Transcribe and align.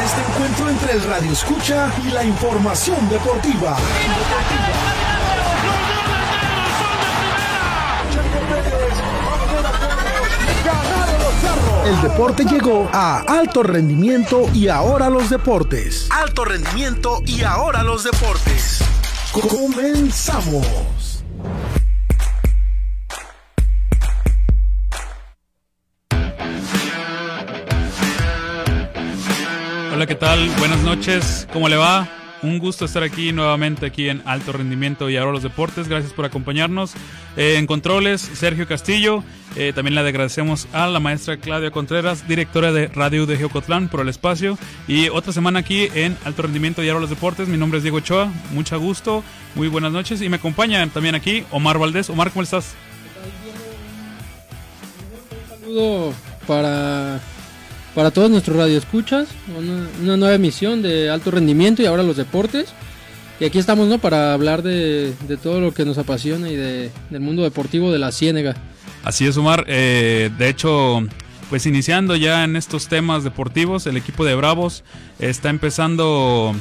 a 0.00 0.04
este 0.04 0.20
encuentro 0.22 0.70
entre 0.70 0.92
el 0.94 1.02
Radio 1.04 1.30
Escucha 1.30 1.92
y 2.06 2.10
la 2.10 2.24
información 2.24 3.08
deportiva. 3.10 3.76
El 11.84 12.00
deporte 12.02 12.44
llegó 12.44 12.88
a 12.92 13.18
alto 13.28 13.62
rendimiento 13.62 14.48
y 14.54 14.68
ahora 14.68 15.10
los 15.10 15.28
deportes. 15.28 16.08
Alto 16.10 16.44
rendimiento 16.44 17.22
y 17.26 17.42
ahora 17.42 17.82
los 17.82 18.04
deportes. 18.04 18.82
Comenzamos. 19.32 21.19
Hola, 30.00 30.06
¿qué 30.06 30.14
tal? 30.14 30.48
Buenas 30.58 30.80
noches. 30.80 31.46
¿Cómo 31.52 31.68
le 31.68 31.76
va? 31.76 32.08
Un 32.42 32.58
gusto 32.58 32.86
estar 32.86 33.02
aquí 33.02 33.32
nuevamente 33.32 33.84
aquí 33.84 34.08
en 34.08 34.22
Alto 34.24 34.50
Rendimiento 34.52 35.10
y 35.10 35.18
ahora 35.18 35.32
los 35.32 35.42
deportes. 35.42 35.88
Gracias 35.88 36.14
por 36.14 36.24
acompañarnos. 36.24 36.94
Eh, 37.36 37.56
en 37.58 37.66
controles, 37.66 38.22
Sergio 38.22 38.66
Castillo. 38.66 39.22
Eh, 39.56 39.74
también 39.74 39.94
le 39.94 40.00
agradecemos 40.00 40.68
a 40.72 40.86
la 40.86 41.00
maestra 41.00 41.36
Claudia 41.36 41.70
Contreras, 41.70 42.26
directora 42.26 42.72
de 42.72 42.86
Radio 42.86 43.26
de 43.26 43.36
Geocotlán, 43.36 43.90
por 43.90 44.00
el 44.00 44.08
espacio. 44.08 44.56
Y 44.88 45.10
otra 45.10 45.34
semana 45.34 45.58
aquí 45.58 45.90
en 45.92 46.16
Alto 46.24 46.40
Rendimiento 46.40 46.82
y 46.82 46.88
ahora 46.88 47.02
los 47.02 47.10
deportes. 47.10 47.46
Mi 47.46 47.58
nombre 47.58 47.76
es 47.76 47.82
Diego 47.82 47.98
Ochoa. 47.98 48.32
Mucho 48.52 48.80
gusto. 48.80 49.22
Muy 49.54 49.68
buenas 49.68 49.92
noches. 49.92 50.22
Y 50.22 50.30
me 50.30 50.36
acompaña 50.36 50.86
también 50.86 51.14
aquí 51.14 51.44
Omar 51.50 51.76
Valdés. 51.76 52.08
Omar, 52.08 52.30
¿cómo 52.30 52.42
estás? 52.42 52.72
Un 55.42 55.60
saludo 55.60 56.14
para 56.46 57.20
para 57.94 58.10
todos 58.10 58.30
nuestros 58.30 58.56
radioescuchas, 58.56 59.28
una, 59.56 60.16
nueva 60.16 60.34
emisión 60.34 60.82
de 60.82 61.10
alto 61.10 61.30
rendimiento 61.30 61.82
y 61.82 61.86
ahora 61.86 62.02
los 62.02 62.16
deportes. 62.16 62.68
Y 63.40 63.44
aquí 63.44 63.58
estamos, 63.58 63.88
¿no? 63.88 63.98
Para 63.98 64.34
hablar 64.34 64.62
de, 64.62 65.14
todo 65.42 65.60
lo 65.60 65.72
que 65.72 65.84
nos 65.84 65.96
apasiona 65.98 66.50
y 66.50 66.56
de, 66.56 66.90
del 67.08 67.20
mundo 67.20 67.42
deportivo 67.42 67.90
de 67.90 67.98
la 67.98 68.12
Ciénega. 68.12 68.54
Así 69.02 69.26
es, 69.26 69.36
Omar. 69.36 69.64
Eh, 69.66 70.30
de 70.36 70.48
hecho, 70.48 71.02
pues 71.48 71.66
iniciando 71.66 72.16
ya 72.16 72.44
en 72.44 72.54
estos 72.54 72.88
temas 72.88 73.24
deportivos, 73.24 73.86
el 73.86 73.96
equipo 73.96 74.24
de 74.24 74.34
Bravos 74.34 74.84
está 75.18 75.48
empezando 75.48 76.54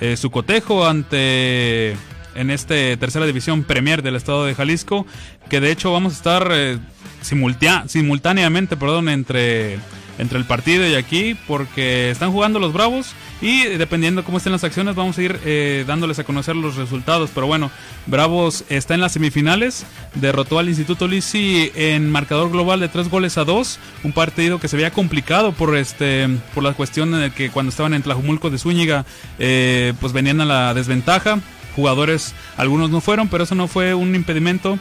eh, 0.00 0.16
su 0.16 0.30
cotejo 0.30 0.86
ante 0.86 1.96
en 2.34 2.50
este 2.50 2.96
tercera 2.98 3.24
división 3.24 3.64
Premier 3.64 4.02
del 4.02 4.16
estado 4.16 4.44
de 4.44 4.54
Jalisco, 4.54 5.06
que 5.48 5.60
de 5.60 5.70
hecho 5.70 5.92
vamos 5.92 6.12
a 6.12 6.16
estar 6.16 6.48
eh, 6.52 6.78
simultánea, 7.22 7.88
simultáneamente, 7.88 8.76
perdón, 8.76 9.08
entre 9.08 9.78
entre 10.18 10.38
el 10.38 10.44
partido 10.44 10.86
y 10.86 10.94
aquí 10.94 11.36
porque 11.46 12.10
están 12.10 12.32
jugando 12.32 12.58
los 12.58 12.72
Bravos 12.72 13.14
y 13.40 13.64
dependiendo 13.64 14.24
cómo 14.24 14.38
estén 14.38 14.52
las 14.52 14.64
acciones 14.64 14.94
vamos 14.94 15.18
a 15.18 15.22
ir 15.22 15.38
eh, 15.44 15.84
dándoles 15.86 16.18
a 16.18 16.24
conocer 16.24 16.56
los 16.56 16.76
resultados. 16.76 17.30
Pero 17.34 17.46
bueno, 17.46 17.70
Bravos 18.06 18.64
está 18.68 18.94
en 18.94 19.00
las 19.00 19.12
semifinales, 19.12 19.84
derrotó 20.14 20.58
al 20.58 20.68
Instituto 20.68 21.08
Lisi 21.08 21.70
en 21.74 22.10
marcador 22.10 22.50
global 22.50 22.80
de 22.80 22.88
tres 22.88 23.08
goles 23.08 23.38
a 23.38 23.44
dos, 23.44 23.78
un 24.04 24.12
partido 24.12 24.58
que 24.58 24.68
se 24.68 24.76
veía 24.76 24.90
complicado 24.90 25.52
por 25.52 25.76
este 25.76 26.28
por 26.54 26.62
la 26.62 26.72
cuestión 26.72 27.12
de 27.12 27.30
que 27.30 27.50
cuando 27.50 27.70
estaban 27.70 27.94
en 27.94 28.02
Tlajumulco 28.02 28.50
de 28.50 28.58
Zúñiga 28.58 29.04
eh, 29.38 29.92
pues 30.00 30.12
venían 30.12 30.40
a 30.40 30.44
la 30.44 30.74
desventaja. 30.74 31.40
Jugadores, 31.74 32.34
algunos 32.56 32.88
no 32.88 33.02
fueron, 33.02 33.28
pero 33.28 33.44
eso 33.44 33.54
no 33.54 33.68
fue 33.68 33.92
un 33.92 34.14
impedimento 34.14 34.78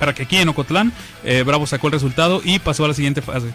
para 0.00 0.14
que 0.14 0.24
aquí 0.24 0.36
en 0.36 0.48
Ocotlán 0.48 0.92
eh, 1.22 1.44
Bravo 1.46 1.66
sacó 1.66 1.86
el 1.86 1.92
resultado 1.92 2.40
y 2.44 2.58
pasó 2.58 2.84
a 2.84 2.88
la 2.88 2.94
siguiente 2.94 3.22
fase. 3.22 3.46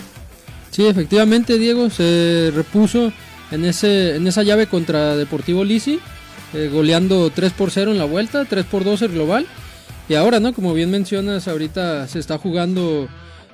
Sí, 0.71 0.85
efectivamente, 0.85 1.57
Diego 1.57 1.89
se 1.89 2.51
repuso 2.55 3.11
en, 3.51 3.65
ese, 3.65 4.15
en 4.15 4.27
esa 4.27 4.43
llave 4.43 4.67
contra 4.67 5.15
Deportivo 5.15 5.63
Lisi, 5.63 5.99
eh, 6.53 6.69
goleando 6.71 7.29
3 7.29 7.53
por 7.53 7.71
0 7.71 7.91
en 7.91 7.97
la 7.97 8.05
vuelta, 8.05 8.45
3 8.45 8.65
por 8.65 8.83
2 8.83 9.01
el 9.03 9.11
global. 9.11 9.45
Y 10.07 10.15
ahora, 10.15 10.39
¿no? 10.39 10.53
Como 10.53 10.73
bien 10.73 10.89
mencionas, 10.89 11.47
ahorita 11.47 12.07
se 12.07 12.19
está 12.19 12.37
jugando 12.37 13.07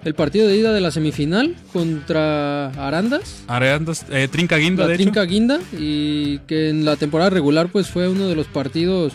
el 0.05 0.13
partido 0.13 0.47
de 0.47 0.55
ida 0.55 0.71
de 0.71 0.81
la 0.81 0.91
semifinal 0.91 1.55
contra 1.73 2.67
Arandas. 2.69 3.43
Arandas, 3.47 4.05
eh, 4.09 4.27
Trinca 4.31 4.57
Guinda, 4.57 4.83
la 4.83 4.89
de 4.89 4.95
Trinca 4.95 5.23
hecho. 5.23 5.31
Guinda, 5.31 5.59
y 5.73 6.39
que 6.39 6.69
en 6.69 6.85
la 6.85 6.95
temporada 6.95 7.31
regular 7.31 7.69
pues 7.69 7.87
fue 7.87 8.07
uno 8.07 8.27
de 8.27 8.35
los 8.35 8.47
partidos, 8.47 9.13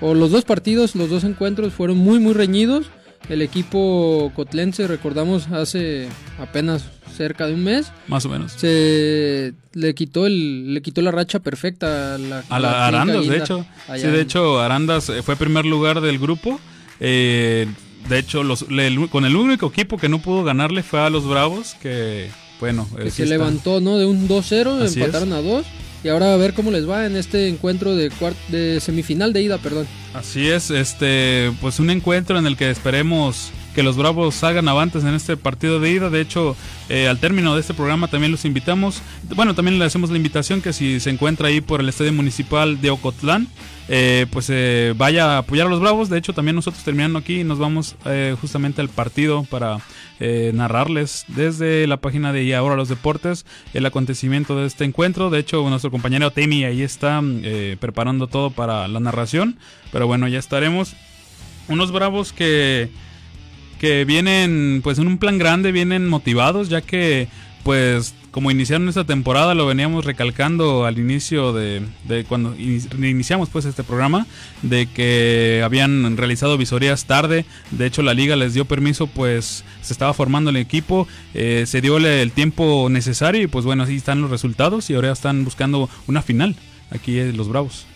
o 0.00 0.12
los 0.12 0.30
dos 0.30 0.44
partidos, 0.44 0.94
los 0.96 1.08
dos 1.08 1.24
encuentros 1.24 1.72
fueron 1.72 1.98
muy, 1.98 2.18
muy 2.18 2.34
reñidos. 2.34 2.86
El 3.28 3.40
equipo 3.40 4.30
cotlense, 4.34 4.86
recordamos, 4.86 5.48
hace 5.48 6.08
apenas 6.38 6.84
cerca 7.16 7.46
de 7.46 7.54
un 7.54 7.64
mes. 7.64 7.92
Más 8.08 8.24
o 8.26 8.28
menos. 8.28 8.52
Se 8.52 9.52
le 9.72 9.94
quitó 9.94 10.26
el 10.26 10.74
le 10.74 10.82
quitó 10.82 11.00
la 11.02 11.10
racha 11.10 11.38
perfecta 11.40 12.14
a 12.14 12.18
la, 12.18 12.44
a 12.48 12.58
la, 12.60 12.70
la 12.70 12.86
Arandas, 12.88 13.20
Guinda 13.20 13.32
de 13.34 13.40
hecho. 13.40 13.66
Sí, 13.96 14.06
de 14.06 14.20
hecho, 14.20 14.60
Arandas 14.60 15.08
eh, 15.10 15.22
fue 15.22 15.36
primer 15.36 15.64
lugar 15.66 16.00
del 16.00 16.18
grupo. 16.18 16.60
Eh, 17.00 17.66
de 18.08 18.18
hecho, 18.18 18.42
los, 18.42 18.70
le- 18.70 19.08
con 19.08 19.24
el 19.24 19.36
único 19.36 19.66
equipo 19.68 19.96
que 19.96 20.08
no 20.08 20.20
pudo 20.20 20.44
ganarle 20.44 20.82
fue 20.82 21.00
a 21.00 21.10
los 21.10 21.26
Bravos, 21.26 21.74
que 21.80 22.28
bueno, 22.60 22.88
eh, 22.98 23.04
que 23.04 23.10
sí 23.10 23.16
se 23.18 23.22
está- 23.24 23.34
levantó, 23.36 23.80
¿no? 23.80 23.98
De 23.98 24.06
un 24.06 24.28
2-0, 24.28 24.82
Así 24.82 25.00
empataron 25.00 25.32
a 25.32 25.40
2 25.40 25.64
y 26.04 26.08
ahora 26.08 26.34
a 26.34 26.36
ver 26.36 26.52
cómo 26.52 26.70
les 26.70 26.88
va 26.88 27.06
en 27.06 27.16
este 27.16 27.48
encuentro 27.48 27.96
de 27.96 28.10
de 28.48 28.78
semifinal 28.80 29.32
de 29.32 29.42
ida, 29.42 29.58
perdón. 29.58 29.86
Así 30.12 30.48
es, 30.48 30.70
este, 30.70 31.50
pues 31.60 31.78
un 31.80 31.88
encuentro 31.90 32.38
en 32.38 32.46
el 32.46 32.56
que 32.56 32.70
esperemos 32.70 33.50
que 33.74 33.82
los 33.82 33.96
Bravos 33.96 34.36
salgan 34.36 34.68
avantes 34.68 35.04
en 35.04 35.14
este 35.14 35.36
partido 35.36 35.80
de 35.80 35.90
ida. 35.90 36.08
De 36.08 36.20
hecho, 36.20 36.56
eh, 36.88 37.08
al 37.08 37.18
término 37.18 37.54
de 37.54 37.60
este 37.60 37.74
programa 37.74 38.08
también 38.08 38.32
los 38.32 38.44
invitamos. 38.44 39.02
Bueno, 39.34 39.54
también 39.54 39.78
le 39.78 39.84
hacemos 39.84 40.10
la 40.10 40.16
invitación 40.16 40.62
que 40.62 40.72
si 40.72 41.00
se 41.00 41.10
encuentra 41.10 41.48
ahí 41.48 41.60
por 41.60 41.80
el 41.80 41.88
Estadio 41.88 42.12
Municipal 42.12 42.80
de 42.80 42.90
Ocotlán, 42.90 43.48
eh, 43.88 44.26
pues 44.30 44.48
eh, 44.48 44.94
vaya 44.96 45.34
a 45.34 45.38
apoyar 45.38 45.66
a 45.66 45.70
los 45.70 45.80
Bravos. 45.80 46.08
De 46.08 46.18
hecho, 46.18 46.32
también 46.32 46.54
nosotros 46.54 46.84
terminando 46.84 47.18
aquí 47.18 47.42
nos 47.42 47.58
vamos 47.58 47.96
justamente 48.40 48.80
al 48.80 48.88
partido 48.88 49.44
para 49.44 49.78
narrarles 50.20 51.24
desde 51.28 51.86
la 51.86 51.98
página 51.98 52.32
de 52.32 52.44
Y 52.44 52.52
Ahora 52.52 52.76
los 52.76 52.88
Deportes 52.88 53.44
el 53.74 53.84
acontecimiento 53.84 54.56
de 54.56 54.66
este 54.66 54.84
encuentro. 54.84 55.28
De 55.28 55.40
hecho, 55.40 55.68
nuestro 55.68 55.90
compañero 55.90 56.30
Temi 56.30 56.64
ahí 56.64 56.82
está 56.82 57.20
preparando 57.80 58.28
todo 58.28 58.50
para 58.50 58.86
la 58.88 59.00
narración. 59.00 59.58
Pero 59.90 60.06
bueno, 60.06 60.28
ya 60.28 60.38
estaremos. 60.38 60.94
Unos 61.66 61.92
Bravos 61.92 62.32
que 62.32 62.90
que 63.74 64.04
vienen 64.04 64.80
pues 64.82 64.98
en 64.98 65.06
un 65.06 65.18
plan 65.18 65.38
grande, 65.38 65.72
vienen 65.72 66.08
motivados, 66.08 66.68
ya 66.68 66.80
que 66.80 67.28
pues 67.62 68.14
como 68.30 68.50
iniciaron 68.50 68.88
esta 68.88 69.04
temporada, 69.04 69.54
lo 69.54 69.64
veníamos 69.64 70.04
recalcando 70.04 70.84
al 70.86 70.98
inicio 70.98 71.52
de, 71.52 71.82
cuando 72.28 72.54
ini- 72.56 73.08
iniciamos 73.08 73.48
pues 73.48 73.64
este 73.64 73.84
programa, 73.84 74.26
de 74.62 74.86
que 74.86 75.62
habían 75.64 76.16
realizado 76.16 76.58
visorías 76.58 77.04
tarde, 77.06 77.44
de 77.70 77.86
hecho 77.86 78.02
la 78.02 78.12
liga 78.12 78.34
les 78.34 78.52
dio 78.52 78.64
permiso, 78.64 79.06
pues 79.06 79.64
se 79.82 79.92
estaba 79.92 80.12
formando 80.14 80.50
el 80.50 80.56
equipo, 80.56 81.06
eh, 81.32 81.62
se 81.66 81.80
dio 81.80 81.96
el 81.98 82.32
tiempo 82.32 82.88
necesario 82.90 83.40
y 83.40 83.46
pues 83.46 83.64
bueno, 83.64 83.84
así 83.84 83.94
están 83.94 84.20
los 84.20 84.30
resultados 84.30 84.90
y 84.90 84.94
ahora 84.94 85.12
están 85.12 85.44
buscando 85.44 85.88
una 86.08 86.20
final, 86.20 86.56
aquí 86.90 87.16
eh, 87.18 87.32
los 87.32 87.48
Bravos. 87.48 87.86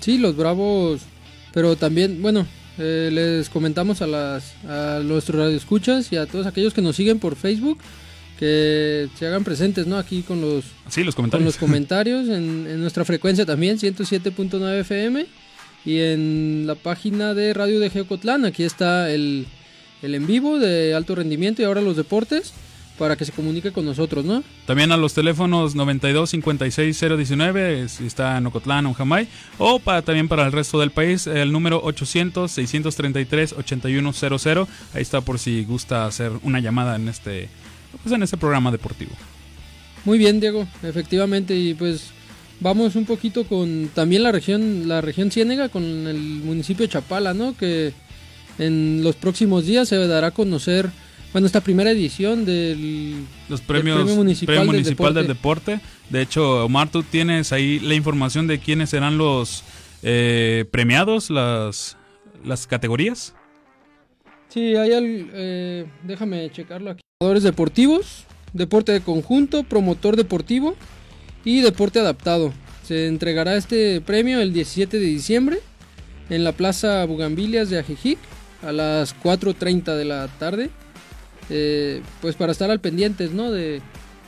Sí, 0.00 0.18
los 0.18 0.36
Bravos, 0.36 1.02
pero 1.52 1.76
también, 1.76 2.20
bueno, 2.20 2.46
eh, 2.78 3.10
les 3.12 3.48
comentamos 3.48 4.02
a 4.02 4.06
las 4.06 4.54
a 4.68 5.00
nuestros 5.04 5.40
radioescuchas 5.40 6.12
y 6.12 6.16
a 6.16 6.26
todos 6.26 6.46
aquellos 6.46 6.74
que 6.74 6.82
nos 6.82 6.96
siguen 6.96 7.18
por 7.18 7.36
Facebook 7.36 7.78
que 8.38 9.08
se 9.18 9.26
hagan 9.26 9.44
presentes, 9.44 9.86
¿no? 9.86 9.96
Aquí 9.96 10.22
con 10.22 10.40
los 10.40 10.64
Sí, 10.88 11.04
los 11.04 11.14
con 11.14 11.22
comentarios. 11.30 11.46
los 11.46 11.56
comentarios 11.58 12.28
en, 12.28 12.66
en 12.68 12.80
nuestra 12.80 13.04
frecuencia 13.04 13.46
también 13.46 13.78
107.9 13.78 14.80
FM 14.80 15.26
y 15.86 15.98
en 16.00 16.64
la 16.66 16.74
página 16.74 17.34
de 17.34 17.52
Radio 17.54 17.78
de 17.78 17.90
Geocotlán, 17.90 18.44
aquí 18.44 18.64
está 18.64 19.10
el 19.10 19.46
el 20.02 20.14
en 20.14 20.26
vivo 20.26 20.58
de 20.58 20.92
alto 20.94 21.14
rendimiento 21.14 21.62
y 21.62 21.64
ahora 21.64 21.80
los 21.80 21.96
deportes 21.96 22.52
para 22.98 23.16
que 23.16 23.24
se 23.24 23.32
comunique 23.32 23.72
con 23.72 23.84
nosotros, 23.84 24.24
¿no? 24.24 24.42
También 24.66 24.92
a 24.92 24.96
los 24.96 25.14
teléfonos 25.14 25.74
92 25.74 26.30
56 26.30 27.00
019 27.16 27.88
si 27.88 28.06
está 28.06 28.38
en 28.38 28.46
Ocotlán 28.46 28.86
o 28.86 28.90
en 28.90 28.94
Jamay 28.94 29.28
o 29.58 29.78
para, 29.78 30.02
también 30.02 30.28
para 30.28 30.46
el 30.46 30.52
resto 30.52 30.78
del 30.78 30.90
país 30.90 31.26
el 31.26 31.52
número 31.52 31.80
800 31.82 32.50
633 32.50 33.54
8100 33.54 34.68
ahí 34.94 35.02
está 35.02 35.20
por 35.20 35.38
si 35.38 35.64
gusta 35.64 36.06
hacer 36.06 36.32
una 36.42 36.60
llamada 36.60 36.96
en 36.96 37.08
este 37.08 37.48
pues 38.02 38.14
en 38.14 38.22
este 38.22 38.36
programa 38.36 38.70
deportivo. 38.70 39.12
Muy 40.04 40.18
bien, 40.18 40.38
Diego, 40.40 40.66
efectivamente 40.82 41.56
y 41.56 41.74
pues 41.74 42.10
vamos 42.60 42.94
un 42.94 43.06
poquito 43.06 43.44
con 43.44 43.90
también 43.94 44.22
la 44.22 44.32
región 44.32 44.86
la 44.86 45.00
región 45.00 45.30
Ciénega 45.30 45.68
con 45.68 45.82
el 45.82 46.18
municipio 46.18 46.86
de 46.86 46.92
Chapala, 46.92 47.34
¿no? 47.34 47.56
Que 47.56 47.92
en 48.58 49.02
los 49.02 49.16
próximos 49.16 49.66
días 49.66 49.88
se 49.88 49.96
dará 50.06 50.28
a 50.28 50.30
conocer 50.30 50.90
bueno, 51.34 51.48
esta 51.48 51.60
primera 51.60 51.90
edición 51.90 52.44
del 52.44 53.26
Los 53.48 53.60
premios 53.60 53.96
Premio 53.96 54.14
Municipal 54.14 54.54
del 54.54 54.66
Municipal 54.66 55.14
del 55.14 55.26
Deporte. 55.26 55.72
Deporte. 55.72 55.94
De 56.08 56.22
hecho, 56.22 56.64
Omar, 56.64 56.92
tú 56.92 57.02
tienes 57.02 57.52
ahí 57.52 57.80
la 57.80 57.94
información 57.94 58.46
de 58.46 58.60
quiénes 58.60 58.90
serán 58.90 59.18
los 59.18 59.64
eh, 60.04 60.64
premiados, 60.70 61.30
las, 61.30 61.96
las 62.44 62.68
categorías. 62.68 63.34
Sí, 64.48 64.76
hay 64.76 64.92
al, 64.92 65.30
eh, 65.34 65.86
déjame 66.04 66.48
checarlo 66.52 66.92
aquí. 66.92 67.00
Jugadores 67.20 67.42
deportivos, 67.42 68.26
deporte 68.52 68.92
de 68.92 69.00
conjunto, 69.00 69.64
promotor 69.64 70.14
deportivo 70.14 70.76
y 71.44 71.62
deporte 71.62 71.98
adaptado. 71.98 72.52
Se 72.84 73.08
entregará 73.08 73.56
este 73.56 74.00
premio 74.00 74.40
el 74.40 74.52
17 74.52 75.00
de 75.00 75.06
diciembre 75.06 75.58
en 76.30 76.44
la 76.44 76.52
Plaza 76.52 77.04
Bugambilias 77.06 77.70
de 77.70 77.80
Ajijic 77.80 78.20
a 78.62 78.70
las 78.70 79.20
4.30 79.20 79.96
de 79.96 80.04
la 80.04 80.28
tarde. 80.38 80.70
Eh, 81.50 82.02
pues 82.20 82.36
para 82.36 82.52
estar 82.52 82.70
al 82.70 82.80
pendientes, 82.80 83.32
¿no? 83.32 83.50
De, 83.50 83.80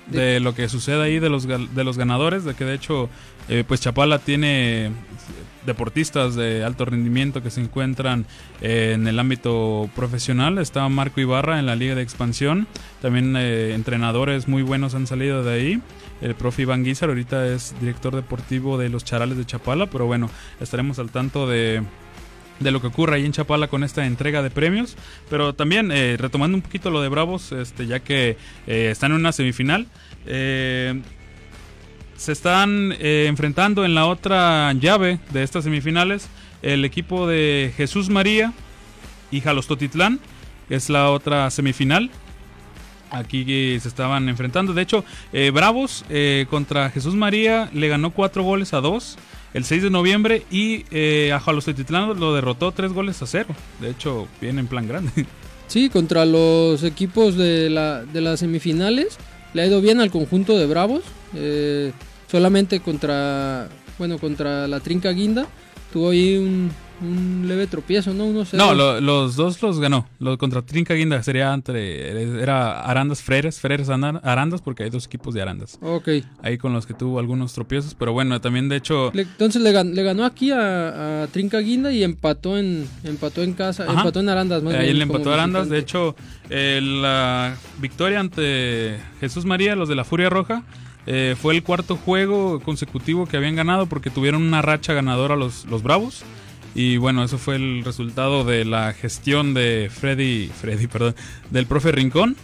de, 0.08 0.40
lo 0.40 0.54
que 0.54 0.68
sucede 0.68 1.02
ahí 1.02 1.18
de 1.18 1.28
los, 1.28 1.46
de 1.46 1.84
los 1.84 1.98
ganadores, 1.98 2.44
de 2.44 2.54
que 2.54 2.64
de 2.64 2.74
hecho 2.74 3.08
eh, 3.48 3.64
pues 3.66 3.80
Chapala 3.80 4.18
tiene 4.18 4.90
deportistas 5.64 6.36
de 6.36 6.62
alto 6.62 6.84
rendimiento 6.84 7.42
que 7.42 7.50
se 7.50 7.60
encuentran 7.60 8.24
eh, 8.60 8.92
en 8.94 9.08
el 9.08 9.18
ámbito 9.18 9.90
profesional. 9.96 10.58
Está 10.58 10.88
Marco 10.88 11.20
Ibarra 11.20 11.58
en 11.58 11.66
la 11.66 11.74
Liga 11.74 11.94
de 11.94 12.02
Expansión. 12.02 12.68
También 13.02 13.36
entrenadores 13.36 14.46
muy 14.46 14.62
buenos 14.62 14.94
han 14.94 15.06
salido 15.06 15.42
de 15.42 15.52
ahí. 15.52 15.82
El 16.20 16.34
profe 16.34 16.62
Iván 16.62 16.84
Guizar 16.84 17.08
ahorita 17.08 17.46
es 17.48 17.74
director 17.80 18.14
deportivo 18.14 18.78
de 18.78 18.88
los 18.88 19.04
Charales 19.04 19.36
de 19.36 19.44
Chapala, 19.44 19.86
pero 19.86 20.06
bueno, 20.06 20.30
estaremos 20.60 20.98
al 20.98 21.10
tanto 21.10 21.46
de, 21.46 21.82
de 22.60 22.70
lo 22.70 22.80
que 22.80 22.86
ocurre 22.86 23.16
ahí 23.16 23.24
en 23.24 23.32
Chapala 23.32 23.68
con 23.68 23.84
esta 23.84 24.06
entrega 24.06 24.42
de 24.42 24.50
premios. 24.50 24.96
Pero 25.28 25.54
también 25.54 25.90
eh, 25.92 26.16
retomando 26.18 26.56
un 26.56 26.62
poquito 26.62 26.90
lo 26.90 27.02
de 27.02 27.08
Bravos, 27.08 27.52
este, 27.52 27.86
ya 27.86 28.00
que 28.00 28.36
eh, 28.66 28.88
están 28.90 29.12
en 29.12 29.18
una 29.18 29.32
semifinal. 29.32 29.86
Eh, 30.26 31.00
se 32.16 32.32
están 32.32 32.92
enfrentando 32.98 33.84
en 33.84 33.94
la 33.94 34.06
otra 34.06 34.72
llave 34.72 35.18
de 35.34 35.42
estas 35.42 35.64
semifinales 35.64 36.30
el 36.62 36.86
equipo 36.86 37.26
de 37.26 37.74
Jesús 37.76 38.08
María 38.08 38.54
y 39.30 39.42
Jalostotitlán, 39.42 40.18
que 40.66 40.76
es 40.76 40.88
la 40.88 41.10
otra 41.10 41.50
semifinal. 41.50 42.10
Aquí 43.10 43.78
se 43.78 43.86
estaban 43.86 44.30
enfrentando. 44.30 44.72
De 44.72 44.80
hecho, 44.80 45.04
Bravos 45.52 46.06
contra 46.48 46.88
Jesús 46.88 47.14
María 47.14 47.68
le 47.74 47.88
ganó 47.88 48.10
cuatro 48.12 48.42
goles 48.42 48.72
a 48.72 48.80
dos 48.80 49.18
el 49.54 49.64
6 49.64 49.84
de 49.84 49.90
noviembre 49.90 50.42
y 50.50 50.84
eh, 50.90 51.32
a 51.32 51.40
Jalostetitlán 51.40 52.18
lo 52.20 52.34
derrotó 52.34 52.72
tres 52.72 52.92
goles 52.92 53.22
a 53.22 53.26
cero. 53.26 53.54
De 53.80 53.90
hecho, 53.90 54.28
viene 54.40 54.60
en 54.60 54.66
plan 54.66 54.86
grande. 54.86 55.12
Sí, 55.68 55.88
contra 55.90 56.24
los 56.24 56.84
equipos 56.84 57.36
de, 57.36 57.68
la, 57.70 58.04
de 58.04 58.20
las 58.20 58.38
semifinales 58.38 59.18
le 59.52 59.62
ha 59.62 59.66
ido 59.66 59.80
bien 59.80 60.00
al 60.00 60.12
conjunto 60.12 60.56
de 60.56 60.64
Bravos. 60.64 61.02
Eh, 61.34 61.90
solamente 62.30 62.78
contra, 62.78 63.68
bueno, 63.98 64.18
contra 64.18 64.68
la 64.68 64.78
Trinca 64.78 65.10
Guinda 65.10 65.48
tuvo 65.92 66.10
ahí 66.10 66.36
un, 66.36 66.70
un 67.00 67.44
leve 67.46 67.66
tropiezo, 67.66 68.14
¿no? 68.14 68.26
no, 68.52 68.74
los 69.00 69.36
dos 69.36 69.60
los 69.62 69.80
ganó. 69.80 70.08
Los 70.18 70.38
contra 70.38 70.62
Trinca 70.62 70.94
Guinda 70.94 71.22
sería 71.22 71.52
entre. 71.52 72.42
Era 72.42 72.80
Arandas 72.80 73.22
Freres, 73.22 73.60
Freres 73.60 73.88
Arandas, 73.88 74.62
porque 74.62 74.84
hay 74.84 74.90
dos 74.90 75.06
equipos 75.06 75.34
de 75.34 75.42
Arandas. 75.42 75.78
Ok. 75.82 76.08
Ahí 76.42 76.58
con 76.58 76.72
los 76.72 76.86
que 76.86 76.94
tuvo 76.94 77.18
algunos 77.18 77.52
tropiezos, 77.52 77.94
pero 77.94 78.12
bueno, 78.12 78.40
también 78.40 78.68
de 78.68 78.76
hecho. 78.76 79.12
entonces 79.14 79.60
le, 79.62 79.72
ganó, 79.72 80.24
aquí 80.24 80.50
a, 80.52 81.28
Trinca 81.32 81.58
Guinda 81.58 81.92
y 81.92 82.02
empató 82.02 82.58
en 82.58 82.88
empató 83.04 83.42
en 83.42 83.52
casa, 83.52 83.86
empató 83.86 84.20
en 84.20 84.28
Arandas. 84.28 84.62
Más 84.62 84.74
Ahí 84.74 84.92
le 84.92 85.02
empató 85.02 85.30
a 85.30 85.34
Arandas. 85.34 85.68
De 85.68 85.78
hecho, 85.78 86.16
eh, 86.50 86.80
la 86.82 87.56
victoria 87.78 88.20
ante 88.20 88.98
Jesús 89.20 89.44
María, 89.44 89.76
los 89.76 89.88
de 89.88 89.94
la 89.94 90.04
Furia 90.04 90.30
Roja. 90.30 90.64
Eh, 91.08 91.36
fue 91.40 91.54
el 91.54 91.62
cuarto 91.62 91.96
juego 91.96 92.58
consecutivo 92.60 93.26
que 93.26 93.36
habían 93.36 93.54
ganado 93.54 93.86
porque 93.86 94.10
tuvieron 94.10 94.42
una 94.42 94.60
racha 94.60 94.92
ganadora 94.92 95.36
los, 95.36 95.64
los 95.66 95.82
Bravos. 95.82 96.24
Y 96.78 96.98
bueno, 96.98 97.24
eso 97.24 97.38
fue 97.38 97.56
el 97.56 97.82
resultado 97.84 98.44
de 98.44 98.66
la 98.66 98.92
gestión 98.92 99.54
de 99.54 99.90
Freddy, 99.90 100.48
Freddy, 100.48 100.86
perdón, 100.88 101.14
del 101.50 101.64
profe 101.64 101.90
Rincón. 101.90 102.36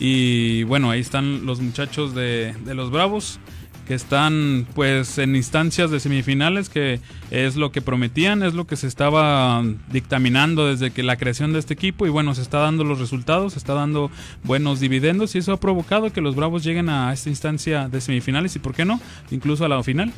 Y 0.00 0.62
bueno, 0.62 0.90
ahí 0.90 1.00
están 1.00 1.44
los 1.44 1.60
muchachos 1.60 2.14
de, 2.14 2.54
de 2.64 2.74
los 2.74 2.90
Bravos 2.90 3.38
que 3.86 3.92
están 3.92 4.66
pues 4.74 5.18
en 5.18 5.36
instancias 5.36 5.90
de 5.90 6.00
semifinales 6.00 6.70
que 6.70 7.00
es 7.30 7.56
lo 7.56 7.70
que 7.72 7.82
prometían, 7.82 8.42
es 8.42 8.54
lo 8.54 8.66
que 8.66 8.76
se 8.76 8.86
estaba 8.86 9.62
dictaminando 9.92 10.66
desde 10.66 10.90
que 10.90 11.02
la 11.02 11.18
creación 11.18 11.52
de 11.52 11.58
este 11.58 11.74
equipo 11.74 12.06
y 12.06 12.08
bueno, 12.08 12.34
se 12.34 12.40
está 12.40 12.60
dando 12.60 12.84
los 12.84 12.98
resultados, 12.98 13.52
se 13.52 13.58
está 13.58 13.74
dando 13.74 14.10
buenos 14.42 14.80
dividendos 14.80 15.34
y 15.34 15.38
eso 15.38 15.52
ha 15.52 15.60
provocado 15.60 16.10
que 16.10 16.22
los 16.22 16.34
Bravos 16.34 16.64
lleguen 16.64 16.88
a 16.88 17.12
esta 17.12 17.28
instancia 17.28 17.90
de 17.90 18.00
semifinales 18.00 18.56
y 18.56 18.60
por 18.60 18.74
qué 18.74 18.86
no, 18.86 18.98
incluso 19.30 19.66
a 19.66 19.68
la 19.68 19.82
final. 19.82 20.10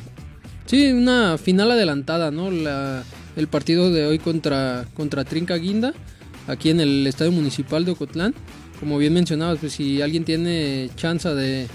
Sí, 0.65 0.91
una 0.93 1.37
final 1.37 1.71
adelantada, 1.71 2.31
¿no? 2.31 2.49
La, 2.49 3.03
el 3.37 3.47
partido 3.47 3.91
de 3.91 4.05
hoy 4.05 4.19
contra, 4.19 4.85
contra 4.95 5.23
Trinca 5.23 5.55
Guinda, 5.55 5.93
aquí 6.47 6.71
en 6.71 6.81
el 6.81 7.07
Estadio 7.07 7.31
Municipal 7.31 7.85
de 7.85 7.91
Ocotlán. 7.91 8.33
Como 8.79 8.97
bien 8.97 9.13
mencionabas, 9.13 9.59
pues 9.59 9.73
si 9.73 10.01
alguien 10.01 10.25
tiene 10.25 10.89
chance 10.95 11.29
de, 11.29 11.67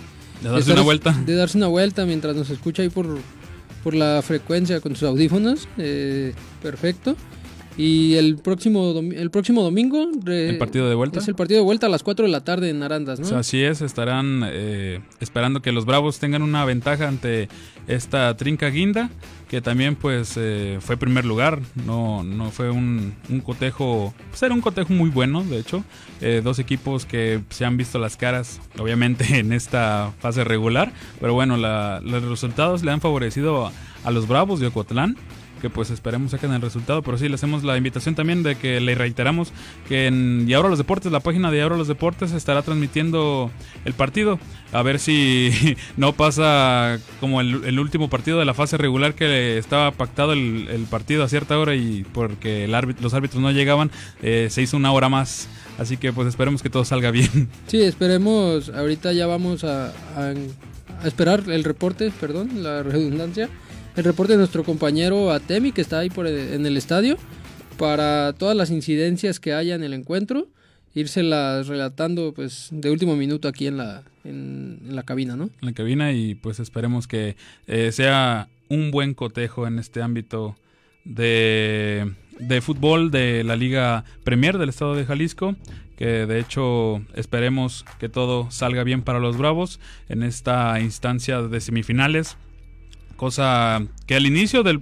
de 0.42 0.48
darse 0.48 0.72
una 0.72 0.82
vuelta. 0.82 1.12
De 1.24 1.34
darse 1.34 1.56
una 1.56 1.68
vuelta 1.68 2.04
mientras 2.04 2.36
nos 2.36 2.50
escucha 2.50 2.82
ahí 2.82 2.88
por, 2.88 3.18
por 3.82 3.94
la 3.94 4.22
frecuencia 4.22 4.80
con 4.80 4.94
sus 4.94 5.08
audífonos, 5.08 5.68
eh, 5.78 6.34
perfecto. 6.60 7.16
Y 7.76 8.16
el 8.16 8.36
próximo, 8.36 9.00
el 9.00 9.30
próximo 9.30 9.62
domingo. 9.62 10.10
el 10.26 10.58
partido 10.58 10.88
de 10.88 10.94
vuelta. 10.94 11.20
Es 11.20 11.28
el 11.28 11.34
partido 11.34 11.60
de 11.60 11.64
vuelta 11.64 11.86
a 11.86 11.90
las 11.90 12.02
4 12.02 12.26
de 12.26 12.30
la 12.30 12.44
tarde 12.44 12.68
en 12.68 12.82
Arandas, 12.82 13.18
¿no? 13.18 13.36
así 13.38 13.62
es, 13.62 13.80
estarán 13.80 14.42
eh, 14.44 15.00
esperando 15.20 15.62
que 15.62 15.72
los 15.72 15.86
Bravos 15.86 16.18
tengan 16.18 16.42
una 16.42 16.64
ventaja 16.66 17.08
ante 17.08 17.48
esta 17.86 18.36
Trinca 18.36 18.68
Guinda, 18.68 19.10
que 19.52 19.60
también 19.60 19.96
pues 19.96 20.32
eh, 20.38 20.78
fue 20.80 20.96
primer 20.96 21.26
lugar. 21.26 21.60
No, 21.84 22.24
no 22.24 22.50
fue 22.50 22.70
un, 22.70 23.14
un, 23.28 23.40
cotejo. 23.42 24.14
Pues 24.30 24.42
era 24.42 24.54
un 24.54 24.62
cotejo 24.62 24.94
muy 24.94 25.10
bueno, 25.10 25.44
de 25.44 25.58
hecho. 25.58 25.84
Eh, 26.22 26.40
dos 26.42 26.58
equipos 26.58 27.04
que 27.04 27.42
se 27.50 27.66
han 27.66 27.76
visto 27.76 27.98
las 27.98 28.16
caras, 28.16 28.62
obviamente, 28.78 29.26
en 29.38 29.52
esta 29.52 30.10
fase 30.20 30.42
regular. 30.42 30.90
Pero 31.20 31.34
bueno, 31.34 31.58
los 31.58 32.22
resultados 32.30 32.82
le 32.82 32.92
han 32.92 33.02
favorecido 33.02 33.66
a, 33.66 33.72
a 34.04 34.10
los 34.10 34.26
Bravos 34.26 34.58
de 34.58 34.68
Ocotlán 34.68 35.18
que 35.62 35.70
pues 35.70 35.90
esperemos 35.90 36.32
saquen 36.32 36.52
el 36.52 36.60
resultado, 36.60 37.02
pero 37.02 37.16
sí 37.16 37.28
le 37.28 37.36
hacemos 37.36 37.62
la 37.62 37.76
invitación 37.76 38.16
también 38.16 38.42
de 38.42 38.56
que 38.56 38.80
le 38.80 38.96
reiteramos 38.96 39.52
que 39.88 40.08
en 40.08 40.44
Y 40.48 40.54
ahora 40.54 40.68
los 40.68 40.76
deportes, 40.76 41.12
la 41.12 41.20
página 41.20 41.52
de 41.52 41.58
Y 41.58 41.60
ahora 41.60 41.76
los 41.76 41.86
deportes 41.86 42.32
estará 42.32 42.62
transmitiendo 42.62 43.50
el 43.84 43.94
partido, 43.94 44.40
a 44.72 44.82
ver 44.82 44.98
si 44.98 45.76
no 45.96 46.14
pasa 46.14 46.98
como 47.20 47.40
el, 47.40 47.78
último 47.78 48.10
partido 48.10 48.40
de 48.40 48.44
la 48.44 48.54
fase 48.54 48.76
regular 48.76 49.14
que 49.14 49.56
estaba 49.56 49.92
pactado 49.92 50.32
el, 50.32 50.86
partido 50.90 51.22
a 51.22 51.28
cierta 51.28 51.58
hora 51.58 51.76
y 51.76 52.04
porque 52.12 52.64
el 52.64 52.72
los 52.72 53.14
árbitros 53.14 53.40
no 53.40 53.52
llegaban, 53.52 53.92
eh, 54.20 54.48
se 54.50 54.62
hizo 54.62 54.76
una 54.76 54.90
hora 54.90 55.08
más. 55.08 55.48
Así 55.78 55.96
que 55.96 56.12
pues 56.12 56.26
esperemos 56.26 56.60
que 56.62 56.70
todo 56.70 56.84
salga 56.84 57.10
bien. 57.12 57.48
Sí, 57.68 57.80
esperemos, 57.80 58.68
ahorita 58.68 59.12
ya 59.12 59.26
vamos 59.26 59.64
a, 59.64 59.92
a 60.16 60.34
esperar 61.06 61.44
el 61.46 61.64
reporte, 61.64 62.10
perdón, 62.20 62.62
la 62.62 62.82
redundancia 62.82 63.48
el 63.96 64.04
reporte 64.04 64.32
de 64.32 64.38
nuestro 64.38 64.64
compañero 64.64 65.30
Atemi, 65.30 65.72
que 65.72 65.80
está 65.80 66.00
ahí 66.00 66.10
por 66.10 66.26
en 66.26 66.64
el 66.64 66.76
estadio, 66.76 67.16
para 67.78 68.32
todas 68.32 68.56
las 68.56 68.70
incidencias 68.70 69.40
que 69.40 69.52
haya 69.52 69.74
en 69.74 69.82
el 69.82 69.92
encuentro, 69.92 70.48
írselas 70.94 71.68
relatando 71.68 72.32
pues 72.34 72.68
de 72.70 72.90
último 72.90 73.16
minuto 73.16 73.48
aquí 73.48 73.66
en 73.66 73.76
la, 73.76 74.02
en, 74.24 74.80
la 74.90 75.02
cabina, 75.02 75.36
¿no? 75.36 75.44
En 75.44 75.68
la 75.68 75.72
cabina 75.72 76.12
y 76.12 76.34
pues 76.34 76.60
esperemos 76.60 77.06
que 77.06 77.36
eh, 77.66 77.92
sea 77.92 78.48
un 78.68 78.90
buen 78.90 79.14
cotejo 79.14 79.66
en 79.66 79.78
este 79.78 80.02
ámbito 80.02 80.56
de, 81.04 82.12
de 82.38 82.60
fútbol 82.60 83.10
de 83.10 83.44
la 83.44 83.56
Liga 83.56 84.04
Premier 84.24 84.58
del 84.58 84.68
Estado 84.68 84.94
de 84.94 85.04
Jalisco 85.04 85.56
que 85.96 86.26
de 86.26 86.40
hecho 86.40 87.02
esperemos 87.14 87.84
que 87.98 88.08
todo 88.08 88.50
salga 88.50 88.82
bien 88.84 89.02
para 89.02 89.20
los 89.20 89.36
Bravos 89.36 89.80
en 90.08 90.22
esta 90.22 90.80
instancia 90.80 91.42
de 91.42 91.60
semifinales 91.60 92.36
cosa 93.22 93.80
que 94.08 94.16
al 94.16 94.26
inicio 94.26 94.64
del, 94.64 94.80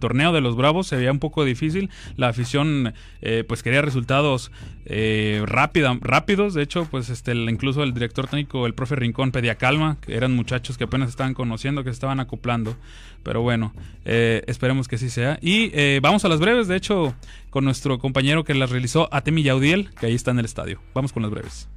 torneo 0.00 0.32
de 0.32 0.40
los 0.40 0.56
Bravos 0.56 0.86
se 0.86 0.96
veía 0.96 1.12
un 1.12 1.18
poco 1.18 1.44
difícil. 1.44 1.90
La 2.16 2.28
afición 2.28 2.94
eh, 3.20 3.44
pues 3.46 3.62
quería 3.62 3.82
resultados 3.82 4.50
eh, 4.86 5.44
rápidos. 5.44 6.54
De 6.54 6.62
hecho, 6.62 6.88
pues 6.90 7.10
este, 7.10 7.34
incluso 7.34 7.82
el 7.82 7.92
director 7.92 8.26
técnico, 8.26 8.64
el 8.64 8.72
profe 8.72 8.96
Rincón, 8.96 9.32
pedía 9.32 9.56
calma, 9.56 9.98
que 10.00 10.16
eran 10.16 10.34
muchachos 10.34 10.78
que 10.78 10.84
apenas 10.84 11.10
estaban 11.10 11.34
conociendo, 11.34 11.84
que 11.84 11.90
se 11.90 11.94
estaban 11.94 12.20
acoplando. 12.20 12.74
Pero 13.22 13.42
bueno, 13.42 13.74
eh, 14.06 14.42
esperemos 14.46 14.88
que 14.88 14.96
sí 14.96 15.10
sea. 15.10 15.38
Y 15.42 15.98
vamos 16.00 16.24
a 16.24 16.30
las 16.30 16.40
breves, 16.40 16.68
de 16.68 16.76
hecho, 16.76 17.14
con 17.50 17.66
nuestro 17.66 17.98
compañero 17.98 18.44
que 18.44 18.54
las 18.54 18.70
realizó, 18.70 19.10
Atemi 19.12 19.42
Yaudiel, 19.42 19.90
que 20.00 20.06
ahí 20.06 20.14
está 20.14 20.30
en 20.30 20.38
el 20.38 20.46
estadio. 20.46 20.80
Vamos 20.94 21.12
con 21.12 21.22
las 21.22 21.30
breves. 21.30 21.68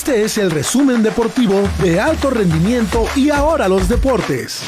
Este 0.00 0.24
es 0.24 0.38
el 0.38 0.50
resumen 0.50 1.02
deportivo 1.02 1.60
de 1.82 2.00
alto 2.00 2.30
rendimiento 2.30 3.04
y 3.14 3.28
ahora 3.28 3.68
los 3.68 3.86
deportes. 3.86 4.62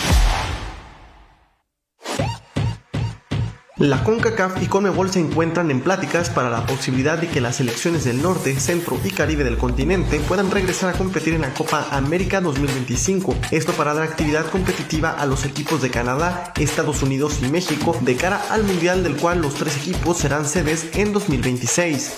La 3.78 4.04
CONCACAF 4.04 4.62
y 4.62 4.66
CONMEBOL 4.66 5.10
se 5.10 5.20
encuentran 5.20 5.70
en 5.70 5.80
pláticas 5.80 6.28
para 6.28 6.50
la 6.50 6.66
posibilidad 6.66 7.16
de 7.16 7.28
que 7.28 7.40
las 7.40 7.56
selecciones 7.56 8.04
del 8.04 8.20
norte, 8.20 8.60
centro 8.60 9.00
y 9.02 9.10
caribe 9.10 9.42
del 9.42 9.56
continente 9.56 10.20
puedan 10.20 10.50
regresar 10.50 10.94
a 10.94 10.98
competir 10.98 11.32
en 11.32 11.40
la 11.40 11.54
Copa 11.54 11.88
América 11.92 12.42
2025. 12.42 13.34
Esto 13.52 13.72
para 13.72 13.94
dar 13.94 14.02
actividad 14.02 14.44
competitiva 14.50 15.12
a 15.12 15.24
los 15.24 15.46
equipos 15.46 15.80
de 15.80 15.88
Canadá, 15.88 16.52
Estados 16.60 17.02
Unidos 17.02 17.38
y 17.40 17.48
México 17.48 17.96
de 18.02 18.16
cara 18.16 18.38
al 18.50 18.64
Mundial 18.64 19.02
del 19.02 19.16
cual 19.16 19.40
los 19.40 19.54
tres 19.54 19.78
equipos 19.78 20.18
serán 20.18 20.44
sedes 20.44 20.88
en 20.92 21.14
2026. 21.14 22.16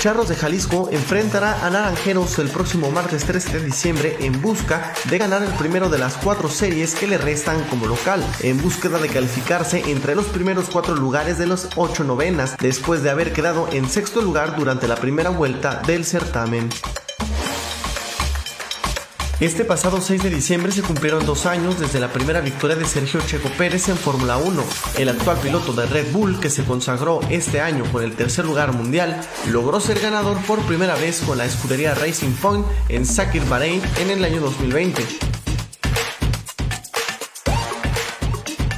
Charros 0.00 0.30
de 0.30 0.34
Jalisco 0.34 0.88
enfrentará 0.90 1.66
a 1.66 1.68
Naranjeros 1.68 2.38
el 2.38 2.48
próximo 2.48 2.90
martes 2.90 3.26
13 3.26 3.58
de 3.58 3.66
diciembre 3.66 4.16
en 4.20 4.40
busca 4.40 4.94
de 5.10 5.18
ganar 5.18 5.42
el 5.42 5.52
primero 5.52 5.90
de 5.90 5.98
las 5.98 6.16
cuatro 6.16 6.48
series 6.48 6.94
que 6.94 7.06
le 7.06 7.18
restan 7.18 7.62
como 7.64 7.86
local, 7.86 8.24
en 8.40 8.56
búsqueda 8.62 8.98
de 8.98 9.10
calificarse 9.10 9.90
entre 9.90 10.14
los 10.14 10.24
primeros 10.24 10.70
cuatro 10.70 10.94
lugares 10.94 11.36
de 11.36 11.46
los 11.46 11.68
ocho 11.76 12.02
novenas, 12.02 12.56
después 12.56 13.02
de 13.02 13.10
haber 13.10 13.34
quedado 13.34 13.68
en 13.72 13.90
sexto 13.90 14.22
lugar 14.22 14.56
durante 14.56 14.88
la 14.88 14.96
primera 14.96 15.28
vuelta 15.28 15.82
del 15.86 16.06
certamen. 16.06 16.70
Este 19.40 19.64
pasado 19.64 20.02
6 20.02 20.22
de 20.22 20.28
diciembre 20.28 20.70
se 20.70 20.82
cumplieron 20.82 21.24
dos 21.24 21.46
años 21.46 21.80
desde 21.80 21.98
la 21.98 22.12
primera 22.12 22.42
victoria 22.42 22.76
de 22.76 22.84
Sergio 22.84 23.22
Checo 23.26 23.48
Pérez 23.56 23.88
en 23.88 23.96
Fórmula 23.96 24.36
1. 24.36 24.62
El 24.98 25.08
actual 25.08 25.38
piloto 25.38 25.72
de 25.72 25.86
Red 25.86 26.12
Bull, 26.12 26.38
que 26.40 26.50
se 26.50 26.62
consagró 26.62 27.20
este 27.30 27.62
año 27.62 27.84
con 27.90 28.04
el 28.04 28.12
tercer 28.12 28.44
lugar 28.44 28.74
mundial, 28.74 29.18
logró 29.50 29.80
ser 29.80 29.98
ganador 29.98 30.36
por 30.44 30.60
primera 30.66 30.94
vez 30.94 31.22
con 31.22 31.38
la 31.38 31.46
escudería 31.46 31.94
Racing 31.94 32.32
Point 32.32 32.66
en 32.90 33.06
Sakir 33.06 33.42
Bahrein 33.46 33.80
en 33.98 34.10
el 34.10 34.22
año 34.26 34.42
2020. 34.42 35.39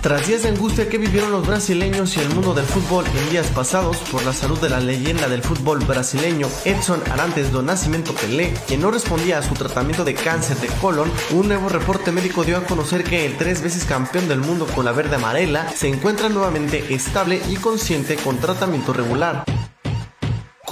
Tras 0.02 0.26
días 0.26 0.42
de 0.42 0.48
angustia 0.48 0.88
que 0.88 0.98
vivieron 0.98 1.30
los 1.30 1.46
brasileños 1.46 2.16
y 2.16 2.20
el 2.20 2.28
mundo 2.30 2.54
del 2.54 2.64
fútbol 2.64 3.04
en 3.06 3.30
días 3.30 3.46
pasados 3.54 3.98
por 4.10 4.24
la 4.24 4.32
salud 4.32 4.58
de 4.58 4.68
la 4.68 4.80
leyenda 4.80 5.28
del 5.28 5.44
fútbol 5.44 5.78
brasileño 5.78 6.48
Edson 6.64 7.00
Arantes 7.12 7.52
do 7.52 7.62
Nascimento 7.62 8.12
Pelé, 8.12 8.52
quien 8.66 8.80
no 8.80 8.90
respondía 8.90 9.38
a 9.38 9.42
su 9.42 9.54
tratamiento 9.54 10.04
de 10.04 10.14
cáncer 10.14 10.56
de 10.56 10.66
colon, 10.80 11.08
un 11.30 11.46
nuevo 11.46 11.68
reporte 11.68 12.10
médico 12.10 12.42
dio 12.42 12.56
a 12.56 12.64
conocer 12.64 13.04
que 13.04 13.26
el 13.26 13.36
tres 13.36 13.62
veces 13.62 13.84
campeón 13.84 14.26
del 14.26 14.40
mundo 14.40 14.66
con 14.66 14.84
la 14.84 14.90
verde 14.90 15.14
amarela 15.14 15.70
se 15.70 15.86
encuentra 15.86 16.28
nuevamente 16.28 16.92
estable 16.92 17.40
y 17.48 17.54
consciente 17.54 18.16
con 18.16 18.38
tratamiento 18.38 18.92
regular. 18.92 19.44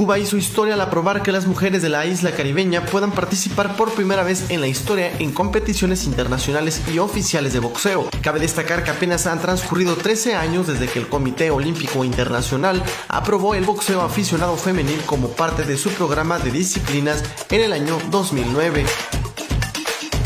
Cuba 0.00 0.18
hizo 0.18 0.38
historia 0.38 0.72
al 0.72 0.80
aprobar 0.80 1.22
que 1.22 1.30
las 1.30 1.46
mujeres 1.46 1.82
de 1.82 1.90
la 1.90 2.06
isla 2.06 2.32
caribeña 2.32 2.86
puedan 2.86 3.12
participar 3.12 3.76
por 3.76 3.92
primera 3.92 4.22
vez 4.22 4.48
en 4.48 4.62
la 4.62 4.66
historia 4.66 5.12
en 5.18 5.30
competiciones 5.30 6.04
internacionales 6.04 6.80
y 6.90 6.98
oficiales 6.98 7.52
de 7.52 7.58
boxeo. 7.58 8.08
Cabe 8.22 8.40
destacar 8.40 8.82
que 8.82 8.92
apenas 8.92 9.26
han 9.26 9.42
transcurrido 9.42 9.96
13 9.96 10.36
años 10.36 10.66
desde 10.66 10.88
que 10.88 11.00
el 11.00 11.08
Comité 11.10 11.50
Olímpico 11.50 12.02
Internacional 12.02 12.82
aprobó 13.08 13.54
el 13.54 13.64
boxeo 13.64 14.00
aficionado 14.00 14.56
femenil 14.56 15.02
como 15.04 15.28
parte 15.32 15.64
de 15.64 15.76
su 15.76 15.90
programa 15.90 16.38
de 16.38 16.50
disciplinas 16.50 17.22
en 17.50 17.60
el 17.60 17.74
año 17.74 17.98
2009. 18.10 18.86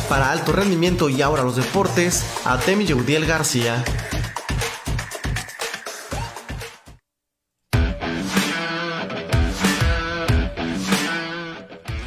Para 0.08 0.30
alto 0.30 0.52
rendimiento 0.52 1.08
y 1.08 1.20
ahora 1.20 1.42
los 1.42 1.56
deportes, 1.56 2.24
Atemi 2.44 2.86
Yeudiel 2.86 3.26
García. 3.26 3.82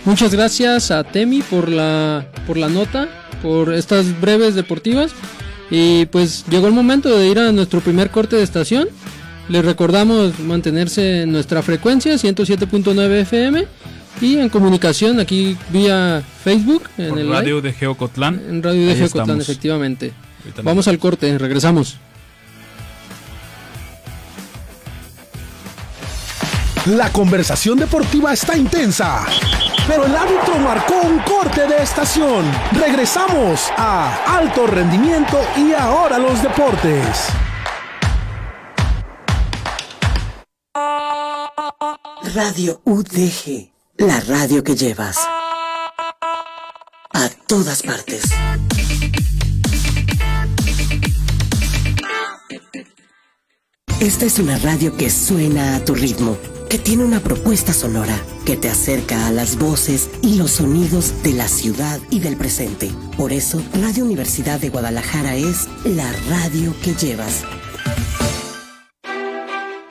Muchas 0.08 0.34
gracias 0.34 0.90
a 0.90 1.04
Temi 1.04 1.42
por 1.42 1.68
la, 1.68 2.26
por 2.48 2.56
la 2.56 2.70
nota, 2.70 3.10
por 3.44 3.74
estas 3.74 4.22
breves 4.22 4.56
deportivas. 4.56 5.12
Y 5.70 6.06
pues 6.06 6.46
llegó 6.50 6.68
el 6.68 6.74
momento 6.74 7.10
de 7.10 7.28
ir 7.28 7.38
a 7.38 7.52
nuestro 7.52 7.82
primer 7.82 8.10
corte 8.10 8.38
de 8.38 8.44
estación. 8.44 8.88
Les 9.50 9.66
recordamos 9.66 10.40
mantenerse 10.40 11.24
en 11.24 11.34
nuestra 11.34 11.62
frecuencia 11.62 12.14
107.9 12.14 13.22
FM 13.24 13.68
y 14.22 14.38
en 14.38 14.48
comunicación 14.48 15.20
aquí 15.20 15.58
vía 15.74 16.24
Facebook 16.42 16.84
en 16.98 17.18
el 17.18 17.30
radio 17.30 17.60
de 17.60 17.74
Geocotlán. 17.74 18.42
En 18.48 18.64
radio 18.64 18.88
de 18.88 18.96
Geocotlán, 18.96 19.42
efectivamente. 19.42 20.14
Vamos 20.64 20.88
al 20.88 21.00
corte, 21.00 21.38
regresamos. 21.38 21.98
La 26.88 27.12
conversación 27.12 27.78
deportiva 27.78 28.32
está 28.32 28.56
intensa, 28.56 29.26
pero 29.90 30.06
el 30.06 30.16
árbitro 30.16 30.58
marcó 30.60 30.94
un 31.02 31.20
corte 31.20 31.68
de 31.68 31.84
estación. 31.84 32.46
Regresamos 32.72 33.70
a 33.76 34.38
Alto 34.38 34.66
Rendimiento 34.68 35.38
y 35.58 35.74
ahora 35.74 36.18
los 36.18 36.42
deportes. 36.42 37.28
Radio 42.34 42.80
UDG, 42.86 43.70
la 43.98 44.22
radio 44.22 44.64
que 44.64 44.76
llevas 44.78 45.18
a 47.14 47.30
todas 47.48 47.84
partes. 47.84 48.32
Esta 54.00 54.26
es 54.26 54.40
una 54.40 54.58
radio 54.60 54.96
que 54.96 55.10
suena 55.10 55.76
a 55.76 55.84
tu 55.84 55.94
ritmo 55.94 56.38
que 56.70 56.78
tiene 56.78 57.04
una 57.04 57.20
propuesta 57.22 57.72
sonora 57.72 58.20
que 58.46 58.58
te 58.58 58.70
acerca 58.70 59.28
a 59.28 59.32
las 59.32 59.58
voces 59.58 60.10
y 60.22 60.38
los 60.38 60.52
sonidos 60.52 61.24
de 61.24 61.34
la 61.34 61.48
ciudad 61.48 62.00
y 62.10 62.20
del 62.20 62.36
presente. 62.36 62.92
Por 63.18 63.32
eso, 63.32 63.62
Radio 63.82 64.04
Universidad 64.04 64.60
de 64.60 64.70
Guadalajara 64.70 65.36
es 65.36 65.68
la 65.86 66.12
radio 66.30 66.74
que 66.84 66.94
llevas. 66.94 67.46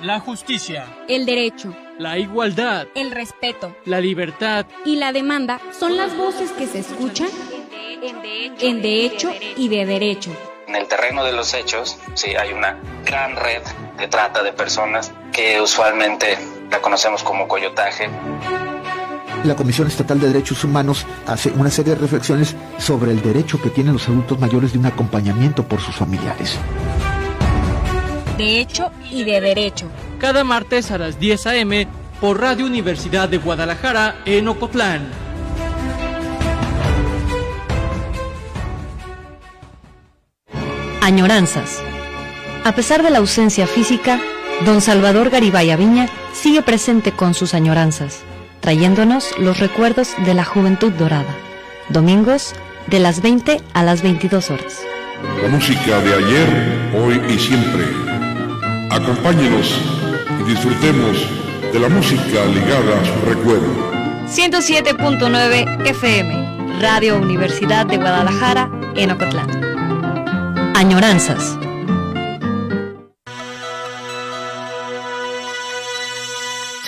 La 0.01 0.21
justicia, 0.21 0.87
el 1.09 1.25
derecho, 1.25 1.75
la 1.99 2.19
igualdad, 2.19 2.87
el 2.95 3.11
respeto, 3.11 3.75
la 3.87 4.01
libertad 4.01 4.67
y 4.85 4.97
la 4.97 5.13
demanda 5.13 5.61
son 5.79 5.97
las 5.97 6.17
voces 6.17 6.53
que 6.53 6.67
se 6.67 6.81
escuchan 6.81 7.29
en 8.61 8.83
de 8.83 9.05
hecho 9.07 9.33
y 9.57 9.69
de 9.69 9.87
derecho. 9.87 10.31
En 10.69 10.75
el 10.75 10.87
terreno 10.87 11.25
de 11.25 11.33
los 11.33 11.55
hechos, 11.55 11.99
sí, 12.15 12.35
hay 12.35 12.53
una 12.53 12.79
gran 13.05 13.37
red 13.37 13.63
de 13.99 14.09
trata 14.09 14.43
de 14.43 14.53
personas 14.53 15.13
que 15.33 15.61
usualmente 15.61 16.37
la 16.71 16.81
conocemos 16.81 17.23
como 17.23 17.47
coyotaje. 17.49 18.09
La 19.45 19.55
Comisión 19.55 19.87
Estatal 19.87 20.19
de 20.19 20.29
Derechos 20.29 20.65
Humanos 20.65 21.07
hace 21.27 21.51
una 21.51 21.71
serie 21.71 21.95
de 21.95 22.01
reflexiones 22.01 22.57
sobre 22.79 23.13
el 23.13 23.23
derecho 23.23 23.61
que 23.61 23.71
tienen 23.71 23.93
los 23.93 24.09
adultos 24.09 24.41
mayores 24.41 24.73
de 24.73 24.79
un 24.79 24.87
acompañamiento 24.87 25.63
por 25.63 25.81
sus 25.81 25.95
familiares. 25.95 26.59
De 28.37 28.61
hecho 28.61 28.91
y 29.11 29.25
de 29.25 29.41
derecho. 29.41 29.87
Cada 30.19 30.45
martes 30.45 30.91
a 30.91 30.99
las 30.99 31.21
10 31.21 31.47
a.m. 31.47 31.87
por 32.21 32.41
Radio 32.41 32.67
Universidad 32.67 33.29
de 33.29 33.39
Guadalajara 33.39 34.17
en 34.25 34.49
Ocotlán. 34.49 35.11
Añoranzas. 41.03 41.83
A 42.65 42.73
pesar 42.73 43.03
de 43.05 43.11
la 43.11 43.19
ausencia 43.19 43.67
física, 43.69 44.21
don 44.65 44.81
Salvador 44.81 45.31
Garibay 45.31 45.75
Viña 45.77 46.09
sigue 46.37 46.63
presente 46.63 47.13
con 47.13 47.35
sus 47.35 47.55
añoranzas, 47.55 48.21
trayéndonos 48.61 49.37
los 49.39 49.59
recuerdos 49.59 50.15
de 50.25 50.35
la 50.35 50.45
juventud 50.45 50.93
dorada. 50.93 51.35
Domingos 51.89 52.55
de 52.89 53.01
las 53.01 53.23
20 53.23 53.61
a 53.73 53.83
las 53.83 54.03
22 54.03 54.51
horas. 54.51 54.83
La 55.43 55.49
música 55.49 55.99
de 56.01 56.15
ayer, 56.15 56.93
hoy 56.95 57.21
y 57.33 57.39
siempre. 57.39 57.85
Acompáñenos 58.91 59.81
y 60.41 60.51
disfrutemos 60.51 61.27
de 61.73 61.81
la 61.81 61.89
música 61.89 62.45
ligada 62.47 63.01
a 63.01 63.05
su 63.05 63.27
recuerdo. 63.27 63.97
107.9 64.29 65.87
FM, 65.89 66.81
Radio 66.81 67.17
Universidad 67.17 67.87
de 67.87 67.97
Guadalajara, 67.97 68.71
en 68.95 69.11
Ocotlán. 69.11 70.75
Añoranzas. 70.75 71.57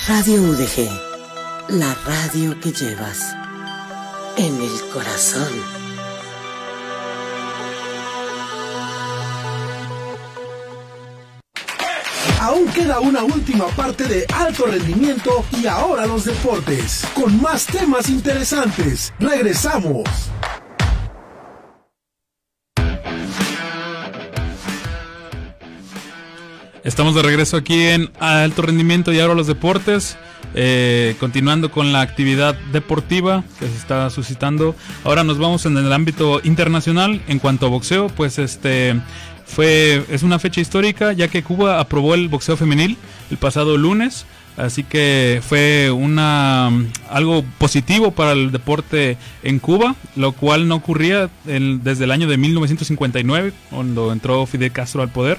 Radio 0.08 0.40
UDG, 0.40 0.88
la 1.68 1.94
radio 2.06 2.58
que 2.60 2.72
llevas 2.72 3.36
en 4.38 4.58
el 4.58 4.90
corazón. 4.90 5.52
Aún 12.40 12.68
queda 12.68 13.00
una 13.00 13.22
última 13.22 13.66
parte 13.76 14.04
de 14.04 14.24
alto 14.34 14.64
rendimiento 14.64 15.44
y 15.60 15.66
ahora 15.66 16.06
los 16.06 16.24
deportes, 16.24 17.04
con 17.14 17.42
más 17.42 17.66
temas 17.66 18.08
interesantes. 18.08 19.12
Regresamos. 19.18 20.04
Estamos 26.88 27.14
de 27.14 27.20
regreso 27.20 27.58
aquí 27.58 27.82
en 27.82 28.10
Alto 28.18 28.62
Rendimiento 28.62 29.12
y 29.12 29.20
ahora 29.20 29.34
los 29.34 29.46
deportes. 29.46 30.16
Eh, 30.54 31.16
continuando 31.20 31.70
con 31.70 31.92
la 31.92 32.00
actividad 32.00 32.54
deportiva 32.72 33.44
que 33.58 33.66
se 33.66 33.76
está 33.76 34.08
suscitando. 34.08 34.74
Ahora 35.04 35.22
nos 35.22 35.36
vamos 35.36 35.66
en 35.66 35.76
el 35.76 35.92
ámbito 35.92 36.40
internacional. 36.44 37.20
En 37.28 37.40
cuanto 37.40 37.66
a 37.66 37.68
boxeo, 37.68 38.06
pues 38.08 38.38
este 38.38 38.98
fue 39.44 40.02
es 40.08 40.22
una 40.22 40.38
fecha 40.38 40.62
histórica 40.62 41.12
ya 41.12 41.28
que 41.28 41.42
Cuba 41.42 41.78
aprobó 41.78 42.14
el 42.14 42.28
boxeo 42.28 42.56
femenil 42.56 42.96
el 43.30 43.36
pasado 43.36 43.76
lunes. 43.76 44.24
Así 44.56 44.82
que 44.82 45.42
fue 45.46 45.90
una 45.90 46.70
algo 47.10 47.44
positivo 47.58 48.12
para 48.12 48.32
el 48.32 48.50
deporte 48.50 49.18
en 49.42 49.58
Cuba, 49.58 49.94
lo 50.16 50.32
cual 50.32 50.68
no 50.68 50.76
ocurría 50.76 51.28
desde 51.44 52.04
el 52.04 52.10
año 52.12 52.28
de 52.28 52.38
1959, 52.38 53.52
cuando 53.68 54.10
entró 54.10 54.46
Fidel 54.46 54.72
Castro 54.72 55.02
al 55.02 55.10
poder. 55.10 55.36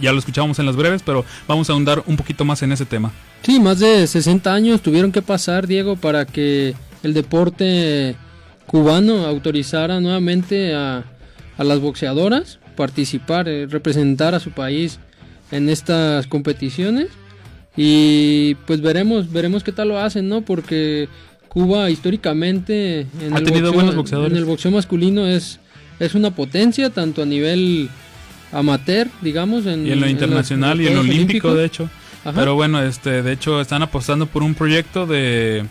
Ya 0.00 0.12
lo 0.12 0.18
escuchábamos 0.18 0.58
en 0.58 0.66
las 0.66 0.76
breves, 0.76 1.02
pero 1.04 1.24
vamos 1.48 1.70
a 1.70 1.72
ahondar 1.72 2.02
un 2.06 2.16
poquito 2.16 2.44
más 2.44 2.62
en 2.62 2.72
ese 2.72 2.84
tema. 2.84 3.12
Sí, 3.42 3.58
más 3.58 3.78
de 3.78 4.06
60 4.06 4.52
años 4.52 4.82
tuvieron 4.82 5.12
que 5.12 5.22
pasar, 5.22 5.66
Diego, 5.66 5.96
para 5.96 6.26
que 6.26 6.74
el 7.02 7.14
deporte 7.14 8.16
cubano 8.66 9.26
autorizara 9.26 10.00
nuevamente 10.00 10.74
a, 10.74 11.04
a 11.56 11.64
las 11.64 11.80
boxeadoras 11.80 12.60
participar, 12.80 13.46
eh, 13.46 13.66
representar 13.66 14.34
a 14.34 14.40
su 14.40 14.52
país 14.52 14.98
en 15.50 15.68
estas 15.68 16.26
competiciones. 16.26 17.08
Y 17.76 18.54
pues 18.66 18.80
veremos, 18.80 19.30
veremos 19.30 19.62
qué 19.62 19.70
tal 19.70 19.88
lo 19.88 19.98
hacen, 19.98 20.28
¿no? 20.28 20.40
Porque 20.40 21.08
Cuba 21.48 21.90
históricamente 21.90 23.00
en, 23.20 23.34
ha 23.34 23.38
el, 23.38 23.44
tenido 23.44 23.66
boxeo, 23.66 23.74
buenos 23.74 23.96
boxeadores. 23.96 24.32
en 24.32 24.38
el 24.38 24.44
boxeo 24.46 24.70
masculino 24.70 25.26
es, 25.26 25.60
es 25.98 26.14
una 26.14 26.30
potencia, 26.34 26.88
tanto 26.88 27.20
a 27.22 27.26
nivel 27.26 27.90
amateur, 28.52 29.08
digamos, 29.20 29.66
en, 29.66 29.86
y 29.86 29.92
en 29.92 30.00
lo 30.00 30.06
en 30.06 30.12
internacional 30.12 30.78
los 30.78 30.86
y 30.86 30.88
en 30.88 30.94
lo 30.94 31.00
olímpico, 31.00 31.54
de 31.54 31.64
hecho. 31.64 31.90
Ajá. 32.24 32.38
Pero 32.38 32.54
bueno, 32.54 32.82
este, 32.82 33.22
de 33.22 33.32
hecho 33.32 33.60
están 33.60 33.82
apostando 33.82 34.26
por 34.26 34.42
un 34.42 34.54
proyecto 34.54 35.06
de 35.06 35.64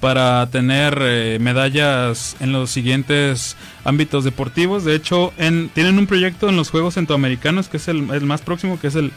para 0.00 0.46
tener 0.50 0.98
eh, 1.00 1.38
medallas 1.40 2.36
en 2.40 2.52
los 2.52 2.70
siguientes 2.70 3.56
ámbitos 3.84 4.22
deportivos. 4.22 4.84
De 4.84 4.94
hecho, 4.94 5.32
en, 5.38 5.70
tienen 5.70 5.98
un 5.98 6.06
proyecto 6.06 6.50
en 6.50 6.56
los 6.56 6.68
Juegos 6.68 6.94
Centroamericanos 6.94 7.68
que 7.68 7.78
es 7.78 7.88
el, 7.88 8.10
el 8.10 8.20
más 8.26 8.42
próximo, 8.42 8.78
que 8.78 8.88
es 8.88 8.96
el, 8.96 9.12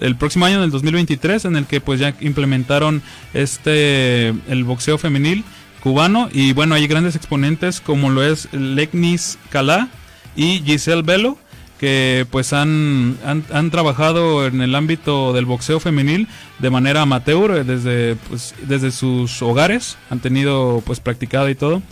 el 0.00 0.14
próximo 0.14 0.44
año, 0.46 0.60
del 0.60 0.70
2023, 0.70 1.46
en 1.46 1.56
el 1.56 1.66
que 1.66 1.80
pues 1.80 1.98
ya 1.98 2.14
implementaron 2.20 3.02
este 3.34 4.28
el 4.28 4.62
boxeo 4.62 4.96
femenil 4.96 5.44
cubano 5.80 6.28
y 6.32 6.52
bueno, 6.52 6.74
hay 6.76 6.86
grandes 6.86 7.16
exponentes 7.16 7.80
como 7.80 8.10
lo 8.10 8.22
es 8.22 8.48
Legnis 8.52 9.38
Calá 9.50 9.88
y 10.36 10.60
Giselle 10.60 11.02
Velo 11.02 11.36
que 11.78 12.26
pues 12.30 12.52
han, 12.52 13.16
han, 13.24 13.44
han 13.52 13.70
trabajado 13.70 14.46
en 14.46 14.60
el 14.60 14.74
ámbito 14.74 15.32
del 15.32 15.46
boxeo 15.46 15.80
femenil 15.80 16.28
de 16.58 16.70
manera 16.70 17.02
amateur 17.02 17.52
eh, 17.52 17.64
desde 17.64 18.16
pues, 18.28 18.54
desde 18.66 18.90
sus 18.90 19.40
hogares 19.42 19.96
han 20.10 20.20
tenido 20.20 20.82
pues 20.84 21.00
practicado 21.00 21.48
y 21.48 21.54
todo. 21.54 21.82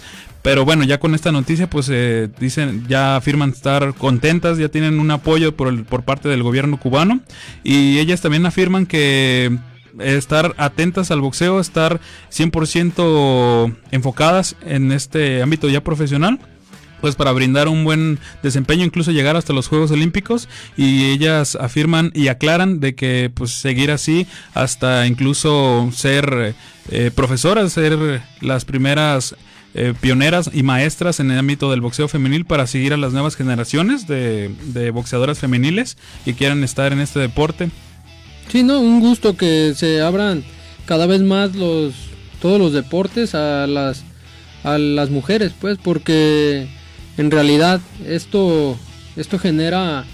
Pero 0.43 0.65
bueno 0.65 0.85
ya 0.85 0.99
con 1.01 1.15
esta 1.15 1.33
noticia 1.33 1.71
pues 1.71 1.89
eh, 1.91 2.29
dicen 2.39 2.85
ya 2.89 3.17
afirman 3.17 3.51
estar 3.51 3.95
contentas 3.95 4.59
ya 4.59 4.69
tienen 4.69 5.01
un 5.01 5.11
apoyo 5.11 5.57
por 5.57 5.69
el, 5.69 5.85
por 5.85 6.03
parte 6.03 6.29
del 6.29 6.43
gobierno 6.43 6.79
cubano. 6.79 7.21
Y 7.63 7.99
ellas 7.99 8.21
también 8.21 8.47
afirman 8.47 8.87
que 8.87 9.57
estar 9.99 10.55
atentas 10.59 11.11
al 11.11 11.21
boxeo 11.21 11.59
estar 11.59 12.01
100% 12.31 13.75
enfocadas 13.93 14.57
en 14.61 14.93
este 14.93 15.43
ámbito 15.43 15.69
ya 15.69 15.83
profesional 15.83 16.39
pues 17.07 17.15
para 17.15 17.31
brindar 17.31 17.69
un 17.69 17.85
buen 17.85 18.19
desempeño, 18.43 18.85
incluso 18.85 19.13
llegar 19.13 19.37
hasta 19.37 19.53
los 19.53 19.69
Juegos 19.69 19.93
Olímpicos 19.93 20.49
y 20.77 21.05
ellas 21.05 21.55
afirman 21.55 22.11
y 22.17 22.27
aclaran 22.27 22.81
de 22.81 22.97
que 22.97 23.31
pues 23.33 23.53
seguir 23.53 23.93
así 23.93 24.27
hasta 24.55 25.07
incluso 25.07 25.89
ser 25.93 26.57
eh, 26.91 27.13
profesoras, 27.15 27.73
ser 27.73 28.23
las 28.41 28.65
primeras 28.65 29.37
eh, 29.75 29.95
pioneras 30.01 30.51
y 30.53 30.65
maestras 30.65 31.21
en 31.21 31.31
el 31.31 31.39
ámbito 31.39 31.71
del 31.71 31.81
boxeo 31.81 32.09
femenil 32.09 32.45
para 32.45 32.67
seguir 32.67 32.93
a 32.93 32.97
las 32.97 33.13
nuevas 33.13 33.37
generaciones 33.37 34.09
de, 34.09 34.53
de 34.65 34.91
boxeadoras 34.91 35.39
femeniles 35.39 35.97
que 36.25 36.35
quieran 36.35 36.65
estar 36.65 36.93
en 36.93 36.99
este 36.99 37.21
deporte. 37.21 37.71
Sí, 38.49 38.65
no, 38.65 38.81
un 38.81 38.99
gusto 38.99 39.37
que 39.37 39.75
se 39.77 40.01
abran 40.03 40.43
cada 40.87 41.07
vez 41.07 41.21
más 41.21 41.55
los 41.55 41.95
todos 42.43 42.59
los 42.59 42.73
deportes 42.73 43.37
a 43.37 43.69
las 43.69 44.03
a 44.65 44.79
las 44.79 45.11
mujeres, 45.11 45.53
pues, 45.61 45.79
porque 45.79 46.67
en 47.19 47.31
realidad 47.31 47.81
esto 48.07 48.79
esto 49.17 49.39
genera 49.39 50.05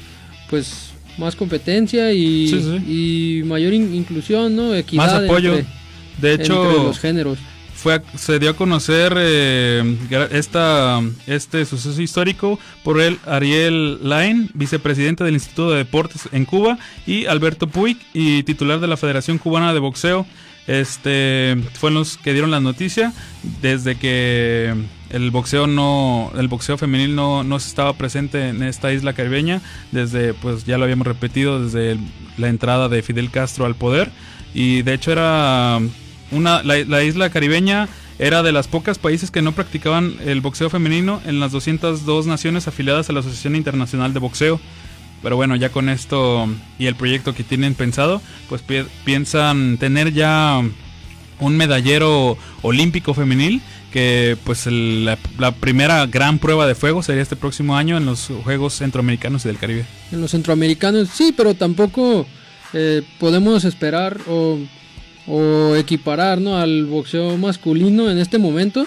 pues 0.50 0.90
más 1.18 1.34
competencia 1.36 2.12
y, 2.12 2.48
Sí, 2.48 2.62
sí. 2.62 3.40
y 3.40 3.42
mayor 3.44 3.72
in- 3.74 3.94
inclusión, 3.94 4.54
¿no? 4.56 4.74
Equidad 4.74 5.06
Más 5.06 5.24
apoyo. 5.24 5.54
entre- 5.56 5.72
de 6.20 6.34
hecho, 6.34 6.64
entre 6.64 6.84
los 6.84 6.98
géneros. 6.98 7.38
fue 7.74 7.94
a- 7.94 8.02
se 8.16 8.38
dio 8.38 8.50
a 8.50 8.56
conocer 8.56 9.12
eh, 9.16 9.96
esta 10.30 11.00
este 11.26 11.64
suceso 11.66 12.00
histórico 12.00 12.58
por 12.84 13.00
el 13.00 13.18
Ariel 13.26 13.98
Lain, 14.08 14.50
vicepresidente 14.54 15.24
del 15.24 15.34
Instituto 15.34 15.72
de 15.72 15.78
Deportes 15.78 16.28
en 16.32 16.44
Cuba, 16.44 16.78
y 17.06 17.26
Alberto 17.26 17.66
Puig, 17.66 17.96
y 18.14 18.42
titular 18.44 18.78
de 18.78 18.86
la 18.86 18.96
Federación 18.96 19.38
Cubana 19.38 19.74
de 19.74 19.80
Boxeo. 19.80 20.26
Este 20.68 21.56
fueron 21.74 21.98
los 21.98 22.16
que 22.18 22.32
dieron 22.32 22.50
la 22.52 22.60
noticia 22.60 23.12
desde 23.60 23.96
que 23.96 24.72
el 25.12 25.30
boxeo 25.30 25.66
no 25.66 26.32
el 26.36 26.48
boxeo 26.48 26.76
femenil 26.78 27.14
no, 27.14 27.44
no 27.44 27.56
estaba 27.56 27.92
presente 27.92 28.48
en 28.48 28.62
esta 28.62 28.92
isla 28.92 29.12
caribeña 29.12 29.60
desde 29.92 30.34
pues 30.34 30.64
ya 30.64 30.78
lo 30.78 30.84
habíamos 30.84 31.06
repetido 31.06 31.62
desde 31.62 31.98
la 32.38 32.48
entrada 32.48 32.88
de 32.88 33.02
Fidel 33.02 33.30
Castro 33.30 33.66
al 33.66 33.74
poder 33.74 34.10
y 34.54 34.82
de 34.82 34.94
hecho 34.94 35.12
era 35.12 35.78
una 36.30 36.62
la, 36.62 36.78
la 36.84 37.02
isla 37.04 37.30
caribeña 37.30 37.88
era 38.18 38.42
de 38.42 38.52
las 38.52 38.68
pocas 38.68 38.98
países 38.98 39.30
que 39.30 39.42
no 39.42 39.52
practicaban 39.52 40.14
el 40.24 40.40
boxeo 40.40 40.70
femenino 40.70 41.20
en 41.26 41.40
las 41.40 41.50
202 41.52 42.26
naciones 42.26 42.68
afiliadas 42.68 43.08
a 43.10 43.12
la 43.12 43.20
Asociación 43.20 43.56
Internacional 43.56 44.12
de 44.12 44.20
Boxeo. 44.20 44.60
Pero 45.22 45.34
bueno, 45.36 45.56
ya 45.56 45.70
con 45.70 45.88
esto 45.88 46.46
y 46.78 46.86
el 46.86 46.94
proyecto 46.94 47.34
que 47.34 47.42
tienen 47.42 47.74
pensado, 47.74 48.20
pues 48.48 48.60
pi- 48.62 48.84
piensan 49.04 49.76
tener 49.78 50.12
ya 50.12 50.60
un 51.40 51.56
medallero 51.56 52.36
olímpico 52.60 53.14
femenil 53.14 53.60
que 53.92 54.36
pues 54.44 54.66
el- 54.66 55.04
la, 55.04 55.18
la 55.38 55.52
primera 55.52 56.06
gran 56.06 56.38
prueba 56.38 56.66
de 56.66 56.74
fuego 56.74 57.02
sería 57.02 57.22
este 57.22 57.36
próximo 57.36 57.76
año 57.76 57.96
en 57.96 58.06
los 58.06 58.28
Juegos 58.44 58.74
Centroamericanos 58.78 59.44
y 59.44 59.48
del 59.48 59.58
Caribe. 59.58 59.84
En 60.10 60.20
los 60.20 60.30
centroamericanos, 60.32 61.08
sí, 61.10 61.32
pero 61.36 61.54
tampoco 61.54 62.26
eh, 62.72 63.02
podemos 63.20 63.64
esperar 63.64 64.18
o, 64.28 64.58
o 65.26 65.76
equiparar 65.76 66.40
¿no? 66.40 66.56
al 66.56 66.86
boxeo 66.86 67.36
masculino 67.38 68.10
en 68.10 68.18
este 68.18 68.38
momento, 68.38 68.86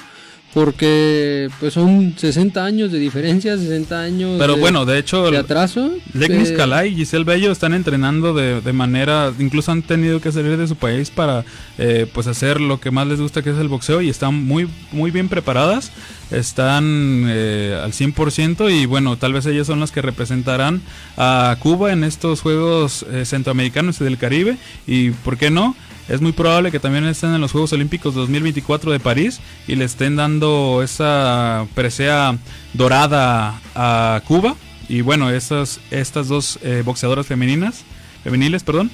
porque 0.56 1.50
pues 1.60 1.74
son 1.74 2.14
60 2.16 2.64
años 2.64 2.90
de 2.90 2.98
diferencia, 2.98 3.58
60 3.58 4.00
años 4.00 4.38
Pero 4.40 4.56
de, 4.56 4.62
bueno, 4.62 4.86
de 4.86 4.98
hecho, 4.98 5.30
de 5.30 5.38
atraso. 5.38 5.92
Legnis 6.14 6.54
Calá 6.54 6.86
y 6.86 6.96
Giselle 6.96 7.26
Bello 7.26 7.52
están 7.52 7.74
entrenando 7.74 8.34
de, 8.34 8.62
de 8.62 8.72
manera, 8.72 9.34
incluso 9.38 9.74
han 9.74 9.82
tenido 9.82 10.22
que 10.22 10.32
salir 10.32 10.56
de 10.56 10.66
su 10.66 10.78
país 10.78 11.12
para 11.12 11.44
eh, 11.78 12.08
pues 12.14 12.28
hacer 12.28 12.62
lo 12.62 12.80
que 12.80 12.90
más 12.90 13.06
les 13.06 13.20
gusta 13.20 13.42
que 13.42 13.50
es 13.50 13.58
el 13.58 13.68
boxeo 13.68 14.00
y 14.02 14.08
están 14.08 14.46
muy 14.46 14.70
muy 14.94 15.12
bien 15.12 15.28
preparadas, 15.28 15.92
están 16.32 17.26
eh, 17.28 17.78
al 17.84 17.92
100% 17.92 18.74
y 18.74 18.86
bueno, 18.86 19.18
tal 19.18 19.34
vez 19.34 19.46
ellas 19.48 19.68
son 19.68 19.82
las 19.82 19.92
que 19.92 20.02
representarán 20.02 20.82
a 21.18 21.58
Cuba 21.60 21.92
en 21.92 22.06
estos 22.06 22.40
Juegos 22.40 23.06
eh, 23.12 23.26
Centroamericanos 23.26 24.00
y 24.00 24.06
del 24.06 24.18
Caribe 24.18 24.56
y 24.88 25.10
por 25.10 25.38
qué 25.38 25.50
no, 25.50 25.76
es 26.08 26.22
muy 26.22 26.32
probable 26.32 26.72
que 26.72 26.80
también 26.80 27.06
estén 27.06 27.34
en 27.34 27.42
los 27.42 27.52
Juegos 27.52 27.74
Olímpicos 27.74 28.14
2024 28.14 28.92
de 28.92 29.00
París 29.00 29.40
y 29.68 29.76
le 29.76 29.86
estén 29.86 30.16
dando 30.16 30.82
esa 30.84 31.68
presea 31.74 32.38
dorada 32.74 33.60
a 33.74 34.22
Cuba. 34.28 34.56
Y 34.88 35.02
bueno, 35.02 35.32
estas, 35.32 35.80
dos 36.28 36.60
eh, 36.62 36.84
boxeadoras 36.86 37.26
femeninas, 37.26 37.84
femeniles, 38.24 38.64
perdón, 38.64 38.92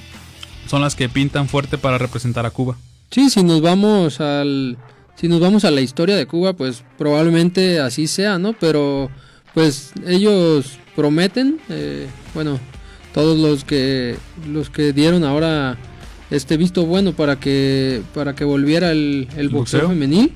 son 0.66 0.80
las 0.80 0.94
que 0.94 1.10
pintan 1.10 1.48
fuerte 1.48 1.76
para 1.76 1.98
representar 1.98 2.46
a 2.46 2.50
Cuba. 2.50 2.76
Sí, 3.10 3.28
si 3.28 3.42
nos 3.42 3.60
vamos 3.60 4.20
al 4.20 4.78
si 5.14 5.28
nos 5.28 5.40
vamos 5.40 5.66
a 5.66 5.70
la 5.70 5.82
historia 5.82 6.16
de 6.16 6.26
Cuba, 6.26 6.54
pues 6.54 6.82
probablemente 6.96 7.78
así 7.78 8.06
sea, 8.06 8.38
¿no? 8.38 8.54
Pero 8.54 9.10
pues 9.52 9.92
ellos 10.06 10.78
prometen, 10.96 11.60
eh, 11.68 12.08
bueno, 12.32 12.58
todos 13.12 13.38
los 13.38 13.64
que 13.64 14.16
los 14.48 14.70
que 14.70 14.94
dieron 14.94 15.24
ahora 15.24 15.76
este 16.34 16.56
visto 16.56 16.84
bueno 16.86 17.12
para 17.12 17.38
que 17.38 18.02
para 18.14 18.34
que 18.34 18.44
volviera 18.44 18.90
el, 18.90 19.28
el 19.36 19.48
boxeo, 19.48 19.80
boxeo? 19.82 19.88
femenil, 19.90 20.32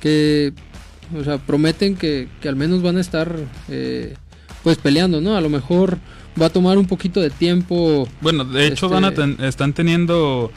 que 0.00 0.52
o 1.18 1.22
sea 1.24 1.38
prometen 1.38 1.96
que, 1.96 2.28
que 2.40 2.48
al 2.48 2.56
menos 2.56 2.80
van 2.82 2.96
a 2.96 3.00
estar 3.00 3.34
eh, 3.68 4.14
pues 4.62 4.78
peleando, 4.78 5.20
¿no? 5.20 5.36
A 5.36 5.40
lo 5.40 5.48
mejor 5.48 5.98
va 6.40 6.46
a 6.46 6.50
tomar 6.50 6.78
un 6.78 6.86
poquito 6.86 7.20
de 7.20 7.30
tiempo. 7.30 8.08
Bueno, 8.20 8.44
de 8.44 8.66
hecho 8.68 8.86
Este- 8.86 8.94
van 8.94 9.04
a 9.04 9.12
ten- 9.12 9.36
están 9.40 9.72
teniendo 9.72 10.50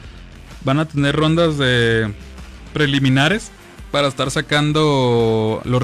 van 0.64 0.78
a 0.78 0.84
tener 0.86 1.14
rondas 1.14 1.58
de 1.58 2.12
preliminares 2.72 3.50
para 3.90 4.08
estar 4.08 4.30
sacando 4.30 5.62
los 5.64 5.82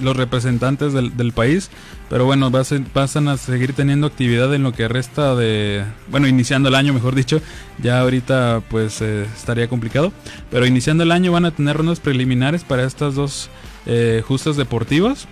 los 0.00 0.16
representantes 0.16 0.92
del, 0.92 1.16
del 1.16 1.32
país, 1.32 1.70
pero 2.08 2.24
bueno, 2.24 2.50
vas 2.50 2.72
a- 2.72 2.80
pasan 2.92 3.28
a 3.28 3.36
seguir 3.36 3.72
teniendo 3.72 4.06
actividad 4.06 4.54
en 4.54 4.62
lo 4.62 4.72
que 4.72 4.86
resta 4.88 5.34
de, 5.34 5.84
bueno, 6.08 6.28
iniciando 6.28 6.68
el 6.68 6.74
año, 6.74 6.92
mejor 6.92 7.14
dicho, 7.14 7.40
ya 7.82 8.00
ahorita 8.00 8.62
pues 8.68 9.00
eh, 9.00 9.26
estaría 9.34 9.68
complicado, 9.68 10.12
pero 10.50 10.66
iniciando 10.66 11.02
el 11.04 11.12
año 11.12 11.32
van 11.32 11.44
a 11.46 11.50
tener 11.50 11.76
rondas 11.76 12.00
preliminares 12.00 12.64
para 12.64 12.84
estas 12.84 13.14
dos 13.14 13.48
eh, 13.86 14.22
justas 14.26 14.56
deportivas 14.56 15.26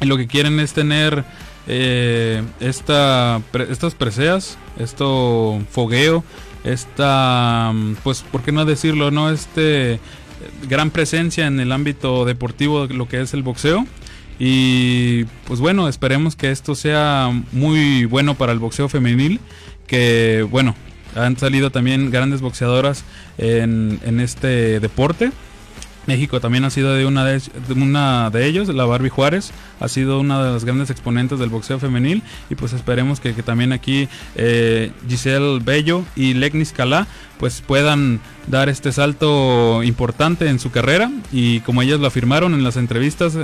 y 0.00 0.06
lo 0.06 0.16
que 0.16 0.26
quieren 0.26 0.60
es 0.60 0.72
tener 0.72 1.24
eh, 1.66 2.42
esta, 2.60 3.40
estas 3.70 3.94
preseas, 3.94 4.58
esto 4.78 5.60
fogueo, 5.70 6.24
esta, 6.64 7.70
mm, 7.74 7.94
pues, 8.02 8.22
¿por 8.22 8.42
qué 8.42 8.52
no 8.52 8.64
decirlo, 8.64 9.10
no? 9.10 9.30
Este 9.30 10.00
gran 10.68 10.90
presencia 10.90 11.46
en 11.46 11.60
el 11.60 11.72
ámbito 11.72 12.24
deportivo, 12.24 12.86
lo 12.86 13.08
que 13.08 13.20
es 13.20 13.34
el 13.34 13.42
boxeo. 13.42 13.86
Y 14.38 15.24
pues 15.46 15.60
bueno, 15.60 15.88
esperemos 15.88 16.36
que 16.36 16.50
esto 16.50 16.74
sea 16.74 17.30
muy 17.52 18.06
bueno 18.06 18.34
para 18.34 18.52
el 18.52 18.58
boxeo 18.58 18.88
femenil, 18.88 19.40
que 19.86 20.46
bueno, 20.50 20.74
han 21.14 21.36
salido 21.38 21.70
también 21.70 22.10
grandes 22.10 22.40
boxeadoras 22.40 23.04
en, 23.38 24.00
en 24.04 24.20
este 24.20 24.80
deporte. 24.80 25.30
México 26.06 26.40
también 26.40 26.64
ha 26.64 26.70
sido 26.70 26.94
de 26.94 27.06
una 27.06 27.24
de, 27.24 27.40
una 27.74 28.30
de 28.30 28.46
ellos, 28.46 28.68
la 28.68 28.84
Barbie 28.84 29.08
Juárez, 29.08 29.52
ha 29.80 29.88
sido 29.88 30.20
una 30.20 30.42
de 30.44 30.52
las 30.52 30.64
grandes 30.64 30.90
exponentes 30.90 31.38
del 31.38 31.48
boxeo 31.48 31.78
femenil 31.78 32.22
y 32.50 32.54
pues 32.54 32.72
esperemos 32.72 33.20
que, 33.20 33.32
también 33.42 33.72
aquí 33.72 34.08
eh, 34.34 34.92
Giselle 35.08 35.60
Bello 35.62 36.04
y 36.16 36.34
Legnis 36.34 36.72
Calá 36.72 37.06
pues 37.38 37.60
puedan 37.60 38.20
dar 38.46 38.68
este 38.68 38.92
salto 38.92 39.82
importante 39.82 40.48
en 40.48 40.58
su 40.58 40.70
carrera 40.70 41.10
y 41.32 41.60
como 41.60 41.82
ellas 41.82 42.00
lo 42.00 42.06
afirmaron 42.06 42.54
en 42.54 42.62
las 42.62 42.76
entrevistas 42.76 43.36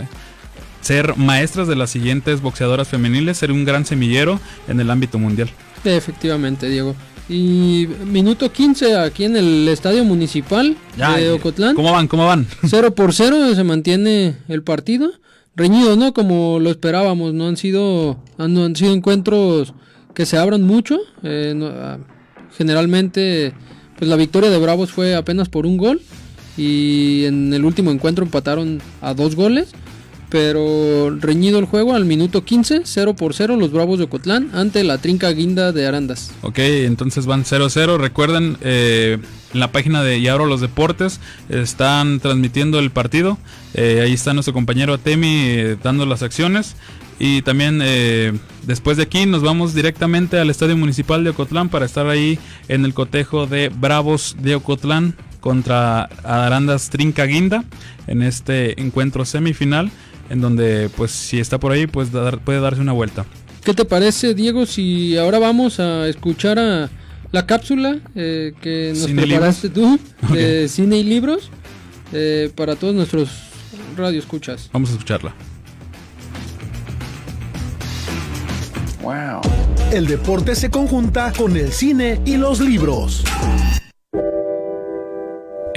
ser 0.80 1.16
maestras 1.16 1.68
de 1.68 1.76
las 1.76 1.90
siguientes 1.90 2.40
boxeadoras 2.40 2.88
femeniles, 2.88 3.36
ser 3.36 3.52
un 3.52 3.64
gran 3.64 3.84
semillero 3.84 4.40
en 4.68 4.80
el 4.80 4.90
ámbito 4.90 5.18
mundial. 5.18 5.50
Efectivamente, 5.84 6.68
Diego. 6.68 6.94
Y 7.28 7.86
minuto 8.06 8.50
15 8.50 8.96
aquí 8.96 9.24
en 9.24 9.36
el 9.36 9.68
estadio 9.68 10.02
municipal 10.04 10.76
de 10.96 11.30
Ocotlán. 11.30 11.74
¿Cómo 11.74 11.92
van? 11.92 12.08
¿Cómo 12.08 12.26
van? 12.26 12.46
0 12.66 12.94
por 12.94 13.12
0 13.12 13.54
se 13.54 13.64
mantiene 13.64 14.36
el 14.48 14.62
partido. 14.62 15.12
Reñido, 15.54 15.96
¿no? 15.96 16.14
Como 16.14 16.58
lo 16.60 16.70
esperábamos, 16.70 17.34
no 17.34 17.48
han 17.48 17.56
sido, 17.56 18.22
no 18.38 18.64
han 18.64 18.76
sido 18.76 18.94
encuentros 18.94 19.74
que 20.14 20.24
se 20.24 20.38
abran 20.38 20.62
mucho. 20.62 21.00
Eh, 21.22 21.54
ah, 21.62 21.98
generalmente, 22.56 23.52
pues 23.98 24.08
la 24.08 24.16
victoria 24.16 24.50
de 24.50 24.58
Bravos 24.58 24.90
fue 24.90 25.14
apenas 25.14 25.48
por 25.48 25.66
un 25.66 25.76
gol. 25.76 26.00
Y 26.56 27.24
en 27.24 27.52
el 27.52 27.64
último 27.64 27.90
encuentro 27.90 28.24
empataron 28.24 28.80
a 29.00 29.14
dos 29.14 29.36
goles. 29.36 29.68
Pero 30.30 31.16
reñido 31.20 31.58
el 31.58 31.64
juego 31.64 31.94
al 31.94 32.04
minuto 32.04 32.44
15, 32.44 32.82
0 32.84 33.14
por 33.14 33.32
0 33.34 33.56
los 33.56 33.72
Bravos 33.72 33.98
de 33.98 34.04
Ocotlán 34.04 34.50
ante 34.52 34.84
la 34.84 34.98
Trinca 34.98 35.30
Guinda 35.30 35.72
de 35.72 35.86
Arandas. 35.86 36.32
Ok, 36.42 36.58
entonces 36.58 37.24
van 37.24 37.44
0-0. 37.44 37.96
Recuerden, 37.96 38.58
eh, 38.60 39.18
en 39.54 39.60
la 39.60 39.72
página 39.72 40.02
de 40.02 40.18
Y 40.18 40.24
los 40.26 40.60
Deportes 40.60 41.20
están 41.48 42.20
transmitiendo 42.20 42.78
el 42.78 42.90
partido. 42.90 43.38
Eh, 43.72 44.02
ahí 44.04 44.12
está 44.12 44.34
nuestro 44.34 44.52
compañero 44.52 44.92
Atemi 44.92 45.44
eh, 45.46 45.76
dando 45.82 46.04
las 46.04 46.22
acciones. 46.22 46.76
Y 47.20 47.42
también 47.42 47.82
después 48.62 48.96
de 48.96 49.02
aquí 49.02 49.26
nos 49.26 49.42
vamos 49.42 49.74
directamente 49.74 50.38
al 50.38 50.50
Estadio 50.50 50.76
Municipal 50.76 51.24
de 51.24 51.30
Ocotlán 51.30 51.68
para 51.68 51.84
estar 51.84 52.06
ahí 52.06 52.38
en 52.68 52.84
el 52.84 52.94
cotejo 52.94 53.48
de 53.48 53.70
Bravos 53.70 54.36
de 54.38 54.54
Ocotlán 54.54 55.16
contra 55.40 56.04
Arandas 56.22 56.90
Trinca 56.90 57.24
Guinda 57.24 57.64
en 58.06 58.22
este 58.22 58.80
encuentro 58.80 59.24
semifinal 59.24 59.90
en 60.30 60.40
donde 60.40 60.90
pues 60.96 61.10
si 61.10 61.40
está 61.40 61.58
por 61.58 61.72
ahí 61.72 61.86
pues 61.86 62.08
puede 62.44 62.60
darse 62.60 62.80
una 62.80 62.92
vuelta. 62.92 63.26
¿Qué 63.64 63.74
te 63.74 63.84
parece 63.84 64.34
Diego 64.34 64.66
si 64.66 65.16
ahora 65.16 65.38
vamos 65.38 65.80
a 65.80 66.08
escuchar 66.08 66.58
a 66.58 66.90
la 67.32 67.46
cápsula 67.46 67.98
eh, 68.14 68.54
que 68.60 68.94
nos 68.96 69.10
preparaste 69.10 69.68
tú 69.68 69.98
de 70.32 70.68
cine 70.68 70.98
y 70.98 71.04
libros 71.04 71.50
eh, 72.12 72.50
para 72.54 72.76
todos 72.76 72.94
nuestros 72.94 73.30
radioescuchas? 73.96 74.70
Vamos 74.72 74.90
a 74.90 74.92
escucharla. 74.92 75.34
Wow. 79.02 79.40
El 79.92 80.06
deporte 80.06 80.54
se 80.54 80.70
conjunta 80.70 81.32
con 81.32 81.56
el 81.56 81.72
cine 81.72 82.20
y 82.24 82.36
los 82.36 82.60
libros. 82.60 83.24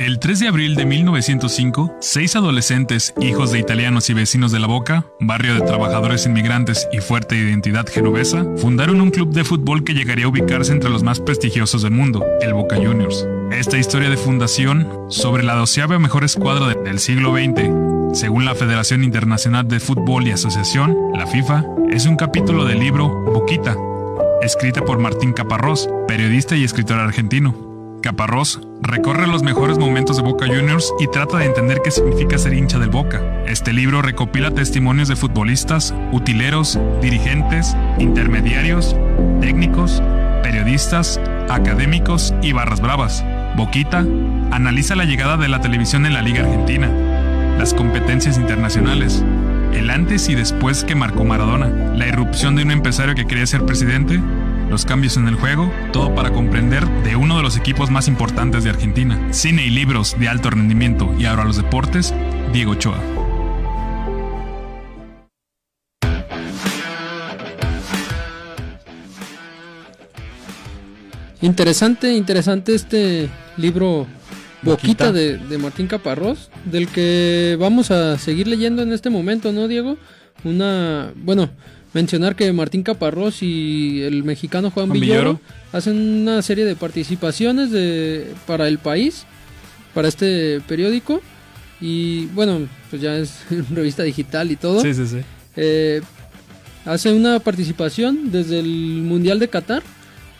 El 0.01 0.17
3 0.17 0.39
de 0.39 0.47
abril 0.47 0.73
de 0.73 0.87
1905, 0.87 1.97
seis 1.99 2.35
adolescentes, 2.35 3.13
hijos 3.21 3.51
de 3.51 3.59
italianos 3.59 4.09
y 4.09 4.15
vecinos 4.15 4.51
de 4.51 4.57
La 4.57 4.65
Boca, 4.65 5.05
barrio 5.19 5.53
de 5.53 5.61
trabajadores 5.61 6.25
inmigrantes 6.25 6.87
y 6.91 7.01
fuerte 7.01 7.35
identidad 7.35 7.85
genovesa, 7.85 8.43
fundaron 8.57 8.99
un 8.99 9.11
club 9.11 9.31
de 9.31 9.43
fútbol 9.43 9.83
que 9.83 9.93
llegaría 9.93 10.25
a 10.25 10.29
ubicarse 10.29 10.71
entre 10.71 10.89
los 10.89 11.03
más 11.03 11.19
prestigiosos 11.19 11.83
del 11.83 11.91
mundo, 11.91 12.25
el 12.41 12.55
Boca 12.55 12.77
Juniors. 12.77 13.27
Esta 13.51 13.77
historia 13.77 14.09
de 14.09 14.17
fundación, 14.17 14.89
sobre 15.09 15.43
la 15.43 15.53
doceava 15.53 15.99
mejor 15.99 16.23
escuadra 16.23 16.73
del 16.73 16.97
siglo 16.97 17.35
XX, 17.35 18.17
según 18.19 18.43
la 18.43 18.55
Federación 18.55 19.03
Internacional 19.03 19.67
de 19.67 19.79
Fútbol 19.79 20.27
y 20.27 20.31
Asociación, 20.31 20.97
la 21.13 21.27
FIFA, 21.27 21.63
es 21.91 22.07
un 22.07 22.15
capítulo 22.15 22.65
del 22.65 22.79
libro 22.79 23.07
Boquita, 23.07 23.77
escrita 24.41 24.83
por 24.83 24.97
Martín 24.97 25.31
Caparrós, 25.31 25.87
periodista 26.07 26.55
y 26.55 26.63
escritor 26.63 26.97
argentino. 26.97 27.70
Caparrós 28.01 28.59
recorre 28.81 29.27
los 29.27 29.43
mejores 29.43 29.77
momentos 29.77 30.17
de 30.17 30.23
Boca 30.23 30.47
Juniors 30.47 30.91
y 30.99 31.07
trata 31.07 31.37
de 31.37 31.45
entender 31.45 31.81
qué 31.83 31.91
significa 31.91 32.37
ser 32.37 32.53
hincha 32.53 32.79
del 32.79 32.89
Boca. 32.89 33.21
Este 33.45 33.73
libro 33.73 34.01
recopila 34.01 34.51
testimonios 34.51 35.07
de 35.07 35.15
futbolistas, 35.15 35.93
utileros, 36.11 36.79
dirigentes, 37.01 37.75
intermediarios, 37.99 38.95
técnicos, 39.39 40.01
periodistas, 40.41 41.19
académicos 41.49 42.33
y 42.41 42.53
barras 42.53 42.81
bravas. 42.81 43.23
Boquita 43.55 43.99
analiza 44.51 44.95
la 44.95 45.05
llegada 45.05 45.37
de 45.37 45.47
la 45.47 45.61
televisión 45.61 46.05
en 46.07 46.13
la 46.13 46.23
Liga 46.23 46.43
Argentina, 46.43 46.89
las 47.59 47.73
competencias 47.75 48.37
internacionales, 48.37 49.23
el 49.73 49.89
antes 49.91 50.27
y 50.27 50.35
después 50.35 50.83
que 50.83 50.95
marcó 50.95 51.23
Maradona, 51.23 51.67
la 51.95 52.07
irrupción 52.07 52.55
de 52.55 52.63
un 52.63 52.71
empresario 52.71 53.13
que 53.13 53.27
quería 53.27 53.45
ser 53.45 53.63
presidente 53.65 54.19
los 54.71 54.85
cambios 54.85 55.17
en 55.17 55.27
el 55.27 55.35
juego, 55.35 55.69
todo 55.91 56.15
para 56.15 56.31
comprender 56.31 56.87
de 57.03 57.17
uno 57.17 57.35
de 57.35 57.43
los 57.43 57.57
equipos 57.57 57.91
más 57.91 58.07
importantes 58.07 58.63
de 58.63 58.69
Argentina. 58.69 59.33
Cine 59.33 59.65
y 59.65 59.69
libros 59.69 60.17
de 60.17 60.29
alto 60.29 60.49
rendimiento 60.49 61.13
y 61.19 61.25
ahora 61.25 61.43
los 61.43 61.57
deportes, 61.57 62.13
Diego 62.53 62.71
Ochoa. 62.71 62.97
Interesante, 71.41 72.13
interesante 72.13 72.73
este 72.73 73.29
libro 73.57 74.07
Boquita, 74.61 75.11
de, 75.11 75.37
de, 75.37 75.57
Martín 75.57 75.87
Caparrós, 75.87 76.49
del 76.63 76.87
que 76.87 77.57
vamos 77.59 77.91
a 77.91 78.17
seguir 78.17 78.47
leyendo 78.47 78.83
en 78.83 78.93
este 78.93 79.09
momento, 79.09 79.51
¿no, 79.51 79.67
Diego? 79.67 79.97
Una, 80.45 81.11
bueno, 81.15 81.49
mencionar 81.93 82.35
que 82.35 82.51
Martín 82.53 82.83
Caparrós 82.83 83.43
y 83.43 84.01
el 84.03 84.23
mexicano 84.23 84.71
Juan, 84.71 84.91
Villoro, 84.91 85.39
hacen 85.71 86.21
una 86.21 86.41
serie 86.41 86.65
de 86.65 86.75
participaciones 86.75 87.71
de, 87.71 88.33
para 88.47 88.67
el 88.67 88.77
país, 88.77 89.25
para 89.93 90.07
este 90.07 90.61
periódico. 90.67 91.21
Y 91.79 92.27
bueno, 92.27 92.67
pues 92.89 93.01
ya 93.01 93.17
es 93.17 93.43
revista 93.71 94.03
digital 94.03 94.51
y 94.51 94.55
todo. 94.55 94.81
Sí, 94.81 94.93
sí, 94.93 95.07
sí. 95.07 95.17
Eh, 95.55 96.01
hace 96.85 97.11
una 97.11 97.39
participación 97.39 98.31
desde 98.31 98.59
el 98.59 99.01
Mundial 99.03 99.39
de 99.39 99.49
Qatar. 99.49 99.83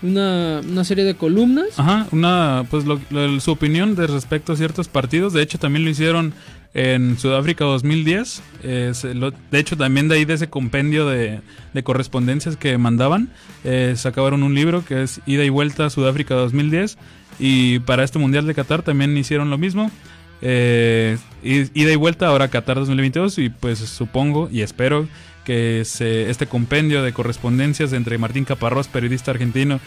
Una, 0.03 0.61
una 0.67 0.83
serie 0.83 1.03
de 1.03 1.13
columnas. 1.13 1.67
Ajá, 1.77 2.07
una, 2.11 2.65
pues 2.71 2.85
su 3.39 3.51
opinión 3.51 3.93
de 3.93 4.07
respecto 4.07 4.53
a 4.53 4.55
ciertos 4.55 4.87
partidos. 4.87 5.31
De 5.31 5.43
hecho, 5.43 5.59
también 5.59 5.85
lo 5.85 5.91
hicieron 5.91 6.33
en 6.73 7.17
Sudáfrica 7.17 7.65
2010. 7.65 8.41
de 8.63 9.59
hecho, 9.59 9.77
también 9.77 10.07
de 10.07 10.15
ahí 10.15 10.25
de 10.25 10.35
ese 10.35 10.49
compendio 10.49 11.07
de, 11.07 11.41
correspondencias 11.83 12.57
que 12.57 12.77
mandaban, 12.77 13.29
eh, 13.63 13.93
sacaron 13.97 14.43
un 14.43 14.55
libro 14.55 14.85
que 14.85 15.03
es 15.03 15.21
Ida 15.25 15.43
y 15.43 15.49
Vuelta 15.49 15.85
a 15.85 15.89
Sudáfrica 15.89 16.35
2010. 16.35 16.97
Y 17.39 17.79
para 17.79 18.03
este 18.03 18.19
Mundial 18.19 18.45
de 18.45 18.53
Qatar 18.53 18.83
también 18.83 19.17
hicieron 19.17 19.49
lo 19.49 19.57
mismo. 19.57 19.89
Eh, 20.43 21.17
ida 21.43 21.91
y 21.91 21.95
vuelta 21.95 22.27
ahora 22.27 22.47
Qatar 22.47 22.77
2022 22.77 23.37
y 23.37 23.49
pues 23.49 23.77
supongo 23.77 24.49
y 24.51 24.61
espero 24.61 25.07
que 25.45 25.81
este 25.81 26.47
compendio 26.47 27.03
de 27.03 27.13
correspondencias 27.13 27.93
entre 27.93 28.17
Martín 28.17 28.45
Caparrós, 28.45 28.87
periodista 28.87 29.31
argentino, 29.31 29.79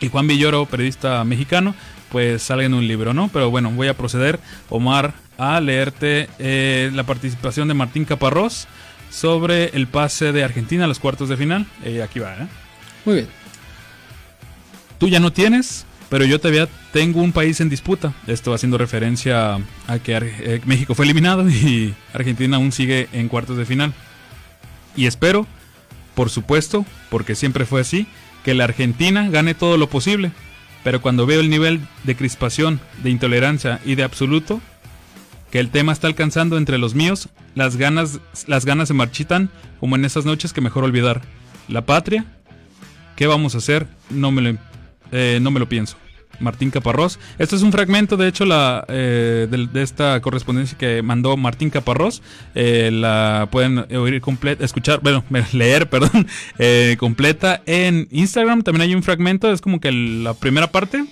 y 0.00 0.08
Juan 0.08 0.26
Villoro, 0.26 0.66
periodista 0.66 1.22
mexicano, 1.24 1.74
pues 2.10 2.42
salga 2.42 2.64
en 2.64 2.74
un 2.74 2.86
libro, 2.86 3.14
¿no? 3.14 3.28
Pero 3.32 3.50
bueno, 3.50 3.70
voy 3.70 3.88
a 3.88 3.94
proceder, 3.96 4.38
Omar, 4.68 5.14
a 5.38 5.60
leerte 5.60 6.28
eh, 6.38 6.90
la 6.92 7.04
participación 7.04 7.68
de 7.68 7.74
Martín 7.74 8.04
Caparrós 8.04 8.66
sobre 9.10 9.66
el 9.76 9.86
pase 9.86 10.32
de 10.32 10.44
Argentina 10.44 10.84
a 10.84 10.88
los 10.88 10.98
cuartos 10.98 11.28
de 11.28 11.36
final. 11.36 11.66
Eh, 11.84 12.02
aquí 12.02 12.18
va, 12.18 12.34
¿eh? 12.34 12.48
Muy 13.04 13.14
bien. 13.16 13.28
Tú 14.98 15.08
ya 15.08 15.20
no 15.20 15.32
tienes, 15.32 15.86
pero 16.08 16.24
yo 16.24 16.38
todavía 16.38 16.68
tengo 16.92 17.22
un 17.22 17.32
país 17.32 17.60
en 17.60 17.68
disputa. 17.68 18.12
Esto 18.26 18.54
haciendo 18.54 18.78
referencia 18.78 19.58
a 19.86 19.98
que 19.98 20.16
eh, 20.16 20.60
México 20.64 20.94
fue 20.94 21.04
eliminado 21.04 21.48
y 21.48 21.94
Argentina 22.12 22.56
aún 22.56 22.72
sigue 22.72 23.08
en 23.12 23.28
cuartos 23.28 23.56
de 23.56 23.66
final. 23.66 23.92
Y 24.96 25.06
espero, 25.06 25.46
por 26.14 26.30
supuesto, 26.30 26.86
porque 27.10 27.34
siempre 27.34 27.66
fue 27.66 27.80
así, 27.80 28.06
que 28.44 28.54
la 28.54 28.64
Argentina 28.64 29.28
gane 29.30 29.54
todo 29.54 29.76
lo 29.76 29.88
posible. 29.88 30.32
Pero 30.84 31.00
cuando 31.00 31.24
veo 31.24 31.40
el 31.40 31.50
nivel 31.50 31.80
de 32.04 32.14
crispación, 32.14 32.78
de 33.02 33.10
intolerancia 33.10 33.80
y 33.84 33.94
de 33.94 34.04
absoluto, 34.04 34.60
que 35.54 35.60
el 35.60 35.70
tema 35.70 35.92
está 35.92 36.08
alcanzando 36.08 36.58
entre 36.58 36.78
los 36.78 36.96
míos, 36.96 37.28
las 37.54 37.76
ganas, 37.76 38.18
las 38.48 38.64
ganas 38.64 38.88
se 38.88 38.94
marchitan 38.94 39.50
como 39.78 39.94
en 39.94 40.04
esas 40.04 40.24
noches 40.24 40.52
que 40.52 40.60
mejor 40.60 40.82
olvidar. 40.82 41.22
La 41.68 41.86
patria, 41.86 42.24
¿qué 43.14 43.28
vamos 43.28 43.54
a 43.54 43.58
hacer? 43.58 43.86
No 44.10 44.32
me 44.32 44.42
lo, 44.42 44.58
eh, 45.12 45.38
no 45.40 45.52
me 45.52 45.60
lo 45.60 45.68
pienso. 45.68 45.96
Martín 46.40 46.72
Caparrós. 46.72 47.20
Este 47.38 47.54
es 47.54 47.62
un 47.62 47.70
fragmento, 47.70 48.16
de 48.16 48.26
hecho, 48.26 48.44
la, 48.44 48.84
eh, 48.88 49.46
de, 49.48 49.82
esta 49.84 50.20
correspondencia 50.20 50.76
que 50.76 51.02
mandó 51.02 51.36
Martín 51.36 51.70
Caparrós. 51.70 52.20
Eh, 52.56 52.90
la 52.92 53.46
pueden 53.52 53.86
oír 53.94 54.20
completa, 54.20 54.64
escuchar, 54.64 55.02
bueno, 55.04 55.22
leer, 55.52 55.88
perdón, 55.88 56.26
completa 56.98 57.62
en 57.66 58.08
Instagram. 58.10 58.62
También 58.62 58.82
hay 58.82 58.94
un 58.96 59.04
fragmento, 59.04 59.52
es 59.52 59.60
como 59.60 59.78
que 59.78 59.92
la 59.92 60.34
primera 60.34 60.72
parte 60.72 61.04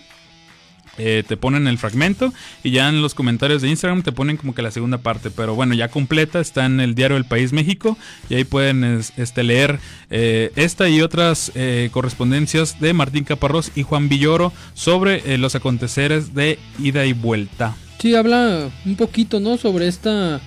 eh, 0.99 1.25
te 1.27 1.39
ponen 1.39 1.67
el 1.67 1.79
fragmento 1.79 2.35
y 2.63 2.71
ya 2.71 2.89
en 2.91 3.01
los 3.01 3.15
comentarios 3.15 3.63
de 3.63 3.69
Instagram 3.71 4.03
te 4.03 4.13
ponen 4.13 4.37
como 4.37 4.55
que 4.55 4.61
la 4.61 4.71
segunda 4.71 4.99
parte. 4.99 5.31
Pero 5.31 5.55
bueno, 5.55 5.75
ya 5.75 5.89
completa 5.89 6.39
está 6.41 6.67
en 6.67 6.81
el 6.81 6.95
diario 6.95 7.17
El 7.17 7.25
País 7.25 7.53
México 7.53 7.97
y 8.29 8.35
ahí 8.35 8.45
pueden 8.45 9.03
este, 9.17 9.43
leer 9.43 9.79
eh, 10.11 10.53
esta 10.57 10.89
y 10.89 11.01
otras 11.01 11.51
eh, 11.55 11.89
correspondencias 11.93 12.79
de 12.79 12.93
Martín 12.93 13.25
Caparrós 13.25 13.73
y 13.75 13.83
Juan 13.83 14.09
Villoro 14.09 14.53
sobre 14.75 15.39
los 15.39 15.55
aconteceres 15.55 16.35
de 16.35 16.59
ida 16.79 17.07
y 17.07 17.15
vuelta. 17.15 17.75
Sí, 17.99 18.15
habla 18.15 18.69
un 18.85 18.97
poquito, 18.97 19.41
¿no? 19.41 19.57
Sobre 19.57 19.89
esta 19.89 20.41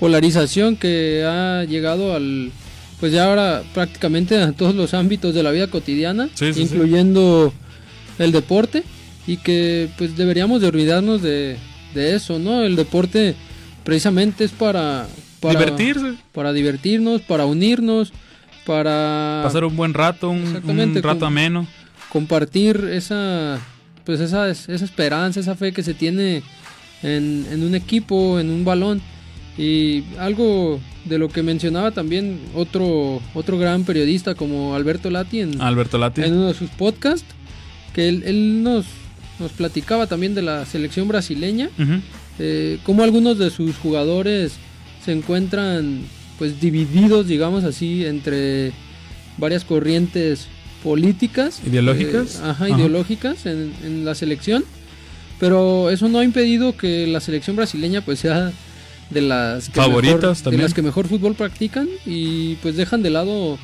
polarización 0.00 0.76
que 0.76 1.24
ha 1.24 1.64
llegado 1.64 2.14
al, 2.14 2.50
pues 2.98 3.12
ya 3.12 3.26
ahora 3.26 3.62
prácticamente 3.72 4.40
a 4.40 4.52
todos 4.52 4.74
los 4.74 4.94
ámbitos 4.94 5.34
de 5.34 5.42
la 5.42 5.50
vida 5.50 5.68
cotidiana, 5.68 6.28
incluyendo 6.56 7.52
el 8.18 8.32
deporte 8.32 8.82
y 9.26 9.38
que 9.38 9.88
pues 9.98 10.16
deberíamos 10.16 10.60
de 10.60 10.68
olvidarnos 10.68 11.22
de, 11.22 11.56
eso, 11.94 12.38
¿no? 12.38 12.62
El 12.62 12.76
deporte 12.76 13.34
precisamente 13.82 14.44
es 14.44 14.52
para, 14.52 15.06
para 15.40 15.58
divertirse, 15.58 16.14
para 16.32 16.52
divertirnos, 16.52 17.22
para 17.22 17.46
unirnos, 17.46 18.12
para 18.66 19.40
pasar 19.42 19.64
un 19.64 19.76
buen 19.76 19.94
rato, 19.94 20.28
un, 20.28 20.60
un 20.62 21.02
rato 21.02 21.24
ameno, 21.24 21.66
compartir 22.10 22.90
esa 22.92 23.58
pues 24.04 24.20
esa, 24.20 24.48
esa 24.48 24.84
esperanza, 24.84 25.40
esa 25.40 25.56
fe 25.56 25.72
que 25.72 25.82
se 25.82 25.94
tiene 25.94 26.42
en, 27.02 27.46
en 27.50 27.64
un 27.64 27.74
equipo, 27.74 28.38
en 28.38 28.50
un 28.50 28.64
balón 28.64 29.00
y 29.58 30.04
algo 30.18 30.78
de 31.06 31.18
lo 31.18 31.28
que 31.28 31.42
mencionaba 31.42 31.92
también 31.92 32.38
otro 32.54 33.20
otro 33.34 33.58
gran 33.58 33.84
periodista 33.84 34.34
como 34.34 34.74
Alberto 34.74 35.08
Lati 35.08 35.40
en, 35.40 35.60
Alberto 35.62 35.96
Lati. 35.96 36.22
en 36.22 36.34
uno 36.34 36.48
de 36.48 36.54
sus 36.54 36.68
podcasts 36.70 37.26
que 37.94 38.08
él, 38.08 38.22
él 38.26 38.62
nos 38.62 38.84
nos 39.38 39.52
platicaba 39.52 40.06
también 40.06 40.34
de 40.34 40.42
la 40.42 40.64
selección 40.66 41.08
brasileña, 41.08 41.70
eh, 42.38 42.78
cómo 42.84 43.02
algunos 43.02 43.38
de 43.38 43.50
sus 43.50 43.76
jugadores 43.76 44.52
se 45.04 45.12
encuentran 45.12 46.00
pues 46.38 46.60
divididos, 46.60 47.28
digamos 47.28 47.64
así, 47.64 48.04
entre 48.04 48.72
varias 49.38 49.64
corrientes 49.64 50.48
políticas. 50.82 51.60
¿Ideológicas? 51.66 52.36
Eh, 52.36 52.48
ajá, 52.48 52.68
ideológicas 52.68 53.46
en, 53.46 54.04
la 54.04 54.14
selección. 54.14 54.64
Pero 55.38 55.90
eso 55.90 56.08
no 56.08 56.18
ha 56.18 56.24
impedido 56.24 56.76
que 56.76 57.06
la 57.06 57.20
selección 57.20 57.56
brasileña 57.56 58.00
pues 58.00 58.20
sea 58.20 58.52
de 59.10 59.20
las 59.20 59.68
que 59.68 59.80
favoritas 59.80 60.42
de 60.42 60.58
las 60.58 60.74
que 60.74 60.82
mejor 60.82 61.06
fútbol 61.06 61.34
practican 61.34 61.88
y 62.04 62.54
pues 62.56 62.76
dejan 62.76 63.02
de 63.02 63.10
lado 63.10 63.58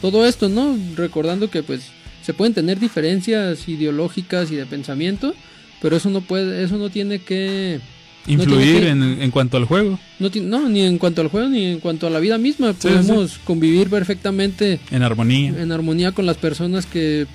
todo 0.00 0.26
esto, 0.26 0.48
¿no? 0.48 0.76
Recordando 0.96 1.50
que 1.50 1.62
pues 1.62 1.82
se 2.28 2.34
pueden 2.34 2.52
tener 2.52 2.78
diferencias 2.78 3.66
ideológicas 3.70 4.52
y 4.52 4.56
de 4.56 4.66
pensamiento, 4.66 5.34
pero 5.80 5.96
eso 5.96 6.10
no 6.10 6.20
puede, 6.20 6.62
eso 6.62 6.76
no 6.76 6.90
tiene 6.90 7.20
que 7.20 7.80
influir 8.26 8.84
en, 8.84 9.30
cuanto 9.30 9.56
al 9.56 9.64
juego. 9.64 9.98
No, 10.18 10.28
no, 10.42 10.68
ni 10.68 10.82
en 10.82 10.98
cuanto 10.98 11.22
al 11.22 11.28
juego 11.28 11.48
ni 11.48 11.64
en 11.64 11.80
cuanto 11.80 12.06
a 12.06 12.10
la 12.10 12.18
vida 12.18 12.36
misma. 12.36 12.74
Podemos 12.74 13.38
convivir 13.44 13.88
perfectamente 13.88 14.78
en 14.90 15.02
armonía. 15.02 15.54
En 15.58 15.72
armonía 15.72 16.12
con 16.12 16.26
las 16.26 16.36
personas 16.36 16.84
que 16.84 17.26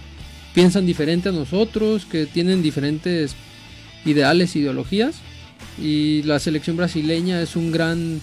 piensan 0.53 0.85
diferente 0.85 1.29
a 1.29 1.31
nosotros, 1.31 2.05
que 2.05 2.27
tienen 2.27 2.61
diferentes 2.61 3.35
ideales, 4.05 4.55
ideologías. 4.55 5.15
Y 5.81 6.21
la 6.21 6.37
selección 6.37 6.77
brasileña 6.77 7.41
es 7.41 7.55
un 7.55 7.71
gran 7.71 8.21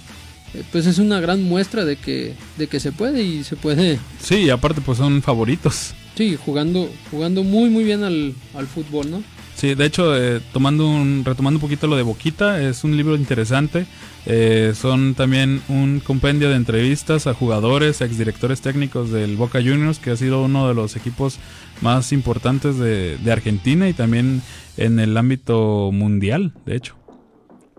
eh, 0.54 0.62
pues 0.70 0.86
es 0.86 0.98
una 0.98 1.18
gran 1.18 1.42
muestra 1.42 1.84
de 1.84 1.96
que 1.96 2.34
de 2.58 2.68
que 2.68 2.78
se 2.78 2.92
puede 2.92 3.24
y 3.24 3.42
se 3.42 3.56
puede. 3.56 3.98
Sí, 4.22 4.50
aparte 4.50 4.80
pues 4.80 4.98
son 4.98 5.20
favoritos. 5.20 5.94
Sí, 6.20 6.36
jugando, 6.36 6.86
jugando 7.10 7.44
muy 7.44 7.70
muy 7.70 7.82
bien 7.82 8.04
al, 8.04 8.34
fútbol, 8.66 9.10
¿no? 9.10 9.22
Sí, 9.54 9.74
de 9.74 9.86
hecho, 9.86 10.14
eh, 10.14 10.42
tomando 10.52 10.86
un, 10.86 11.22
retomando 11.24 11.56
un 11.56 11.62
poquito 11.62 11.86
lo 11.86 11.96
de 11.96 12.02
Boquita, 12.02 12.62
es 12.62 12.84
un 12.84 12.94
libro 12.94 13.16
interesante. 13.16 13.86
Eh, 14.26 14.74
son 14.74 15.14
también 15.14 15.62
un 15.70 15.98
compendio 16.00 16.50
de 16.50 16.56
entrevistas 16.56 17.26
a 17.26 17.32
jugadores, 17.32 18.02
exdirectores 18.02 18.60
técnicos 18.60 19.10
del 19.10 19.38
Boca 19.38 19.60
Juniors, 19.62 19.98
que 19.98 20.10
ha 20.10 20.16
sido 20.16 20.44
uno 20.44 20.68
de 20.68 20.74
los 20.74 20.94
equipos 20.94 21.38
más 21.80 22.12
importantes 22.12 22.76
de, 22.76 23.16
de 23.16 23.32
Argentina 23.32 23.88
y 23.88 23.94
también 23.94 24.42
en 24.76 25.00
el 25.00 25.16
ámbito 25.16 25.90
mundial, 25.90 26.52
de 26.66 26.76
hecho. 26.76 26.96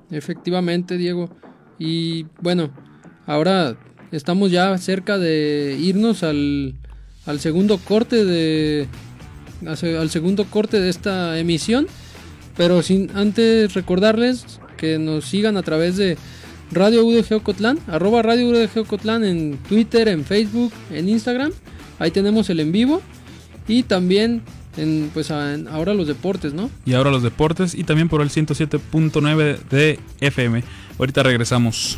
Efectivamente, 0.09 0.97
Diego. 0.97 1.29
Y 1.77 2.25
bueno, 2.41 2.71
ahora 3.27 3.77
estamos 4.11 4.49
ya 4.49 4.75
cerca 4.79 5.19
de 5.19 5.77
irnos 5.79 6.23
al, 6.23 6.80
al 7.25 7.39
segundo 7.39 7.77
corte 7.77 8.25
de 8.25 8.87
al 9.65 10.09
segundo 10.09 10.45
corte 10.45 10.79
de 10.79 10.89
esta 10.89 11.37
emisión 11.37 11.87
pero 12.57 12.81
sin 12.81 13.09
antes 13.15 13.73
recordarles 13.73 14.59
que 14.77 14.97
nos 14.99 15.25
sigan 15.25 15.57
a 15.57 15.63
través 15.63 15.97
de 15.97 16.17
Radio 16.71 17.05
UDG 17.05 17.35
Ocotlán, 17.35 17.79
arroba 17.87 18.21
Radio 18.21 18.49
UDG 18.49 18.79
Ocotlán 18.79 19.23
en 19.25 19.57
Twitter, 19.67 20.07
en 20.07 20.23
Facebook, 20.23 20.71
en 20.89 21.09
Instagram. 21.09 21.51
Ahí 21.99 22.11
tenemos 22.11 22.49
el 22.49 22.59
en 22.61 22.71
vivo. 22.71 23.01
Y 23.67 23.83
también 23.83 24.41
en, 24.77 25.11
pues 25.13 25.31
ahora 25.31 25.93
los 25.93 26.07
deportes, 26.07 26.53
¿no? 26.53 26.69
Y 26.85 26.93
ahora 26.93 27.11
los 27.11 27.23
deportes 27.23 27.75
y 27.75 27.83
también 27.83 28.09
por 28.09 28.21
el 28.21 28.29
107.9 28.29 29.59
de 29.69 29.99
FM. 30.21 30.63
Ahorita 30.97 31.23
regresamos. 31.23 31.97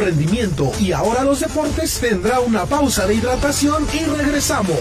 Rendimiento 0.00 0.72
y 0.80 0.92
ahora 0.92 1.24
los 1.24 1.40
deportes 1.40 1.98
tendrá 2.00 2.40
una 2.40 2.66
pausa 2.66 3.06
de 3.06 3.14
hidratación 3.14 3.86
y 3.92 4.04
regresamos. 4.04 4.78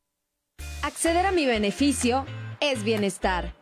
Acceder 0.81 1.25
a 1.25 1.31
mi 1.31 1.45
beneficio 1.45 2.25
es 2.59 2.83
bienestar. 2.83 3.53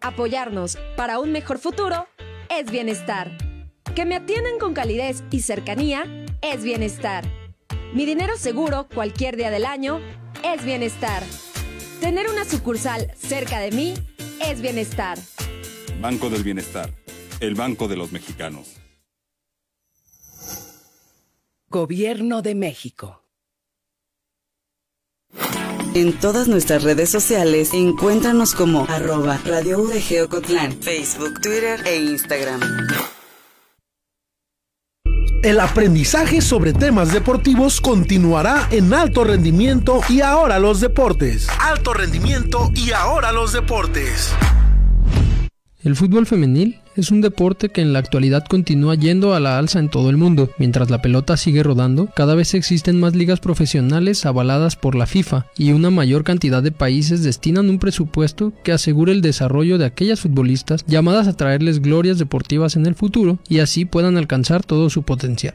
Apoyarnos 0.00 0.76
para 0.96 1.18
un 1.18 1.32
mejor 1.32 1.58
futuro 1.58 2.06
es 2.50 2.70
bienestar. 2.70 3.30
Que 3.94 4.04
me 4.04 4.16
atiendan 4.16 4.58
con 4.58 4.74
calidez 4.74 5.22
y 5.30 5.40
cercanía 5.40 6.04
es 6.42 6.62
bienestar. 6.62 7.24
Mi 7.94 8.04
dinero 8.04 8.36
seguro 8.36 8.88
cualquier 8.92 9.36
día 9.36 9.50
del 9.50 9.64
año 9.64 10.00
es 10.42 10.64
bienestar. 10.64 11.22
Tener 12.00 12.28
una 12.28 12.44
sucursal 12.44 13.12
cerca 13.16 13.60
de 13.60 13.70
mí 13.70 13.94
es 14.40 14.60
bienestar. 14.60 15.18
Banco 16.00 16.28
del 16.28 16.42
Bienestar, 16.42 16.92
el 17.40 17.54
banco 17.54 17.88
de 17.88 17.96
los 17.96 18.12
mexicanos. 18.12 18.76
Gobierno 21.70 22.42
de 22.42 22.54
México. 22.54 23.23
En 25.94 26.12
todas 26.12 26.48
nuestras 26.48 26.82
redes 26.82 27.08
sociales, 27.08 27.70
encuéntranos 27.72 28.56
como 28.56 28.84
arroba 28.88 29.38
Radio 29.46 29.78
UDG 29.78 30.24
Ocotlán, 30.24 30.72
Facebook, 30.82 31.40
Twitter 31.40 31.86
e 31.86 32.02
Instagram. 32.02 32.60
El 35.44 35.60
aprendizaje 35.60 36.40
sobre 36.40 36.72
temas 36.72 37.12
deportivos 37.12 37.80
continuará 37.80 38.66
en 38.72 38.92
alto 38.92 39.22
rendimiento 39.22 40.00
y 40.08 40.20
ahora 40.20 40.58
los 40.58 40.80
deportes. 40.80 41.46
Alto 41.60 41.94
rendimiento 41.94 42.72
y 42.74 42.90
ahora 42.90 43.30
los 43.30 43.52
deportes. 43.52 44.34
El 45.84 45.96
fútbol 45.96 46.24
femenil 46.24 46.78
es 46.96 47.10
un 47.10 47.20
deporte 47.20 47.68
que 47.68 47.82
en 47.82 47.92
la 47.92 47.98
actualidad 47.98 48.46
continúa 48.48 48.94
yendo 48.94 49.34
a 49.34 49.40
la 49.40 49.58
alza 49.58 49.80
en 49.80 49.90
todo 49.90 50.08
el 50.08 50.16
mundo. 50.16 50.48
Mientras 50.58 50.88
la 50.88 51.02
pelota 51.02 51.36
sigue 51.36 51.62
rodando, 51.62 52.08
cada 52.16 52.34
vez 52.34 52.54
existen 52.54 52.98
más 52.98 53.14
ligas 53.14 53.38
profesionales 53.40 54.24
avaladas 54.24 54.76
por 54.76 54.94
la 54.94 55.04
FIFA 55.04 55.44
y 55.58 55.72
una 55.72 55.90
mayor 55.90 56.24
cantidad 56.24 56.62
de 56.62 56.72
países 56.72 57.22
destinan 57.22 57.68
un 57.68 57.78
presupuesto 57.78 58.54
que 58.62 58.72
asegure 58.72 59.12
el 59.12 59.20
desarrollo 59.20 59.76
de 59.76 59.84
aquellas 59.84 60.20
futbolistas 60.20 60.86
llamadas 60.86 61.28
a 61.28 61.36
traerles 61.36 61.82
glorias 61.82 62.18
deportivas 62.18 62.76
en 62.76 62.86
el 62.86 62.94
futuro 62.94 63.38
y 63.46 63.58
así 63.58 63.84
puedan 63.84 64.16
alcanzar 64.16 64.64
todo 64.64 64.88
su 64.88 65.02
potencial. 65.02 65.54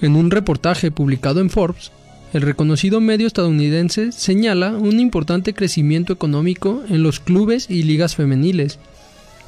En 0.00 0.16
un 0.16 0.30
reportaje 0.30 0.90
publicado 0.90 1.42
en 1.42 1.50
Forbes, 1.50 1.92
el 2.32 2.40
reconocido 2.40 3.02
medio 3.02 3.26
estadounidense 3.26 4.10
señala 4.10 4.70
un 4.70 5.00
importante 5.00 5.52
crecimiento 5.52 6.14
económico 6.14 6.82
en 6.88 7.02
los 7.02 7.20
clubes 7.20 7.68
y 7.68 7.82
ligas 7.82 8.16
femeniles, 8.16 8.78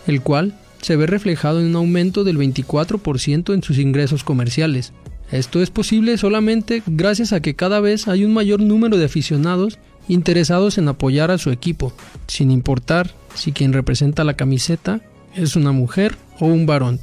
el 0.07 0.23
cual 0.23 0.55
se 0.83 0.97
ve 0.97 1.07
reflejado 1.07 1.61
en 1.61 1.67
un 1.67 1.77
aumento 1.77 2.25
del 2.25 2.39
24% 2.39 3.55
en 3.55 3.63
sus 3.63 3.79
ingresos 3.79 4.25
comerciales. 4.25 4.93
Esto 5.31 5.61
es 5.61 5.71
posible 5.71 6.17
solamente 6.19 6.83
gracias 6.87 7.33
a 7.33 7.41
que 7.41 7.57
cada 7.57 7.81
vez 7.81 8.07
hay 8.07 8.25
un 8.25 8.33
mayor 8.33 8.61
número 8.61 8.97
de 8.97 9.07
aficionados 9.07 9.79
interesados 10.09 10.79
en 10.79 10.89
apoyar 10.89 11.31
a 11.31 11.39
su 11.39 11.51
equipo, 11.51 11.93
sin 12.29 12.51
importar 12.51 13.13
si 13.35 13.53
quien 13.53 13.73
representa 13.73 14.23
la 14.23 14.35
camiseta 14.35 15.01
es 15.35 15.57
una 15.57 15.73
mujer 15.73 16.17
o 16.39 16.47
un 16.47 16.67
varón. 16.67 17.01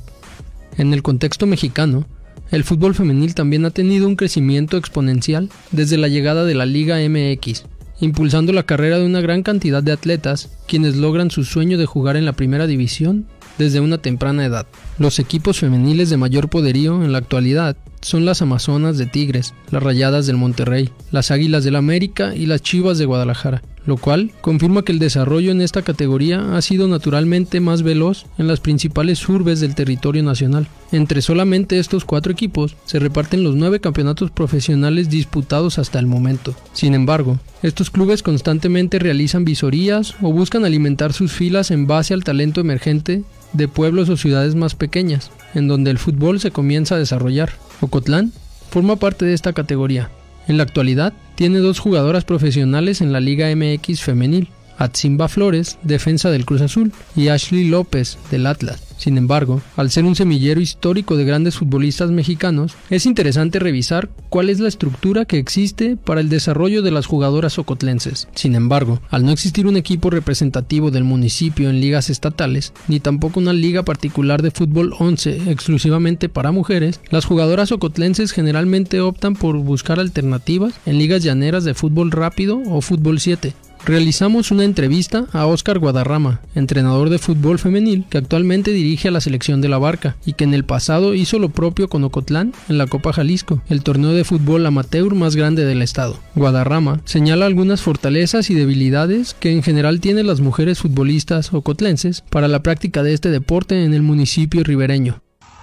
En 0.78 0.94
el 0.94 1.04
contexto 1.04 1.46
mexicano, 1.46 2.06
el 2.52 2.64
fútbol 2.64 2.96
femenil 2.96 3.36
también 3.36 3.66
ha 3.66 3.72
tenido 3.72 4.08
un 4.08 4.16
crecimiento 4.16 4.78
exponencial 4.78 5.50
desde 5.72 5.98
la 5.98 6.08
llegada 6.08 6.46
de 6.46 6.56
la 6.56 6.66
Liga 6.66 6.98
MX, 6.98 7.66
impulsando 8.00 8.54
la 8.54 8.64
carrera 8.64 8.98
de 8.98 9.06
una 9.06 9.22
gran 9.22 9.44
cantidad 9.44 9.84
de 9.84 9.92
atletas 9.92 10.50
quienes 10.68 10.96
logran 10.96 11.32
su 11.32 11.44
sueño 11.44 11.78
de 11.78 11.86
jugar 11.86 12.18
en 12.18 12.26
la 12.26 12.34
primera 12.34 12.68
división 12.68 13.28
desde 13.58 13.80
una 13.80 14.00
temprana 14.00 14.46
edad. 14.46 14.66
Los 14.98 15.20
equipos 15.20 15.60
femeniles 15.60 16.10
de 16.10 16.18
mayor 16.18 16.50
poderío 16.50 17.04
en 17.04 17.12
la 17.12 17.20
actualidad 17.20 17.78
son 18.02 18.26
las 18.26 18.42
Amazonas 18.42 18.98
de 18.98 19.06
Tigres, 19.06 19.54
las 19.72 19.84
Rayadas 19.84 20.26
del 20.28 20.38
Monterrey, 20.38 20.90
las 21.12 21.32
Águilas 21.32 21.64
del 21.64 21.76
América 21.76 22.36
y 22.36 22.46
las 22.46 22.62
Chivas 22.62 22.98
de 22.98 23.06
Guadalajara, 23.06 23.62
lo 23.86 23.98
cual 23.98 24.32
confirma 24.42 24.84
que 24.84 24.92
el 24.92 25.00
desarrollo 25.00 25.52
en 25.52 25.62
esta 25.62 25.82
categoría 25.82 26.56
ha 26.56 26.62
sido 26.62 26.88
naturalmente 26.88 27.60
más 27.60 27.84
veloz 27.84 28.26
en 28.38 28.48
las 28.48 28.60
principales 28.60 29.28
urbes 29.28 29.60
del 29.60 29.76
territorio 29.76 30.24
nacional. 30.24 30.68
Entre 30.92 31.22
solamente 31.22 31.80
estos 31.80 32.06
cuatro 32.06 32.32
equipos 32.32 32.76
se 32.86 33.00
reparten 33.00 33.44
los 33.44 33.56
nueve 33.56 33.80
campeonatos 33.80 34.32
profesionales 34.32 35.10
disputados 35.10 35.80
hasta 35.80 36.00
el 36.00 36.06
momento. 36.06 36.56
Sin 36.74 36.94
embargo, 36.94 37.40
estos 37.62 37.90
clubes 37.90 38.24
constantemente 38.24 39.00
realizan 39.00 39.46
visorías 39.46 40.16
o 40.22 40.32
buscan 40.32 40.66
alimentar 40.66 41.14
sus 41.14 41.32
filas 41.32 41.72
en 41.72 41.88
base 41.88 42.14
al 42.14 42.24
talento 42.24 42.62
emergente 42.62 43.24
de 43.54 43.68
pueblos 43.68 44.10
o 44.10 44.18
ciudades 44.18 44.56
más 44.56 44.76
pequeñas, 44.76 45.32
en 45.54 45.68
donde 45.68 45.92
el 45.92 45.98
fútbol 45.98 46.40
se 46.40 46.52
comienza 46.52 46.96
a 46.96 47.00
desarrollar. 47.00 47.54
Ocotlán 47.82 48.32
forma 48.70 48.96
parte 48.96 49.26
de 49.26 49.34
esta 49.34 49.54
categoría. 49.54 50.10
En 50.48 50.58
la 50.58 50.64
actualidad 50.64 51.14
tiene 51.36 51.60
dos 51.60 51.80
jugadoras 51.80 52.26
profesionales 52.26 53.02
en 53.02 53.12
la 53.12 53.20
Liga 53.20 53.54
MX 53.56 54.02
femenil, 54.02 54.50
Atsimba 54.78 55.28
Flores, 55.28 55.78
defensa 55.84 56.30
del 56.30 56.46
Cruz 56.46 56.62
Azul, 56.62 56.92
y 57.16 57.28
Ashley 57.30 57.68
López, 57.68 58.18
del 58.32 58.48
Atlas. 58.48 58.82
Sin 58.98 59.18
embargo, 59.18 59.62
al 59.76 59.92
ser 59.92 60.06
un 60.06 60.16
semillero 60.16 60.62
histórico 60.62 61.18
de 61.18 61.26
grandes 61.26 61.58
futbolistas 61.58 62.12
mexicanos, 62.12 62.76
es 62.90 63.06
interesante 63.06 63.60
revisar 63.60 64.10
cuál 64.30 64.50
es 64.50 64.62
la 64.62 64.70
estructura 64.70 65.26
que 65.26 65.40
existe 65.40 65.98
para 65.98 66.22
el 66.22 66.30
desarrollo 66.30 66.82
de 66.82 66.92
las 66.92 67.06
jugadoras 67.06 67.60
ocotlenses. 67.60 68.30
Sin 68.34 68.56
embargo, 68.56 69.02
al 69.10 69.26
no 69.26 69.32
existir 69.32 69.68
un 69.68 69.76
equipo 69.76 70.10
representativo 70.10 70.90
del 70.90 71.04
municipio 71.04 71.70
en 71.70 71.82
ligas 71.82 72.10
estatales, 72.10 72.72
ni 72.88 73.00
tampoco 73.02 73.42
una 73.42 73.52
liga 73.52 73.84
particular 73.84 74.42
de 74.42 74.52
fútbol 74.52 74.94
11 74.98 75.52
exclusivamente 75.52 76.30
para 76.30 76.52
mujeres, 76.52 77.02
las 77.10 77.26
jugadoras 77.26 77.72
ocotlenses 77.72 78.32
generalmente 78.32 79.02
optan 79.02 79.36
por 79.36 79.58
buscar 79.58 80.00
alternativas 80.00 80.76
en 80.86 80.98
ligas 80.98 81.24
llaneras 81.24 81.64
de 81.64 81.74
fútbol 81.74 82.12
rápido 82.12 82.62
o 82.68 82.82
fútbol 82.82 83.20
7, 83.20 83.54
Realizamos 83.86 84.50
una 84.52 84.64
entrevista 84.64 85.26
a 85.34 85.46
Óscar 85.46 85.78
Guadarrama, 85.78 86.40
entrenador 86.56 87.10
de 87.10 87.20
fútbol 87.20 87.60
femenil 87.60 88.06
que 88.10 88.18
actualmente 88.18 88.72
dirige 88.72 89.10
a 89.10 89.12
la 89.12 89.20
selección 89.20 89.60
de 89.60 89.68
la 89.68 89.78
Barca 89.78 90.16
y 90.26 90.34
que 90.34 90.46
en 90.46 90.54
el 90.54 90.64
pasado 90.64 91.14
hizo 91.14 91.38
lo 91.38 91.50
propio 91.50 91.90
con 91.90 92.02
Ocotlán 92.06 92.54
en 92.70 92.78
la 92.78 92.88
Copa 92.88 93.12
Jalisco, 93.12 93.62
el 93.68 93.84
torneo 93.84 94.14
de 94.14 94.24
fútbol 94.24 94.66
amateur 94.66 95.14
más 95.16 95.36
grande 95.36 95.66
del 95.66 95.82
estado. 95.82 96.18
Guadarrama 96.34 97.02
señala 97.04 97.46
algunas 97.46 97.82
fortalezas 97.82 98.50
y 98.50 98.54
debilidades 98.54 99.34
que 99.34 99.52
en 99.52 99.62
general 99.64 100.00
tienen 100.00 100.28
las 100.28 100.40
mujeres 100.40 100.80
futbolistas 100.80 101.54
ocotlenses 101.54 102.22
para 102.30 102.48
la 102.48 102.64
práctica 102.64 103.04
de 103.04 103.14
este 103.14 103.32
deporte 103.32 103.84
en 103.84 103.94
el 103.94 104.02
municipio 104.02 104.64
ribereño. 104.64 105.22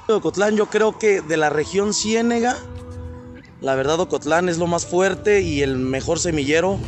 Ocotlán 0.09 0.56
yo 0.56 0.66
creo 0.66 0.98
que 0.98 1.22
de 1.22 1.38
la 1.38 1.48
región 1.48 1.94
Ciénega, 1.94 2.59
la 3.62 3.74
verdad 3.76 3.98
Ocotlán 3.98 4.50
es 4.50 4.59
lo 4.59 4.66
más 4.66 4.85
fuerte 4.85 5.40
y 5.40 5.62
el 5.62 5.78
mejor 5.78 6.18
semillero 6.18 6.78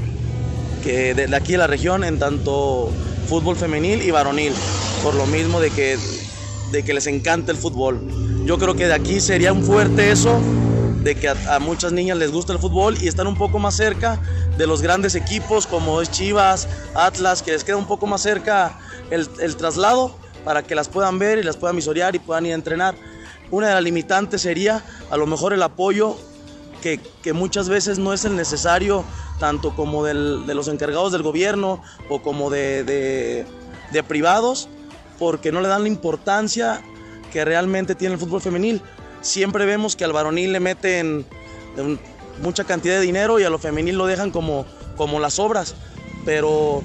que 0.83 1.15
de 1.15 1.35
aquí 1.35 1.53
de 1.53 1.59
la 1.59 1.67
región 1.67 2.05
en 2.05 2.19
tanto 2.19 2.91
fútbol 3.29 3.57
femenil 3.57 4.03
y 4.03 4.11
varonil, 4.11 4.53
por 5.03 5.15
lo 5.15 5.27
mismo 5.27 5.61
de 5.61 5.71
que, 5.71 5.99
de 6.71 6.83
que 6.83 6.93
les 6.93 7.07
encanta 7.07 7.53
el 7.53 7.59
fútbol. 7.59 8.01
Yo 8.45 8.59
creo 8.59 8.75
que 8.75 8.87
de 8.87 8.95
aquí 8.95 9.21
sería 9.21 9.53
un 9.53 9.63
fuerte 9.63 10.11
eso, 10.11 10.41
de 11.03 11.15
que 11.15 11.29
a, 11.29 11.59
muchas 11.59 11.93
niñas 11.93 12.19
les 12.19 12.31
gusta 12.31 12.53
el 12.53 12.59
fútbol 12.59 12.97
y 13.01 13.09
están 13.09 13.27
un 13.27 13.37
poco 13.37 13.59
más 13.59 13.75
cerca 13.75 14.21
de 14.57 14.67
los 14.67 14.83
grandes 14.83 15.15
equipos 15.15 15.67
como 15.67 16.01
es 16.01 16.11
Chivas, 16.11 16.69
Atlas, 16.95 17.43
que 17.43 17.53
les 17.53 17.65
queda 17.65 17.77
un 17.77 17.87
poco 17.87 18.07
más 18.07 18.23
cerca 18.23 18.79
el, 19.11 19.29
el 19.41 19.57
traslado 19.57 20.15
para 20.45 20.63
que 20.63 20.75
las 20.75 20.89
puedan 20.89 21.19
ver 21.19 21.39
y 21.39 21.43
las 21.43 21.57
puedan 21.57 21.77
visorear 21.77 22.15
y 22.15 22.19
puedan 22.19 22.47
ir 22.47 22.53
a 22.53 22.57
entrenar. 22.57 22.95
Una 23.51 23.69
de 23.69 23.75
las 23.75 23.83
limitantes 23.83 24.43
sería 24.43 24.83
a 25.11 25.17
lo 25.17 25.27
mejor 25.27 25.53
el 25.53 25.63
apoyo 25.63 26.17
que, 26.83 27.01
que 27.23 27.33
muchas 27.33 27.69
veces 27.69 27.99
no 27.99 28.13
es 28.13 28.25
el 28.25 28.37
necesario 28.37 29.05
tanto 29.43 29.75
como 29.75 30.05
de 30.05 30.15
los 30.55 30.69
encargados 30.69 31.11
del 31.11 31.25
gobierno 31.25 31.83
o 32.09 32.23
como 32.23 32.49
de, 32.49 33.45
privados, 34.07 34.69
porque 35.19 35.51
no 35.51 35.61
le 35.61 35.67
dan 35.67 35.83
la 35.83 35.89
importancia 35.89 36.81
que 37.33 37.45
realmente 37.45 37.97
tiene 37.97 38.15
el 38.15 38.21
fútbol 38.21 38.41
femenil. 38.41 38.81
Siempre 39.21 39.67
vemos 39.67 39.97
que 39.97 40.05
al 40.05 40.13
varonil 40.13 40.53
le 40.53 40.61
meten 40.61 41.27
mucha 42.41 42.63
cantidad 42.63 42.95
de 42.95 43.01
dinero 43.01 43.41
y 43.41 43.43
a 43.43 43.51
lo 43.51 43.59
femenil 43.59 43.99
lo 43.99 44.07
dejan 44.07 44.31
como, 44.31 44.65
las 45.19 45.41
obras, 45.41 45.75
pero 46.25 46.85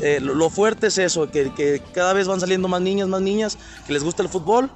eh, 0.00 0.18
lo 0.20 0.50
fuerte 0.50 0.88
es 0.88 0.98
eso, 0.98 1.30
que, 1.30 1.80
cada 1.92 2.12
vez 2.12 2.26
van 2.26 2.40
saliendo 2.40 2.66
más 2.66 2.80
niñas, 2.80 3.06
más 3.06 3.22
niñas 3.22 3.56
que 3.86 3.92
les 3.92 4.02
gusta 4.02 4.24
el 4.24 4.28
fútbol 4.28 4.68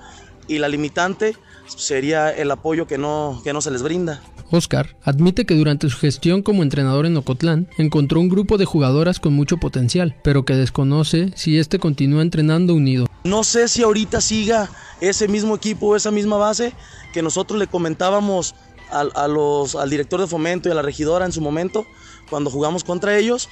y 0.46 0.60
la 0.60 0.68
limitante 0.68 1.34
sería 1.66 2.30
el 2.30 2.48
apoyo 2.52 2.86
que 2.86 2.96
no, 2.96 3.40
que 3.42 3.52
no 3.52 3.60
se 3.60 3.72
les 3.72 3.82
brinda. 3.82 4.22
Oscar 4.50 4.96
admite 5.02 5.46
que 5.46 5.54
durante 5.54 5.88
su 5.88 5.98
gestión 5.98 6.42
como 6.42 6.62
entrenador 6.62 7.06
en 7.06 7.16
Ocotlán 7.16 7.68
encontró 7.78 8.20
un 8.20 8.28
grupo 8.28 8.58
de 8.58 8.64
jugadoras 8.64 9.20
con 9.20 9.32
mucho 9.32 9.58
potencial, 9.58 10.16
pero 10.22 10.44
que 10.44 10.54
desconoce 10.54 11.32
si 11.34 11.58
este 11.58 11.78
continúa 11.78 12.22
entrenando 12.22 12.74
unido. 12.74 13.06
No 13.24 13.44
sé 13.44 13.68
si 13.68 13.82
ahorita 13.82 14.20
siga 14.20 14.70
ese 15.00 15.28
mismo 15.28 15.54
equipo, 15.54 15.96
esa 15.96 16.10
misma 16.10 16.36
base 16.36 16.72
que 17.12 17.22
nosotros 17.22 17.58
le 17.58 17.66
comentábamos 17.66 18.54
al 18.90 19.90
director 19.90 20.20
de 20.20 20.26
fomento 20.26 20.68
y 20.68 20.72
a 20.72 20.74
la 20.74 20.82
regidora 20.82 21.26
en 21.26 21.32
su 21.32 21.40
momento, 21.40 21.86
cuando 22.30 22.50
jugamos 22.50 22.84
contra 22.84 23.18
ellos, 23.18 23.48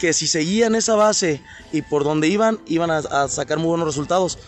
que 0.00 0.12
si 0.14 0.26
seguían 0.26 0.74
esa 0.74 0.96
base 0.96 1.42
y 1.72 1.82
por 1.82 2.04
donde 2.04 2.26
iban, 2.26 2.58
iban 2.66 2.90
a, 2.90 3.28
sacar 3.28 3.58
muy 3.58 3.68
buenos 3.68 3.86
resultados. 3.86 4.38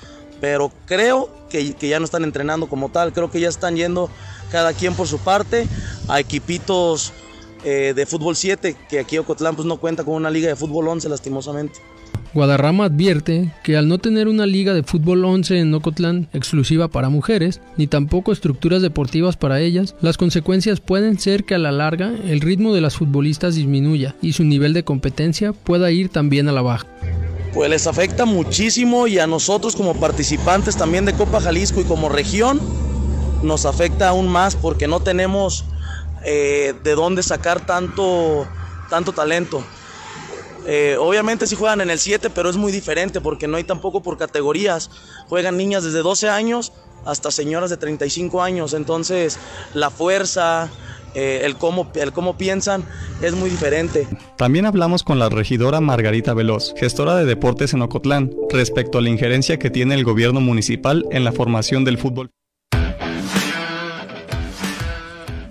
Pero 0.43 0.72
creo 0.86 1.30
que, 1.49 1.72
ya 1.80 2.01
no 2.01 2.05
están 2.05 2.24
entrenando 2.24 2.68
como 2.68 2.88
tal, 2.88 3.12
creo 3.12 3.30
que 3.30 3.38
ya 3.38 3.49
están 3.49 3.76
yendo 3.76 4.11
cada 4.51 4.72
quien 4.72 4.93
por 4.93 5.07
su 5.07 5.18
parte, 5.18 5.68
a 6.09 6.18
equipitos 6.18 7.12
eh, 7.64 7.93
de 7.95 8.07
fútbol 8.07 8.34
7, 8.34 8.74
que 8.90 8.99
aquí 8.99 9.18
Ocotlán 9.18 9.55
pues, 9.55 9.66
no 9.66 9.76
cuenta 9.76 10.03
con 10.03 10.14
una 10.14 10.30
liga 10.30 10.49
de 10.49 10.57
fútbol 10.57 10.88
11 10.88 11.09
lastimosamente. 11.09 11.78
Guadarrama 12.34 12.86
advierte 12.86 13.53
que 13.62 13.76
al 13.76 13.86
no 13.86 13.99
tener 13.99 14.26
una 14.26 14.45
liga 14.45 14.74
de 14.74 14.82
fútbol 14.82 15.24
11 15.24 15.61
en 15.61 15.72
Ocotlán 15.74 16.28
exclusiva 16.32 16.88
para 16.88 17.09
mujeres, 17.09 17.61
ni 17.76 17.86
tampoco 17.86 18.32
estructuras 18.32 18.82
deportivas 18.82 19.36
para 19.36 19.61
ellas, 19.61 19.95
las 20.01 20.16
consecuencias 20.16 20.80
pueden 20.80 21.20
ser 21.20 21.45
que 21.45 21.55
a 21.55 21.59
la 21.59 21.70
larga 21.70 22.12
el 22.24 22.40
ritmo 22.40 22.74
de 22.74 22.80
las 22.80 22.97
futbolistas 22.97 23.55
disminuya 23.55 24.16
y 24.20 24.32
su 24.32 24.43
nivel 24.43 24.72
de 24.72 24.82
competencia 24.82 25.53
pueda 25.53 25.93
ir 25.93 26.09
también 26.09 26.49
a 26.49 26.53
la 26.53 26.62
baja. 26.62 26.88
Pues 27.53 27.68
les 27.68 27.86
afecta 27.86 28.24
muchísimo 28.24 29.07
y 29.07 29.18
a 29.18 29.26
nosotros 29.26 29.76
como 29.76 29.94
participantes 29.94 30.76
también 30.76 31.05
de 31.05 31.12
Copa 31.12 31.40
Jalisco 31.40 31.80
y 31.80 31.84
como 31.84 32.09
región 32.09 32.61
nos 33.42 33.66
afecta 33.66 34.09
aún 34.09 34.28
más 34.28 34.57
porque 34.57 34.88
no 34.88 35.00
tenemos 35.00 35.64
eh, 36.24 36.74
de 36.82 36.94
dónde 36.94 37.22
sacar 37.22 37.66
tanto, 37.66 38.46
tanto 38.88 39.12
talento. 39.12 39.62
Eh, 40.64 40.96
obviamente 40.98 41.46
sí 41.46 41.57
juegan 41.57 41.80
en 41.80 41.90
el 41.90 41.98
7, 41.98 42.30
pero 42.30 42.48
es 42.48 42.57
muy 42.57 42.70
diferente 42.70 43.20
porque 43.20 43.48
no 43.48 43.57
hay 43.57 43.64
tampoco 43.64 44.03
por 44.03 44.16
categorías. 44.16 44.90
Juegan 45.28 45.57
niñas 45.57 45.82
desde 45.82 45.98
12 46.03 46.28
años 46.28 46.72
hasta 47.05 47.30
señoras 47.32 47.70
de 47.70 47.76
35 47.76 48.42
años. 48.42 48.72
Entonces 48.72 49.38
la 49.74 49.90
fuerza, 49.90 50.70
eh, 51.14 51.42
el, 51.44 51.56
cómo, 51.56 51.90
el 51.94 52.12
cómo 52.12 52.36
piensan 52.36 52.84
es 53.20 53.34
muy 53.34 53.50
diferente. 53.50 54.06
También 54.36 54.66
hablamos 54.66 55.02
con 55.02 55.18
la 55.18 55.28
regidora 55.28 55.80
Margarita 55.80 56.34
Veloz, 56.34 56.74
gestora 56.76 57.16
de 57.16 57.24
deportes 57.24 57.74
en 57.74 57.82
Ocotlán, 57.82 58.30
respecto 58.50 58.98
a 58.98 59.02
la 59.02 59.10
injerencia 59.10 59.58
que 59.58 59.70
tiene 59.70 59.94
el 59.94 60.04
gobierno 60.04 60.40
municipal 60.40 61.04
en 61.10 61.24
la 61.24 61.32
formación 61.32 61.84
del 61.84 61.98
fútbol. 61.98 62.30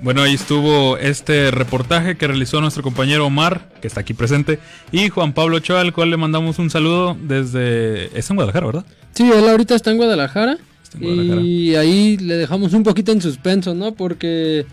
Bueno, 0.03 0.23
ahí 0.23 0.33
estuvo 0.33 0.97
este 0.97 1.51
reportaje 1.51 2.17
que 2.17 2.25
realizó 2.25 2.59
nuestro 2.59 2.81
compañero 2.81 3.27
Omar, 3.27 3.69
que 3.81 3.87
está 3.87 4.01
aquí 4.01 4.15
presente, 4.15 4.57
y 4.91 5.09
Juan 5.09 5.31
Pablo 5.33 5.57
Ochoa, 5.57 5.81
al 5.81 5.93
cual 5.93 6.09
le 6.09 6.17
mandamos 6.17 6.57
un 6.57 6.71
saludo 6.71 7.15
desde... 7.21 8.17
Es 8.17 8.27
en 8.31 8.35
Guadalajara, 8.35 8.65
¿verdad? 8.65 8.85
Sí, 9.13 9.31
él 9.31 9.47
ahorita 9.47 9.75
está 9.75 9.91
en 9.91 9.97
Guadalajara. 9.97 10.57
Y 10.99 11.75
ahí 11.75 12.17
le 12.17 12.35
dejamos 12.35 12.73
un 12.73 12.81
poquito 12.81 13.11
en 13.11 13.21
suspenso, 13.21 13.75
¿no? 13.75 13.93
Porque 13.93 14.65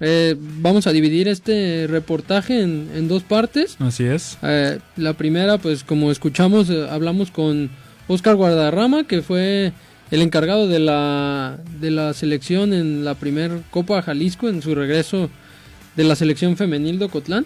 eh, 0.00 0.36
vamos 0.38 0.86
a 0.86 0.92
dividir 0.92 1.28
este 1.28 1.86
reportaje 1.88 2.62
en, 2.62 3.08
dos 3.08 3.22
partes. 3.22 3.76
Así 3.80 4.04
es. 4.04 4.38
Eh, 4.42 4.78
la 4.96 5.14
primera, 5.14 5.58
pues 5.58 5.82
como 5.82 6.10
escuchamos, 6.10 6.70
eh, 6.70 6.86
hablamos 6.88 7.30
con 7.30 7.70
Oscar 8.06 8.36
Guardarrama, 8.36 9.04
que 9.04 9.22
fue 9.22 9.72
el 10.10 10.22
encargado 10.22 10.68
de 10.68 10.78
la, 10.78 11.58
de 11.80 11.90
la 11.90 12.14
selección 12.14 12.72
en 12.72 13.04
la 13.04 13.14
primer 13.14 13.62
Copa 13.70 14.00
Jalisco, 14.02 14.48
en 14.48 14.62
su 14.62 14.74
regreso 14.74 15.30
de 15.96 16.04
la 16.04 16.14
selección 16.14 16.56
femenil 16.56 16.98
de 17.00 17.06
Ocotlán, 17.06 17.44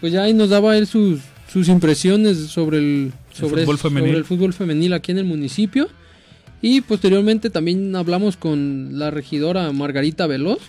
pues 0.00 0.12
ya 0.12 0.24
ahí 0.24 0.34
nos 0.34 0.50
daba 0.50 0.76
él 0.76 0.88
sus, 0.88 1.20
sus 1.50 1.68
impresiones 1.68 2.36
sobre 2.38 2.78
el, 2.78 3.12
sobre, 3.32 3.62
fútbol 3.62 3.78
sobre 3.78 4.10
el 4.10 4.24
fútbol 4.24 4.52
femenil 4.52 4.92
aquí 4.92 5.12
en 5.12 5.18
el 5.18 5.24
municipio. 5.24 5.88
Y 6.60 6.80
posteriormente 6.80 7.48
también 7.48 7.94
hablamos 7.94 8.36
con 8.36 8.98
la 8.98 9.10
regidora 9.10 9.70
Margarita 9.72 10.26
Veloz, 10.26 10.60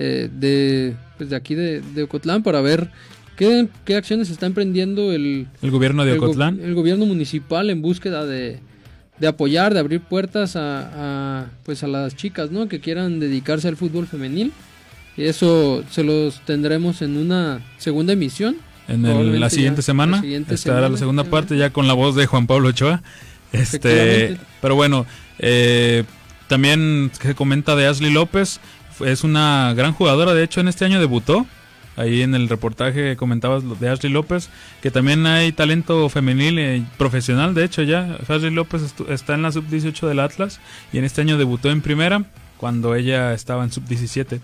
eh, 0.00 0.30
de, 0.32 0.94
pues 1.16 1.28
de 1.28 1.34
aquí 1.34 1.56
de, 1.56 1.80
de, 1.80 2.04
Ocotlán, 2.04 2.44
para 2.44 2.60
ver 2.60 2.88
qué, 3.36 3.66
qué 3.84 3.96
acciones 3.96 4.30
está 4.30 4.46
emprendiendo 4.46 5.12
el, 5.12 5.48
el 5.60 5.70
gobierno 5.72 6.04
de 6.04 6.12
Ocotlán. 6.12 6.60
el 6.62 6.74
gobierno 6.74 7.04
municipal 7.04 7.68
en 7.68 7.82
búsqueda 7.82 8.24
de, 8.24 8.60
de 9.18 9.26
apoyar, 9.26 9.74
de 9.74 9.80
abrir 9.80 10.00
puertas 10.00 10.54
a, 10.54 11.46
pues 11.64 11.82
a 11.82 11.88
las 11.88 12.14
chicas, 12.14 12.52
¿no? 12.52 12.68
Que 12.68 12.78
quieran 12.78 13.18
dedicarse 13.18 13.66
al 13.66 13.76
fútbol 13.76 14.06
femenil. 14.06 14.52
Y 15.16 15.24
eso 15.24 15.82
se 15.90 16.04
los 16.04 16.44
tendremos 16.44 17.02
en 17.02 17.16
una 17.16 17.60
segunda 17.78 18.12
emisión. 18.12 18.56
En 18.86 19.40
la 19.40 19.50
siguiente 19.50 19.82
semana. 19.82 20.22
estará 20.48 20.88
la 20.88 20.96
segunda 20.96 21.24
parte 21.24 21.58
ya 21.58 21.70
con 21.70 21.88
la 21.88 21.94
voz 21.94 22.14
de 22.14 22.26
Juan 22.26 22.46
Pablo 22.46 22.68
Ochoa. 22.68 23.02
Este, 23.50 24.36
pero 24.60 24.76
bueno, 24.76 25.06
eh, 25.40 26.04
también 26.46 27.10
se 27.20 27.34
comenta 27.34 27.74
de 27.74 27.86
Ashley 27.86 28.12
López. 28.12 28.60
Es 29.00 29.24
una 29.24 29.72
gran 29.74 29.92
jugadora, 29.92 30.34
de 30.34 30.44
hecho 30.44 30.60
en 30.60 30.68
este 30.68 30.84
año 30.84 31.00
debutó 31.00 31.46
ahí 31.96 32.22
en 32.22 32.34
el 32.34 32.48
reportaje 32.48 33.16
comentabas 33.16 33.62
de 33.80 33.88
Ashley 33.88 34.12
López, 34.12 34.50
que 34.80 34.90
también 34.90 35.26
hay 35.26 35.52
talento 35.52 36.08
femenil 36.08 36.58
eh, 36.58 36.84
profesional, 36.96 37.54
de 37.54 37.64
hecho 37.64 37.82
ya, 37.82 38.18
Ashley 38.28 38.50
López 38.50 38.94
está 39.08 39.34
en 39.34 39.42
la 39.42 39.52
sub-18 39.52 40.06
del 40.06 40.20
Atlas 40.20 40.60
y 40.92 40.98
en 40.98 41.04
este 41.04 41.20
año 41.20 41.38
debutó 41.38 41.70
en 41.70 41.80
primera 41.80 42.24
cuando 42.56 42.94
ella 42.94 43.32
estaba 43.32 43.64
en 43.64 43.72
sub-17. 43.72 44.40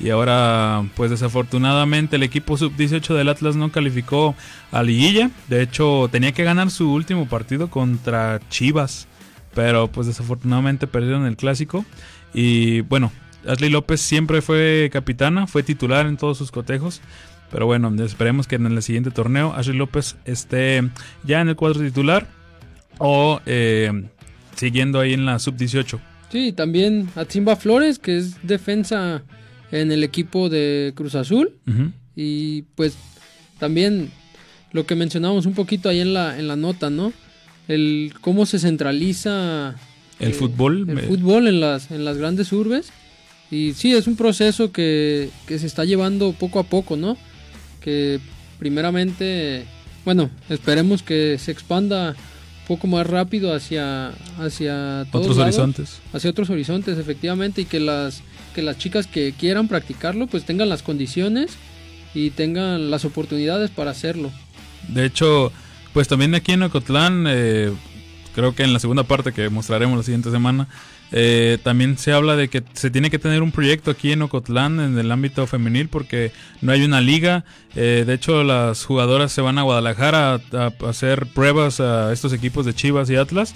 Y 0.00 0.10
ahora, 0.10 0.84
pues 0.96 1.10
desafortunadamente 1.10 2.16
el 2.16 2.24
equipo 2.24 2.56
sub-18 2.56 3.14
del 3.14 3.28
Atlas 3.28 3.54
no 3.54 3.70
calificó 3.70 4.34
a 4.72 4.82
liguilla. 4.82 5.30
De 5.48 5.62
hecho, 5.62 6.08
tenía 6.10 6.32
que 6.32 6.42
ganar 6.42 6.70
su 6.70 6.92
último 6.92 7.28
partido 7.28 7.70
contra 7.70 8.40
Chivas. 8.50 9.06
Pero 9.54 9.88
pues 9.88 10.08
desafortunadamente 10.08 10.88
perdieron 10.88 11.26
el 11.26 11.36
clásico. 11.36 11.84
Y 12.34 12.80
bueno, 12.80 13.12
Ashley 13.46 13.70
López 13.70 14.00
siempre 14.00 14.42
fue 14.42 14.90
capitana, 14.92 15.46
fue 15.46 15.62
titular 15.62 16.06
en 16.06 16.16
todos 16.16 16.38
sus 16.38 16.50
cotejos. 16.50 17.00
Pero 17.50 17.66
bueno, 17.66 17.92
esperemos 18.02 18.46
que 18.46 18.56
en 18.56 18.66
el 18.66 18.82
siguiente 18.82 19.10
torneo 19.10 19.52
Ashley 19.54 19.76
López 19.76 20.16
esté 20.24 20.88
ya 21.24 21.40
en 21.40 21.48
el 21.48 21.56
cuadro 21.56 21.80
titular 21.80 22.26
o 22.98 23.40
eh, 23.44 24.08
siguiendo 24.56 25.00
ahí 25.00 25.12
en 25.12 25.26
la 25.26 25.38
sub-18. 25.38 26.00
Sí, 26.30 26.52
también 26.52 27.08
Atzimba 27.14 27.56
Flores, 27.56 27.98
que 27.98 28.16
es 28.16 28.36
defensa 28.46 29.22
en 29.70 29.92
el 29.92 30.02
equipo 30.02 30.48
de 30.48 30.92
Cruz 30.94 31.14
Azul. 31.14 31.52
Y 32.16 32.62
pues 32.74 32.96
también 33.58 34.10
lo 34.72 34.86
que 34.86 34.94
mencionamos 34.94 35.44
un 35.44 35.54
poquito 35.54 35.90
ahí 35.90 36.00
en 36.00 36.14
la, 36.14 36.38
en 36.38 36.48
la 36.48 36.56
nota, 36.56 36.88
¿no? 36.88 37.12
El 37.68 38.14
cómo 38.22 38.46
se 38.46 38.58
centraliza 38.58 39.76
el 40.18 40.30
eh, 40.30 40.34
fútbol. 40.34 40.88
El 40.88 41.00
fútbol 41.00 41.48
en 41.48 41.60
las, 41.60 41.90
en 41.90 42.04
las 42.06 42.16
grandes 42.16 42.50
urbes 42.52 42.92
y 43.52 43.74
sí, 43.74 43.92
es 43.92 44.06
un 44.06 44.16
proceso 44.16 44.72
que, 44.72 45.28
se 45.46 45.66
está 45.66 45.84
llevando 45.84 46.32
poco 46.32 46.58
a 46.58 46.62
poco, 46.62 46.96
¿no? 46.96 47.18
Que 47.82 48.18
primeramente, 48.58 49.66
bueno, 50.06 50.30
esperemos 50.48 51.02
que 51.02 51.36
se 51.36 51.52
expanda 51.52 52.16
un 52.16 52.66
poco 52.66 52.86
más 52.86 53.06
rápido 53.06 53.54
hacia, 53.54 54.14
hacia 54.38 55.06
otros 55.12 55.36
horizontes. 55.36 56.00
Hacia 56.14 56.30
otros 56.30 56.48
horizontes, 56.48 56.96
efectivamente, 56.96 57.60
y 57.60 57.64
que 57.66 57.78
las, 57.78 58.22
que 58.54 58.62
las 58.62 58.78
chicas 58.78 59.06
que 59.06 59.34
quieran 59.38 59.68
practicarlo, 59.68 60.28
pues 60.28 60.46
tengan 60.46 60.70
las 60.70 60.82
condiciones 60.82 61.50
y 62.14 62.30
tengan 62.30 62.90
las 62.90 63.04
oportunidades 63.04 63.70
para 63.70 63.90
hacerlo. 63.90 64.32
De 64.88 65.04
hecho, 65.04 65.52
pues 65.92 66.08
también 66.08 66.34
aquí 66.34 66.52
en 66.52 66.62
Ocotlán, 66.62 67.26
eh, 67.28 67.70
creo 68.34 68.54
que 68.54 68.62
en 68.62 68.72
la 68.72 68.78
segunda 68.78 69.02
parte 69.02 69.34
que 69.34 69.50
mostraremos 69.50 69.98
la 69.98 70.04
siguiente 70.04 70.30
semana, 70.30 70.68
eh, 71.12 71.58
también 71.62 71.98
se 71.98 72.12
habla 72.12 72.36
de 72.36 72.48
que 72.48 72.62
se 72.72 72.90
tiene 72.90 73.10
que 73.10 73.18
tener 73.18 73.42
un 73.42 73.52
proyecto 73.52 73.90
aquí 73.90 74.12
en 74.12 74.22
Ocotlán 74.22 74.80
en 74.80 74.98
el 74.98 75.12
ámbito 75.12 75.46
femenil 75.46 75.88
porque 75.88 76.32
no 76.62 76.72
hay 76.72 76.82
una 76.84 77.02
liga. 77.02 77.44
Eh, 77.76 78.04
de 78.06 78.14
hecho, 78.14 78.42
las 78.44 78.84
jugadoras 78.84 79.30
se 79.30 79.42
van 79.42 79.58
a 79.58 79.62
Guadalajara 79.62 80.40
a, 80.52 80.72
hacer 80.88 81.26
pruebas 81.26 81.80
a 81.80 82.12
estos 82.12 82.32
equipos 82.32 82.64
de 82.64 82.74
Chivas 82.74 83.10
y 83.10 83.16
Atlas. 83.16 83.54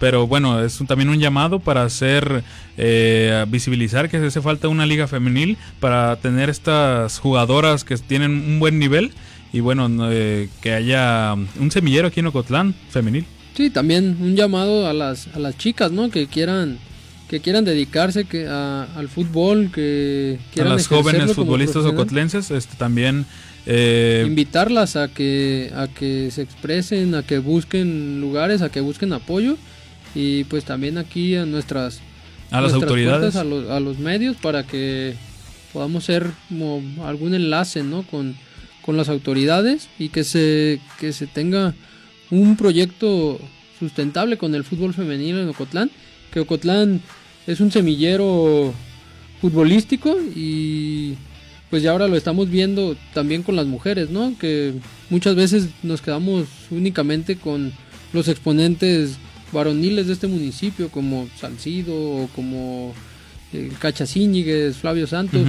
Pero 0.00 0.26
bueno, 0.26 0.62
es 0.62 0.78
también 0.86 1.08
un 1.08 1.20
llamado 1.20 1.60
para 1.60 1.84
hacer, 1.84 2.42
eh, 2.76 3.46
visibilizar 3.48 4.10
que 4.10 4.18
hace 4.18 4.42
falta 4.42 4.68
una 4.68 4.84
liga 4.84 5.06
femenil 5.06 5.56
para 5.80 6.16
tener 6.16 6.50
estas 6.50 7.18
jugadoras 7.18 7.82
que 7.84 7.96
tienen 7.96 8.32
un 8.32 8.58
buen 8.58 8.78
nivel 8.78 9.12
y 9.54 9.60
bueno, 9.60 9.88
que 10.10 10.74
haya 10.74 11.32
un 11.32 11.70
semillero 11.70 12.08
aquí 12.08 12.20
en 12.20 12.26
Ocotlán 12.26 12.74
femenil. 12.90 13.24
Sí, 13.56 13.70
también 13.70 14.18
un 14.20 14.36
llamado 14.36 14.86
a 14.86 14.92
las, 14.92 15.28
a 15.28 15.38
las 15.38 15.56
chicas, 15.56 15.90
¿no? 15.90 16.10
Que 16.10 16.26
quieran 16.26 16.78
que 17.28 17.40
quieran 17.40 17.64
dedicarse 17.64 18.24
que 18.24 18.46
al 18.46 19.08
fútbol, 19.08 19.70
que 19.72 20.38
quieran 20.52 20.72
a 20.72 20.76
las 20.76 20.86
jóvenes 20.86 21.32
futbolistas 21.32 21.84
ocotlenses, 21.84 22.50
este 22.50 22.76
también 22.76 23.26
eh, 23.66 24.24
invitarlas 24.26 24.94
a 24.96 25.08
que 25.08 25.72
a 25.74 25.88
que 25.88 26.30
se 26.30 26.42
expresen, 26.42 27.14
a 27.14 27.22
que 27.24 27.38
busquen 27.38 28.20
lugares, 28.20 28.62
a 28.62 28.70
que 28.70 28.80
busquen 28.80 29.12
apoyo 29.12 29.56
y 30.14 30.44
pues 30.44 30.64
también 30.64 30.98
aquí 30.98 31.34
a 31.34 31.44
nuestras 31.46 32.00
a 32.52 32.60
las 32.60 32.72
autoridades, 32.72 33.34
a 33.34 33.42
los, 33.42 33.68
a 33.68 33.80
los 33.80 33.98
medios 33.98 34.36
para 34.36 34.64
que 34.64 35.14
podamos 35.72 36.04
ser 36.04 36.30
como 36.48 36.80
algún 37.04 37.34
enlace, 37.34 37.82
¿no? 37.82 38.04
Con, 38.04 38.36
con 38.82 38.96
las 38.96 39.08
autoridades 39.08 39.88
y 39.98 40.10
que 40.10 40.22
se 40.22 40.80
que 41.00 41.12
se 41.12 41.26
tenga 41.26 41.74
un 42.30 42.56
proyecto 42.56 43.40
sustentable 43.80 44.38
con 44.38 44.54
el 44.54 44.62
fútbol 44.62 44.94
femenino 44.94 45.40
en 45.40 45.48
Ocotlán 45.48 45.90
que 46.32 46.40
Ocotlán 46.40 47.00
es 47.46 47.60
un 47.60 47.70
semillero 47.70 48.72
futbolístico 49.40 50.16
y 50.34 51.14
pues 51.70 51.82
ya 51.82 51.90
ahora 51.90 52.08
lo 52.08 52.16
estamos 52.16 52.48
viendo 52.48 52.96
también 53.12 53.42
con 53.42 53.56
las 53.56 53.66
mujeres, 53.66 54.10
¿no? 54.10 54.34
Que 54.38 54.74
muchas 55.10 55.34
veces 55.34 55.68
nos 55.82 56.00
quedamos 56.00 56.46
únicamente 56.70 57.36
con 57.36 57.72
los 58.12 58.28
exponentes 58.28 59.18
varoniles 59.52 60.06
de 60.06 60.12
este 60.12 60.26
municipio 60.26 60.88
como 60.90 61.28
Salcido 61.38 61.94
o 61.94 62.28
como 62.34 62.94
eh, 63.52 63.70
Flavio 64.80 65.06
Santos. 65.06 65.42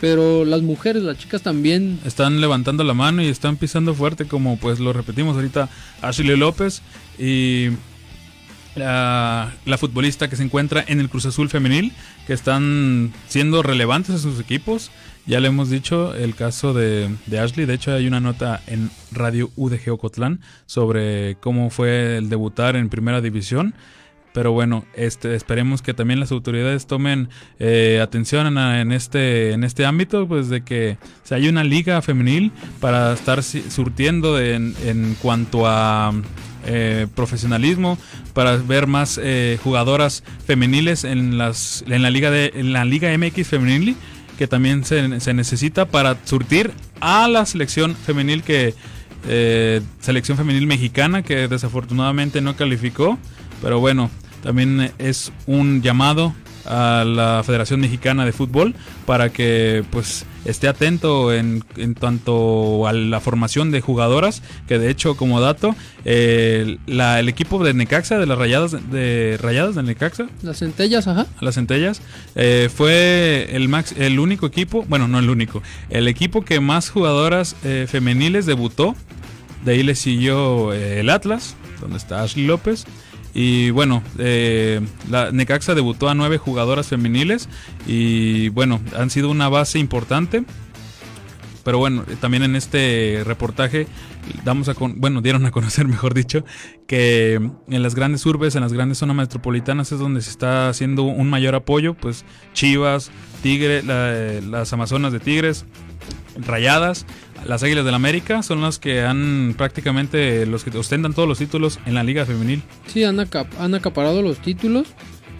Pero 0.00 0.44
las 0.44 0.62
mujeres, 0.62 1.02
las 1.02 1.18
chicas 1.18 1.42
también 1.42 1.98
están 2.04 2.40
levantando 2.40 2.84
la 2.84 2.94
mano 2.94 3.20
y 3.20 3.26
están 3.26 3.56
pisando 3.56 3.94
fuerte, 3.94 4.26
como 4.26 4.56
pues 4.56 4.78
lo 4.78 4.92
repetimos 4.92 5.34
ahorita 5.34 5.68
Ashley 6.02 6.36
López. 6.36 6.82
Y 7.18 7.70
la, 8.74 9.52
futbolista 9.78 10.28
que 10.28 10.36
se 10.36 10.42
encuentra 10.42 10.84
en 10.86 11.00
el 11.00 11.08
Cruz 11.08 11.26
Azul 11.26 11.48
femenil, 11.48 11.92
que 12.26 12.32
están 12.32 13.12
siendo 13.28 13.62
relevantes 13.62 14.14
en 14.14 14.20
sus 14.20 14.40
equipos. 14.40 14.90
Ya 15.26 15.40
le 15.40 15.48
hemos 15.48 15.68
dicho 15.68 16.14
el 16.14 16.34
caso 16.34 16.72
de, 16.72 17.14
de, 17.26 17.38
Ashley, 17.38 17.66
de 17.66 17.74
hecho 17.74 17.92
hay 17.92 18.06
una 18.06 18.20
nota 18.20 18.62
en 18.66 18.90
Radio 19.12 19.50
UDG 19.56 19.90
Ocotlán 19.92 20.40
sobre 20.64 21.36
cómo 21.36 21.68
fue 21.70 22.16
el 22.16 22.28
debutar 22.30 22.76
en 22.76 22.88
primera 22.88 23.20
división. 23.20 23.74
Pero 24.32 24.52
bueno, 24.52 24.84
este, 24.94 25.34
esperemos 25.34 25.82
que 25.82 25.94
también 25.94 26.20
las 26.20 26.32
autoridades 26.32 26.86
tomen 26.86 27.28
eh, 27.58 27.98
atención 28.00 28.56
en, 28.56 28.92
este, 28.92 29.52
en 29.52 29.64
este 29.64 29.84
ámbito, 29.84 30.28
pues 30.28 30.48
de 30.48 30.62
que 30.62 30.98
se 31.24 31.34
haya 31.34 31.50
una 31.50 31.64
liga 31.64 32.00
femenil 32.02 32.52
para 32.78 33.14
estar 33.14 33.42
surtiendo 33.42 34.38
en, 34.40 34.74
en 34.84 35.16
cuanto 35.20 35.66
a 35.66 36.12
eh, 36.64 37.06
profesionalismo, 37.14 37.98
para 38.34 38.56
ver 38.56 38.86
más 38.86 39.20
eh, 39.22 39.58
jugadoras 39.62 40.22
femeniles 40.46 41.04
en, 41.04 41.38
las, 41.38 41.84
en, 41.86 42.02
la 42.02 42.10
liga 42.10 42.30
de, 42.30 42.52
en 42.54 42.72
la 42.72 42.84
Liga 42.84 43.16
MX 43.16 43.46
femenil, 43.46 43.96
que 44.38 44.46
también 44.46 44.84
se, 44.84 45.20
se 45.20 45.34
necesita 45.34 45.86
para 45.86 46.16
surtir 46.24 46.72
a 47.00 47.28
la 47.28 47.46
selección 47.46 47.94
femenil 47.94 48.42
que... 48.42 48.74
Eh, 49.26 49.82
selección 50.00 50.38
femenil 50.38 50.68
mexicana 50.68 51.22
que 51.22 51.48
desafortunadamente 51.48 52.40
no 52.40 52.54
calificó, 52.54 53.18
pero 53.60 53.80
bueno, 53.80 54.10
también 54.44 54.92
es 54.98 55.32
un 55.46 55.82
llamado 55.82 56.34
a 56.64 57.04
la 57.04 57.42
Federación 57.44 57.80
Mexicana 57.80 58.24
de 58.24 58.32
Fútbol 58.32 58.74
para 59.06 59.30
que 59.30 59.84
pues 59.90 60.24
esté 60.50 60.68
atento 60.68 61.32
en, 61.32 61.62
en 61.76 61.94
tanto 61.94 62.86
a 62.86 62.92
la 62.92 63.20
formación 63.20 63.70
de 63.70 63.80
jugadoras 63.80 64.42
que 64.66 64.78
de 64.78 64.90
hecho 64.90 65.16
como 65.16 65.40
dato 65.40 65.74
eh, 66.04 66.78
la, 66.86 67.20
el 67.20 67.28
equipo 67.28 67.62
de 67.62 67.74
Necaxa 67.74 68.18
de 68.18 68.26
las 68.26 68.38
rayadas 68.38 68.90
de 68.90 69.38
rayadas 69.40 69.74
de 69.74 69.82
Necaxa. 69.82 70.26
Las 70.42 70.58
centellas 70.58 71.06
ajá. 71.06 71.26
Las 71.40 71.56
centellas 71.56 72.00
eh, 72.34 72.68
fue 72.74 73.48
el 73.52 73.68
max 73.68 73.94
el 73.96 74.18
único 74.18 74.46
equipo 74.46 74.84
bueno 74.88 75.08
no 75.08 75.18
el 75.18 75.30
único 75.30 75.62
el 75.90 76.08
equipo 76.08 76.44
que 76.44 76.60
más 76.60 76.90
jugadoras 76.90 77.56
eh, 77.64 77.86
femeniles 77.88 78.46
debutó. 78.46 78.94
De 79.64 79.72
ahí 79.72 79.82
le 79.82 79.96
siguió 79.96 80.72
eh, 80.72 81.00
el 81.00 81.10
Atlas 81.10 81.56
donde 81.80 81.96
está 81.96 82.22
Ashley 82.22 82.46
López 82.46 82.86
y 83.34 83.70
bueno, 83.70 84.02
eh, 84.18 84.80
la 85.10 85.30
Necaxa 85.32 85.74
debutó 85.74 86.08
a 86.08 86.14
nueve 86.14 86.38
jugadoras 86.38 86.88
femeniles 86.88 87.48
y 87.86 88.48
bueno, 88.50 88.80
han 88.96 89.10
sido 89.10 89.30
una 89.30 89.48
base 89.48 89.78
importante. 89.78 90.44
Pero 91.64 91.78
bueno, 91.78 92.04
también 92.20 92.44
en 92.44 92.56
este 92.56 93.22
reportaje 93.26 93.86
damos 94.42 94.70
a 94.70 94.74
bueno, 94.78 95.20
dieron 95.20 95.44
a 95.44 95.50
conocer, 95.50 95.86
mejor 95.88 96.14
dicho, 96.14 96.42
que 96.86 97.34
en 97.34 97.82
las 97.82 97.94
grandes 97.94 98.24
urbes, 98.24 98.54
en 98.54 98.62
las 98.62 98.72
grandes 98.72 98.98
zonas 98.98 99.16
metropolitanas 99.16 99.92
es 99.92 99.98
donde 99.98 100.22
se 100.22 100.30
está 100.30 100.70
haciendo 100.70 101.02
un 101.02 101.28
mayor 101.28 101.54
apoyo, 101.54 101.92
pues 101.92 102.24
Chivas, 102.54 103.10
Tigre, 103.42 103.82
la, 103.82 104.40
las 104.40 104.72
Amazonas 104.72 105.12
de 105.12 105.20
Tigres, 105.20 105.66
Rayadas, 106.38 107.06
las 107.46 107.62
Águilas 107.62 107.84
del 107.84 107.94
América 107.94 108.42
son 108.42 108.60
las 108.60 108.78
que 108.78 109.02
han 109.02 109.54
prácticamente 109.56 110.46
los 110.46 110.64
que 110.64 110.76
ostentan 110.76 111.14
todos 111.14 111.28
los 111.28 111.38
títulos 111.38 111.78
en 111.86 111.94
la 111.94 112.02
liga 112.02 112.26
femenil. 112.26 112.62
Sí, 112.86 113.04
han, 113.04 113.20
acap 113.20 113.48
han 113.60 113.74
acaparado 113.74 114.22
los 114.22 114.38
títulos 114.38 114.88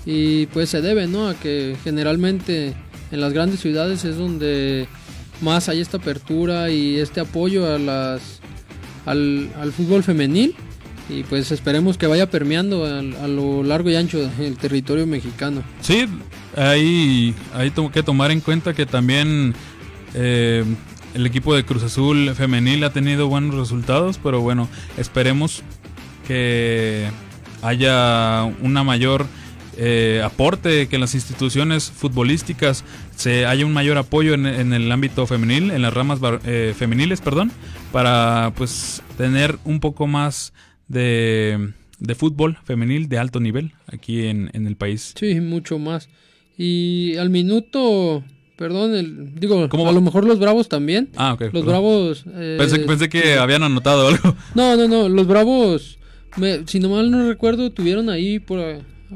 y 0.06 0.46
pues 0.46 0.70
se 0.70 0.80
debe, 0.80 1.06
¿no? 1.06 1.28
A 1.28 1.34
que 1.34 1.76
generalmente 1.84 2.74
en 3.10 3.20
las 3.20 3.32
grandes 3.32 3.60
ciudades 3.60 4.04
es 4.04 4.16
donde 4.16 4.86
más 5.40 5.68
hay 5.68 5.80
esta 5.80 5.98
apertura 5.98 6.70
y 6.70 6.98
este 6.98 7.20
apoyo 7.20 7.72
a 7.72 7.78
las 7.78 8.40
al, 9.06 9.50
al 9.60 9.72
fútbol 9.72 10.02
femenil 10.02 10.54
y 11.08 11.22
pues 11.22 11.50
esperemos 11.52 11.96
que 11.96 12.06
vaya 12.06 12.28
permeando 12.30 12.84
a, 12.84 12.98
a, 12.98 13.28
lo 13.28 13.62
largo 13.62 13.88
y 13.88 13.96
ancho 13.96 14.28
del 14.28 14.58
territorio 14.58 15.06
mexicano. 15.06 15.62
Sí, 15.80 16.06
hay, 16.54 17.34
hay 17.54 17.72
que 17.92 18.02
tomar 18.02 18.30
en 18.30 18.40
cuenta 18.40 18.74
que 18.74 18.84
también 18.84 19.54
eh, 20.14 20.64
el 21.14 21.26
equipo 21.26 21.54
de 21.54 21.64
Cruz 21.64 21.82
Azul 21.82 22.34
femenil 22.34 22.84
ha 22.84 22.92
tenido 22.92 23.28
buenos 23.28 23.54
resultados, 23.54 24.18
pero 24.22 24.40
bueno, 24.40 24.68
esperemos 24.96 25.62
que 26.26 27.08
haya 27.62 28.44
una 28.60 28.84
mayor 28.84 29.26
eh, 29.76 30.22
aporte, 30.24 30.88
que 30.88 30.98
las 30.98 31.14
instituciones 31.14 31.90
futbolísticas 31.90 32.84
se 33.16 33.46
haya 33.46 33.64
un 33.64 33.72
mayor 33.72 33.96
apoyo 33.96 34.34
en, 34.34 34.44
en 34.46 34.72
el 34.72 34.90
ámbito 34.90 35.26
femenil, 35.26 35.70
en 35.70 35.82
las 35.82 35.94
ramas 35.94 36.18
eh, 36.44 36.74
femeniles, 36.76 37.20
perdón, 37.20 37.50
para 37.92 38.52
pues 38.56 39.02
tener 39.16 39.58
un 39.64 39.80
poco 39.80 40.06
más 40.06 40.52
de, 40.88 41.72
de 42.00 42.14
fútbol 42.14 42.58
femenil 42.64 43.08
de 43.08 43.18
alto 43.18 43.40
nivel 43.40 43.72
aquí 43.86 44.26
en, 44.26 44.50
en 44.52 44.66
el 44.66 44.76
país. 44.76 45.14
Sí, 45.18 45.40
mucho 45.40 45.78
más. 45.78 46.08
Y 46.56 47.16
al 47.16 47.30
minuto 47.30 48.24
Perdón, 48.58 48.92
el, 48.92 49.36
digo, 49.36 49.68
a 49.70 49.92
lo 49.92 50.00
mejor 50.00 50.24
los 50.24 50.40
Bravos 50.40 50.68
también. 50.68 51.10
Ah, 51.14 51.34
ok. 51.34 51.42
Los 51.42 51.50
perdón. 51.52 51.66
Bravos... 51.68 52.24
Eh, 52.26 52.56
pensé, 52.58 52.80
pensé, 52.80 53.08
que 53.08 53.34
habían 53.34 53.62
anotado 53.62 54.08
algo. 54.08 54.34
No, 54.56 54.76
no, 54.76 54.88
no, 54.88 55.08
los 55.08 55.28
Bravos, 55.28 56.00
me, 56.36 56.66
si 56.66 56.80
no 56.80 56.88
mal 56.88 57.08
no 57.08 57.28
recuerdo, 57.28 57.70
tuvieron 57.70 58.10
ahí 58.10 58.40
por, 58.40 58.58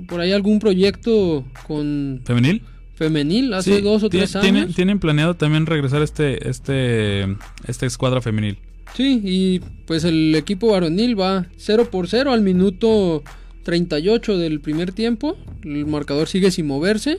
por 0.06 0.20
ahí 0.20 0.30
algún 0.30 0.60
proyecto 0.60 1.44
con... 1.66 2.20
¿Femenil? 2.24 2.62
Femenil, 2.94 3.52
hace 3.54 3.78
sí, 3.78 3.82
dos 3.82 4.04
o 4.04 4.08
tres 4.08 4.36
años. 4.36 4.44
Tienen, 4.44 4.74
tienen 4.74 5.00
planeado 5.00 5.34
también 5.34 5.66
regresar 5.66 6.02
este, 6.02 6.48
este, 6.48 7.22
este 7.66 7.86
escuadra 7.86 8.20
femenil. 8.20 8.58
Sí, 8.94 9.20
y 9.24 9.60
pues 9.86 10.04
el 10.04 10.36
equipo 10.36 10.68
varonil 10.68 11.18
va 11.18 11.46
0 11.56 11.88
por 11.90 12.06
0 12.06 12.32
al 12.32 12.42
minuto 12.42 13.24
38 13.64 14.38
del 14.38 14.60
primer 14.60 14.92
tiempo. 14.92 15.36
El 15.64 15.84
marcador 15.86 16.28
sigue 16.28 16.52
sin 16.52 16.68
moverse 16.68 17.18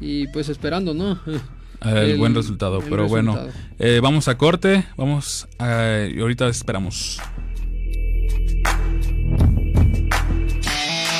y 0.00 0.26
pues 0.28 0.48
esperando, 0.48 0.94
¿no? 0.94 1.20
El, 1.82 1.96
el 1.96 2.16
buen 2.18 2.34
resultado, 2.34 2.78
el 2.78 2.84
pero 2.84 3.02
resultado. 3.04 3.42
bueno, 3.42 3.52
eh, 3.78 4.00
vamos 4.02 4.28
a 4.28 4.38
corte, 4.38 4.86
vamos 4.96 5.46
a, 5.58 6.06
y 6.10 6.18
ahorita 6.20 6.48
esperamos. 6.48 7.20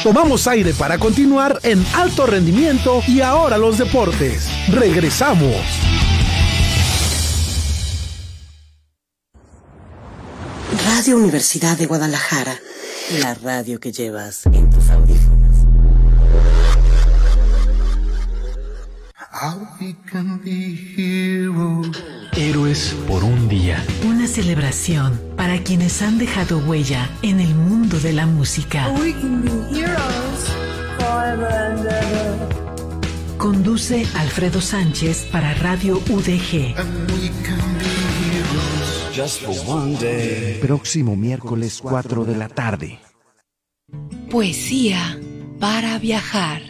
Tomamos 0.02 0.46
aire 0.48 0.74
para 0.74 0.98
continuar 0.98 1.58
en 1.62 1.82
alto 1.94 2.26
rendimiento 2.26 3.02
y 3.08 3.22
ahora 3.22 3.56
los 3.56 3.78
deportes. 3.78 4.50
Regresamos. 4.70 5.54
Radio 10.84 11.16
Universidad 11.16 11.76
de 11.78 11.86
Guadalajara, 11.86 12.58
la 13.20 13.34
radio 13.34 13.80
que 13.80 13.92
llevas 13.92 14.46
en 14.46 14.70
tus 14.70 14.88
audífonos. 14.90 15.23
Héroes 22.36 22.96
por 23.08 23.24
un 23.24 23.48
día. 23.48 23.84
Una 24.06 24.28
celebración 24.28 25.20
para 25.36 25.60
quienes 25.62 26.02
han 26.02 26.18
dejado 26.18 26.58
huella 26.58 27.10
en 27.22 27.40
el 27.40 27.52
mundo 27.52 27.98
de 27.98 28.12
la 28.12 28.26
música. 28.26 28.86
Conduce 33.36 34.06
Alfredo 34.14 34.60
Sánchez 34.60 35.26
para 35.32 35.52
Radio 35.54 36.00
UDG. 36.08 36.74
Próximo 40.60 41.16
miércoles 41.16 41.80
4 41.82 42.24
de 42.24 42.36
la 42.36 42.48
tarde. 42.48 43.00
Poesía 44.30 45.18
para 45.58 45.98
viajar. 45.98 46.62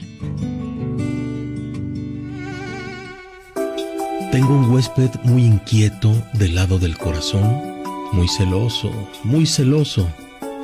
Tengo 4.35 4.53
un 4.53 4.69
huésped 4.69 5.11
muy 5.23 5.45
inquieto 5.45 6.13
del 6.33 6.57
lado 6.57 6.81
del 6.81 6.99
corazón, 6.99 7.85
muy 8.11 8.27
celoso, 8.27 8.91
muy 9.23 9.47
celoso. 9.47 10.09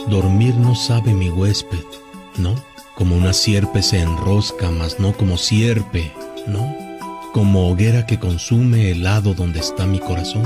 Dormir 0.08 0.56
no 0.56 0.74
sabe 0.74 1.14
mi 1.14 1.30
huésped, 1.30 1.84
¿no? 2.36 2.56
Como 2.96 3.16
una 3.16 3.32
sierpe 3.32 3.80
se 3.80 4.00
enrosca, 4.00 4.72
mas 4.72 4.98
no 4.98 5.12
como 5.12 5.36
sierpe, 5.36 6.12
¿no? 6.48 6.74
Como 7.32 7.70
hoguera 7.70 8.06
que 8.06 8.18
consume 8.18 8.90
el 8.90 9.04
lado 9.04 9.34
donde 9.34 9.60
está 9.60 9.86
mi 9.86 10.00
corazón. 10.00 10.42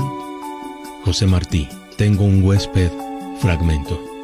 José 1.03 1.25
Martí, 1.25 1.67
tengo 1.97 2.25
un 2.25 2.43
huésped, 2.43 2.91
fragmento. 3.39 4.14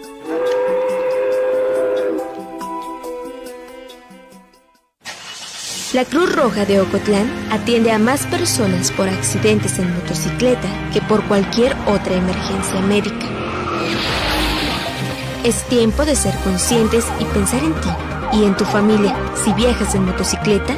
La 5.93 6.05
Cruz 6.05 6.33
Roja 6.33 6.65
de 6.65 6.79
Ocotlán 6.79 7.29
atiende 7.51 7.91
a 7.91 7.99
más 7.99 8.25
personas 8.27 8.91
por 8.91 9.09
accidentes 9.09 9.77
en 9.77 9.93
motocicleta 9.93 10.69
que 10.93 11.01
por 11.01 11.21
cualquier 11.27 11.75
otra 11.85 12.13
emergencia 12.13 12.79
médica. 12.81 13.27
Es 15.43 15.67
tiempo 15.67 16.05
de 16.05 16.15
ser 16.15 16.33
conscientes 16.45 17.05
y 17.19 17.25
pensar 17.25 17.61
en 17.63 17.73
ti 17.73 17.89
y 18.33 18.45
en 18.45 18.55
tu 18.55 18.63
familia. 18.63 19.15
Si 19.43 19.51
viajas 19.53 19.93
en 19.93 20.05
motocicleta, 20.05 20.75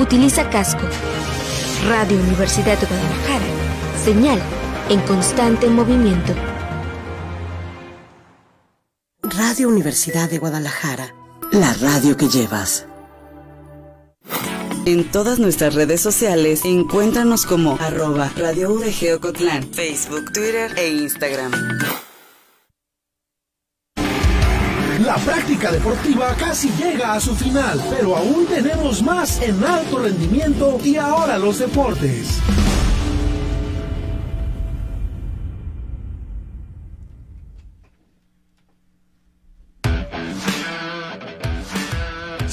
utiliza 0.00 0.50
casco. 0.50 0.82
Radio 1.88 2.18
Universidad 2.18 2.76
de 2.78 2.86
Guadalajara. 2.86 3.46
Señal 4.04 4.40
en 4.88 5.00
constante 5.02 5.68
movimiento. 5.68 6.34
Radio 9.22 9.68
Universidad 9.68 10.28
de 10.28 10.38
Guadalajara 10.38 11.14
la 11.52 11.72
radio 11.74 12.16
que 12.16 12.28
llevas. 12.28 12.86
En 14.86 15.02
todas 15.10 15.40
nuestras 15.40 15.74
redes 15.74 16.00
sociales, 16.00 16.60
encuéntranos 16.64 17.44
como 17.44 17.76
arroba 17.80 18.30
Radio 18.36 18.70
UDG 18.70 19.16
Ocotlán, 19.16 19.68
Facebook, 19.72 20.32
Twitter 20.32 20.70
e 20.78 20.90
Instagram. 20.90 21.50
La 25.04 25.16
práctica 25.16 25.72
deportiva 25.72 26.36
casi 26.38 26.70
llega 26.78 27.14
a 27.14 27.20
su 27.20 27.34
final, 27.34 27.82
pero 27.90 28.16
aún 28.16 28.46
tenemos 28.46 29.02
más 29.02 29.42
en 29.42 29.64
alto 29.64 29.98
rendimiento 29.98 30.78
y 30.84 30.94
ahora 30.94 31.36
los 31.36 31.58
deportes. 31.58 32.40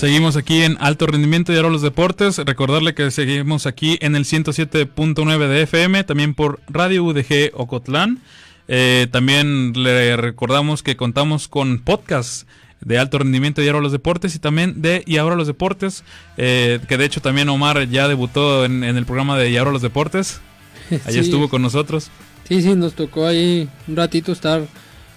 Seguimos 0.03 0.35
aquí 0.35 0.63
en 0.63 0.75
Alto 0.81 1.07
Rendimiento 1.07 1.53
y 1.53 1.55
ahora 1.55 1.69
los 1.69 1.81
deportes. 1.81 2.37
Recordarle 2.37 2.93
que 2.93 3.09
seguimos 3.09 3.65
aquí 3.65 3.97
en 4.01 4.17
el 4.17 4.25
107.9 4.25 5.47
de 5.47 5.61
FM, 5.61 6.03
también 6.03 6.33
por 6.33 6.59
Radio 6.67 7.05
UDG 7.05 7.51
Ocotlán. 7.53 8.19
Eh, 8.67 9.07
también 9.11 9.71
le 9.81 10.17
recordamos 10.17 10.83
que 10.83 10.97
contamos 10.97 11.47
con 11.47 11.79
podcasts 11.79 12.45
de 12.81 12.99
alto 12.99 13.17
rendimiento 13.19 13.63
y 13.63 13.67
ahora 13.69 13.79
los 13.79 13.93
deportes 13.93 14.35
y 14.35 14.39
también 14.39 14.81
de 14.81 15.03
y 15.07 15.15
ahora 15.15 15.37
los 15.37 15.47
deportes 15.47 16.03
eh, 16.35 16.81
que 16.89 16.97
de 16.97 17.05
hecho 17.05 17.21
también 17.21 17.47
Omar 17.47 17.87
ya 17.87 18.09
debutó 18.09 18.65
en, 18.65 18.83
en 18.83 18.97
el 18.97 19.05
programa 19.05 19.37
de 19.37 19.51
y 19.51 19.55
ahora 19.55 19.71
los 19.71 19.81
deportes 19.81 20.41
ahí 21.05 21.13
Sí. 21.13 21.19
estuvo 21.19 21.47
con 21.47 21.61
nosotros 21.61 22.09
Sí, 22.49 22.61
sí, 22.61 22.75
nos 22.75 22.93
tocó 22.93 23.25
ahí 23.25 23.69
un 23.87 23.95
ratito 23.95 24.33
estar 24.33 24.67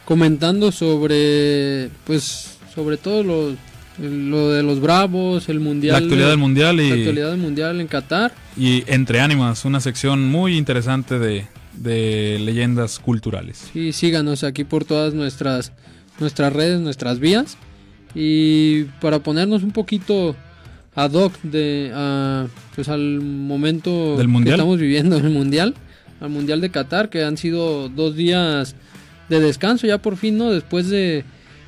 comentando 0.05 0.71
sobre, 0.71 1.91
pues, 2.05 2.57
sobre 2.73 2.99
todo 2.99 3.25
lo, 3.25 3.57
lo 3.99 4.51
de 4.51 4.63
los 4.63 4.81
Bravos, 4.81 5.49
el 5.49 5.61
Mundial. 5.61 5.93
La 5.95 5.99
actualidad 5.99 6.29
del 6.31 6.39
Mundial 6.39 6.81
y- 6.81 6.89
La 6.89 6.95
actualidad 6.97 7.31
del 7.31 7.41
Mundial 7.41 7.81
en 7.81 7.87
Qatar. 7.87 8.33
y 8.57 8.85
entre 8.87 9.21
ánimas 9.21 9.65
una 9.65 9.81
sección 9.81 10.29
muy 10.29 10.57
interesante 10.57 11.19
de, 11.19 11.47
de 11.75 12.39
leyendas 12.41 12.99
culturales 12.99 13.71
Sí, 13.73 13.93
síganos 13.93 14.45
aquí 14.45 14.65
por 14.65 14.85
todas 14.85 15.15
nuestras, 15.15 15.73
nuestras 16.21 16.53
redes, 16.53 16.81
nuestras 16.81 17.19
vías. 17.21 17.57
Y 18.15 18.85
para 19.01 19.19
ponernos 19.19 19.63
un 19.63 19.73
poquito 19.73 20.35
ad 20.95 21.13
hoc 21.13 21.33
de, 21.43 21.91
a, 21.95 22.47
pues 22.75 22.89
al 22.89 23.21
momento 23.21 24.17
¿Del 24.17 24.33
que 24.43 24.51
estamos 24.51 24.79
viviendo, 24.81 25.19
el 25.19 25.31
Mundial, 25.31 25.75
al 26.21 26.31
Mundial 26.31 26.63
de 26.63 26.71
Qatar, 26.71 27.11
que 27.11 27.25
han 27.25 27.37
sido 27.37 27.91
dos 27.91 28.17
días 28.17 28.75
de 29.29 29.41
descanso 29.41 29.87
ya 29.87 29.99
por 29.99 30.17
fin, 30.17 30.39
¿no? 30.39 30.51
Después 30.51 30.89
de 30.89 31.25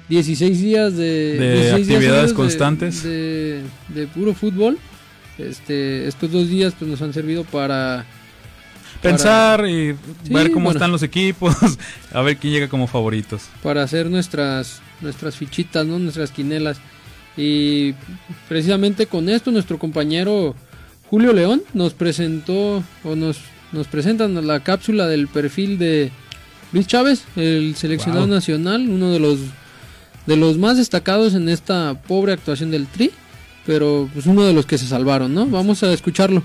16 0.08 0.60
días 0.60 0.96
de, 0.96 1.36
De 1.38 1.52
16 1.54 1.86
días 1.86 1.96
actividades 1.98 2.32
constantes. 2.32 3.02
De, 3.02 3.62
de 3.88 4.06
puro 4.06 4.34
fútbol. 4.34 4.78
Este, 5.38 6.08
estos 6.08 6.32
dos 6.32 6.48
días 6.48 6.74
pues 6.78 6.90
nos 6.90 7.00
han 7.02 7.12
servido 7.12 7.44
para 7.44 8.04
pensar 9.00 9.66
y 9.68 9.92
Sí, 10.24 10.32
ver 10.32 10.50
cómo 10.50 10.64
bueno. 10.64 10.76
están 10.78 10.90
los 10.90 11.02
equipos 11.04 11.54
a 12.12 12.22
ver 12.22 12.36
quién 12.38 12.52
llega 12.54 12.68
como 12.68 12.88
favoritos 12.88 13.42
para 13.62 13.84
hacer 13.84 14.10
nuestras 14.10 14.80
nuestras 15.00 15.36
fichitas, 15.36 15.86
¿no? 15.86 15.98
Nuestras 16.00 16.32
quinelas. 16.32 16.78
Y 17.36 17.94
precisamente 18.48 19.06
con 19.06 19.28
esto 19.28 19.52
nuestro 19.52 19.78
compañero 19.78 20.56
Julio 21.08 21.32
León 21.32 21.62
nos 21.72 21.94
presentó 21.94 22.82
o 23.04 23.14
nos 23.14 23.38
nos 23.70 23.86
presentan 23.86 24.44
la 24.46 24.60
cápsula 24.64 25.06
del 25.06 25.28
perfil 25.28 25.78
de 25.78 26.10
Luis 26.72 26.86
Chávez, 26.88 27.22
el 27.36 27.76
seleccionado 27.76 28.26
Wow. 28.26 28.34
nacional, 28.34 28.88
uno 28.88 29.12
de 29.12 29.20
los 29.20 29.38
de 30.28 30.36
los 30.36 30.58
más 30.58 30.76
destacados 30.76 31.34
en 31.34 31.48
esta 31.48 32.02
pobre 32.06 32.34
actuación 32.34 32.70
del 32.70 32.86
Tri, 32.86 33.10
pero 33.64 34.10
pues 34.12 34.26
uno 34.26 34.44
de 34.44 34.52
los 34.52 34.66
que 34.66 34.76
se 34.76 34.86
salvaron, 34.86 35.32
¿no? 35.34 35.46
Vamos 35.46 35.82
a 35.82 35.90
escucharlo. 35.90 36.42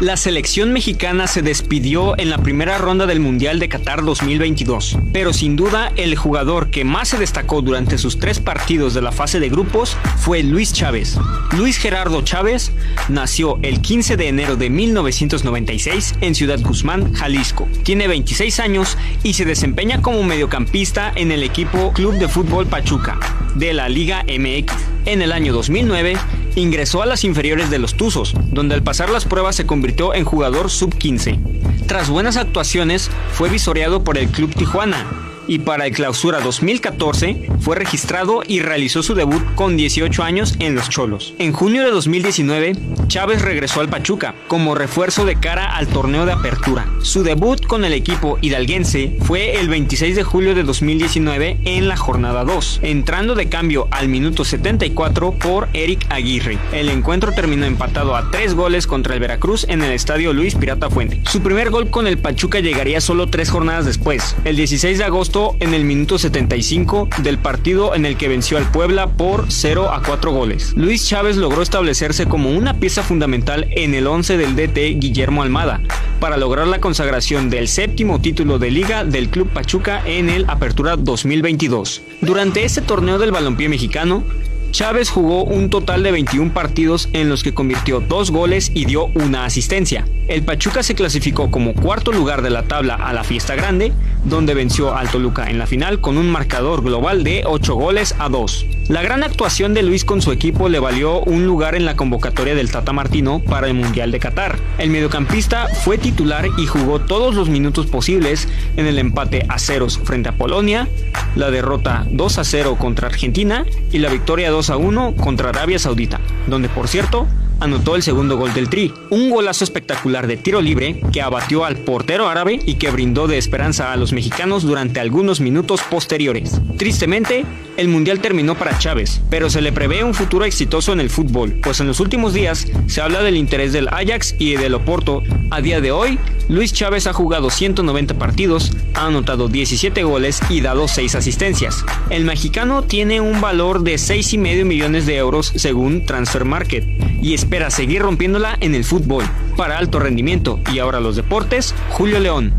La 0.00 0.16
selección 0.16 0.72
mexicana 0.72 1.26
se 1.26 1.42
despidió 1.42 2.18
en 2.18 2.30
la 2.30 2.38
primera 2.38 2.78
ronda 2.78 3.04
del 3.04 3.20
Mundial 3.20 3.58
de 3.58 3.68
Qatar 3.68 4.02
2022, 4.02 4.96
pero 5.12 5.34
sin 5.34 5.56
duda 5.56 5.92
el 5.94 6.16
jugador 6.16 6.70
que 6.70 6.84
más 6.84 7.08
se 7.08 7.18
destacó 7.18 7.60
durante 7.60 7.98
sus 7.98 8.18
tres 8.18 8.40
partidos 8.40 8.94
de 8.94 9.02
la 9.02 9.12
fase 9.12 9.40
de 9.40 9.50
grupos 9.50 9.98
fue 10.16 10.42
Luis 10.42 10.72
Chávez. 10.72 11.18
Luis 11.54 11.76
Gerardo 11.76 12.22
Chávez 12.22 12.72
nació 13.10 13.58
el 13.60 13.82
15 13.82 14.16
de 14.16 14.28
enero 14.28 14.56
de 14.56 14.70
1996 14.70 16.14
en 16.22 16.34
Ciudad 16.34 16.60
Guzmán, 16.62 17.12
Jalisco. 17.12 17.68
Tiene 17.82 18.08
26 18.08 18.58
años 18.60 18.96
y 19.22 19.34
se 19.34 19.44
desempeña 19.44 20.00
como 20.00 20.22
mediocampista 20.22 21.12
en 21.14 21.30
el 21.30 21.42
equipo 21.42 21.92
Club 21.92 22.14
de 22.14 22.28
Fútbol 22.28 22.66
Pachuca 22.66 23.18
de 23.54 23.74
la 23.74 23.90
Liga 23.90 24.24
MX. 24.24 24.72
En 25.04 25.20
el 25.20 25.32
año 25.32 25.52
2009 25.52 26.16
ingresó 26.54 27.02
a 27.02 27.06
las 27.06 27.24
inferiores 27.24 27.70
de 27.70 27.78
los 27.78 27.94
Tuzos, 27.94 28.34
donde 28.50 28.74
al 28.74 28.82
pasar 28.82 29.10
las 29.10 29.24
pruebas 29.24 29.56
se 29.56 29.66
convirtió 29.66 30.14
en 30.14 30.24
jugador 30.24 30.70
sub-15. 30.70 31.38
Tras 31.86 32.08
buenas 32.08 32.36
actuaciones, 32.36 33.10
fue 33.32 33.48
visoreado 33.48 34.04
por 34.04 34.18
el 34.18 34.28
Club 34.28 34.54
Tijuana 34.54 35.29
y 35.50 35.58
para 35.58 35.86
el 35.86 35.92
Clausura 35.92 36.38
2014 36.38 37.48
fue 37.58 37.74
registrado 37.74 38.42
y 38.46 38.60
realizó 38.60 39.02
su 39.02 39.16
debut 39.16 39.42
con 39.56 39.76
18 39.76 40.22
años 40.22 40.54
en 40.60 40.76
Los 40.76 40.88
Cholos. 40.88 41.34
En 41.40 41.52
junio 41.52 41.82
de 41.82 41.90
2019, 41.90 42.76
Chávez 43.08 43.42
regresó 43.42 43.80
al 43.80 43.88
Pachuca 43.88 44.36
como 44.46 44.76
refuerzo 44.76 45.24
de 45.24 45.40
cara 45.40 45.74
al 45.76 45.88
torneo 45.88 46.24
de 46.24 46.30
apertura. 46.30 46.86
Su 47.02 47.24
debut 47.24 47.66
con 47.66 47.84
el 47.84 47.94
equipo 47.94 48.38
hidalguense 48.40 49.16
fue 49.22 49.58
el 49.58 49.68
26 49.68 50.14
de 50.14 50.22
julio 50.22 50.54
de 50.54 50.62
2019 50.62 51.58
en 51.64 51.88
la 51.88 51.96
jornada 51.96 52.44
2, 52.44 52.78
entrando 52.84 53.34
de 53.34 53.48
cambio 53.48 53.88
al 53.90 54.06
minuto 54.06 54.44
74 54.44 55.32
por 55.32 55.68
Eric 55.72 56.06
Aguirre. 56.10 56.60
El 56.72 56.88
encuentro 56.90 57.32
terminó 57.32 57.66
empatado 57.66 58.14
a 58.14 58.30
3 58.30 58.54
goles 58.54 58.86
contra 58.86 59.14
el 59.14 59.20
Veracruz 59.20 59.66
en 59.68 59.82
el 59.82 59.90
estadio 59.90 60.32
Luis 60.32 60.54
Pirata 60.54 60.90
Fuente. 60.90 61.20
Su 61.24 61.42
primer 61.42 61.70
gol 61.70 61.90
con 61.90 62.06
el 62.06 62.18
Pachuca 62.18 62.60
llegaría 62.60 63.00
solo 63.00 63.26
3 63.26 63.50
jornadas 63.50 63.84
después, 63.84 64.36
el 64.44 64.54
16 64.54 64.98
de 64.98 65.04
agosto 65.04 65.39
en 65.60 65.74
el 65.74 65.84
minuto 65.84 66.18
75 66.18 67.08
del 67.22 67.38
partido 67.38 67.94
en 67.94 68.04
el 68.04 68.16
que 68.16 68.28
venció 68.28 68.58
al 68.58 68.70
Puebla 68.70 69.06
por 69.06 69.46
0 69.48 69.90
a 69.90 70.02
4 70.02 70.32
goles. 70.32 70.74
Luis 70.76 71.06
Chávez 71.08 71.36
logró 71.36 71.62
establecerse 71.62 72.26
como 72.26 72.50
una 72.50 72.74
pieza 72.74 73.02
fundamental 73.02 73.66
en 73.70 73.94
el 73.94 74.06
11 74.06 74.36
del 74.36 74.56
DT 74.56 75.00
Guillermo 75.00 75.42
Almada 75.42 75.80
para 76.20 76.36
lograr 76.36 76.66
la 76.66 76.80
consagración 76.80 77.48
del 77.48 77.68
séptimo 77.68 78.20
título 78.20 78.58
de 78.58 78.70
liga 78.70 79.04
del 79.04 79.30
Club 79.30 79.48
Pachuca 79.48 80.02
en 80.04 80.28
el 80.28 80.44
Apertura 80.48 80.96
2022. 80.96 82.02
Durante 82.20 82.64
este 82.64 82.82
torneo 82.82 83.18
del 83.18 83.32
balompié 83.32 83.68
mexicano, 83.68 84.22
Chávez 84.70 85.10
jugó 85.10 85.42
un 85.44 85.68
total 85.68 86.02
de 86.02 86.12
21 86.12 86.52
partidos 86.52 87.08
en 87.12 87.28
los 87.28 87.42
que 87.42 87.54
convirtió 87.54 88.00
dos 88.00 88.30
goles 88.30 88.70
y 88.72 88.84
dio 88.84 89.06
una 89.06 89.44
asistencia. 89.44 90.06
El 90.28 90.44
Pachuca 90.44 90.82
se 90.82 90.94
clasificó 90.94 91.50
como 91.50 91.74
cuarto 91.74 92.12
lugar 92.12 92.42
de 92.42 92.50
la 92.50 92.62
tabla 92.62 92.94
a 92.94 93.12
la 93.12 93.24
fiesta 93.24 93.56
grande, 93.56 93.92
donde 94.24 94.54
venció 94.54 94.94
al 94.94 95.10
Toluca 95.10 95.50
en 95.50 95.58
la 95.58 95.66
final 95.66 96.00
con 96.00 96.18
un 96.18 96.30
marcador 96.30 96.82
global 96.82 97.24
de 97.24 97.42
8 97.46 97.74
goles 97.74 98.14
a 98.18 98.28
2. 98.28 98.66
La 98.88 99.02
gran 99.02 99.22
actuación 99.22 99.72
de 99.72 99.82
Luis 99.82 100.04
con 100.04 100.20
su 100.20 100.32
equipo 100.32 100.68
le 100.68 100.80
valió 100.80 101.20
un 101.20 101.46
lugar 101.46 101.74
en 101.74 101.84
la 101.84 101.96
convocatoria 101.96 102.54
del 102.54 102.70
Tata 102.70 102.92
Martino 102.92 103.40
para 103.40 103.68
el 103.68 103.74
Mundial 103.74 104.10
de 104.10 104.18
Qatar. 104.18 104.58
El 104.78 104.90
mediocampista 104.90 105.68
fue 105.68 105.96
titular 105.96 106.46
y 106.58 106.66
jugó 106.66 107.00
todos 107.00 107.34
los 107.34 107.48
minutos 107.48 107.86
posibles 107.86 108.48
en 108.76 108.86
el 108.86 108.98
empate 108.98 109.46
a 109.48 109.58
ceros 109.58 109.98
frente 109.98 110.28
a 110.28 110.32
Polonia, 110.32 110.88
la 111.36 111.50
derrota 111.50 112.04
2 112.10 112.38
a 112.38 112.44
0 112.44 112.76
contra 112.78 113.08
Argentina 113.08 113.64
y 113.92 113.98
la 113.98 114.10
victoria 114.10 114.50
2 114.50 114.70
a 114.70 114.76
1 114.76 115.14
contra 115.16 115.50
Arabia 115.50 115.78
Saudita, 115.78 116.20
donde 116.48 116.68
por 116.68 116.88
cierto 116.88 117.26
anotó 117.60 117.94
el 117.94 118.02
segundo 118.02 118.36
gol 118.36 118.52
del 118.54 118.68
Tri, 118.68 118.92
un 119.10 119.30
golazo 119.30 119.64
espectacular 119.64 120.26
de 120.26 120.36
tiro 120.36 120.60
libre 120.60 121.00
que 121.12 121.22
abatió 121.22 121.64
al 121.64 121.76
portero 121.76 122.28
árabe 122.28 122.60
y 122.66 122.74
que 122.74 122.90
brindó 122.90 123.28
de 123.28 123.38
esperanza 123.38 123.92
a 123.92 123.96
los 123.96 124.12
mexicanos 124.12 124.62
durante 124.62 125.00
algunos 125.00 125.40
minutos 125.40 125.82
posteriores. 125.82 126.60
Tristemente, 126.76 127.44
el 127.76 127.88
mundial 127.88 128.20
terminó 128.20 128.56
para 128.56 128.78
Chávez, 128.78 129.20
pero 129.30 129.50
se 129.50 129.60
le 129.60 129.72
prevé 129.72 130.04
un 130.04 130.14
futuro 130.14 130.44
exitoso 130.44 130.92
en 130.92 131.00
el 131.00 131.10
fútbol, 131.10 131.52
pues 131.62 131.80
en 131.80 131.86
los 131.86 132.00
últimos 132.00 132.34
días 132.34 132.66
se 132.86 133.00
habla 133.00 133.22
del 133.22 133.36
interés 133.36 133.72
del 133.72 133.88
Ajax 133.88 134.34
y 134.38 134.56
del 134.56 134.74
Oporto. 134.74 135.22
A 135.50 135.60
día 135.60 135.80
de 135.80 135.92
hoy, 135.92 136.18
Luis 136.48 136.72
Chávez 136.72 137.06
ha 137.06 137.12
jugado 137.12 137.48
190 137.48 138.18
partidos, 138.18 138.72
ha 138.94 139.06
anotado 139.06 139.48
17 139.48 140.02
goles 140.02 140.40
y 140.48 140.60
dado 140.60 140.88
6 140.88 141.14
asistencias. 141.14 141.84
El 142.10 142.24
mexicano 142.24 142.82
tiene 142.82 143.20
un 143.20 143.40
valor 143.40 143.82
de 143.82 143.94
6,5 143.94 144.64
millones 144.64 145.06
de 145.06 145.16
euros 145.16 145.52
según 145.54 146.04
Transfer 146.04 146.44
Market 146.44 146.84
y 147.22 147.34
espera 147.50 147.68
seguir 147.68 148.00
rompiéndola 148.00 148.56
en 148.60 148.76
el 148.76 148.84
fútbol. 148.84 149.24
Para 149.56 149.76
alto 149.76 149.98
rendimiento 149.98 150.60
y 150.72 150.78
ahora 150.78 151.00
los 151.00 151.16
deportes, 151.16 151.74
Julio 151.88 152.20
León. 152.20 152.54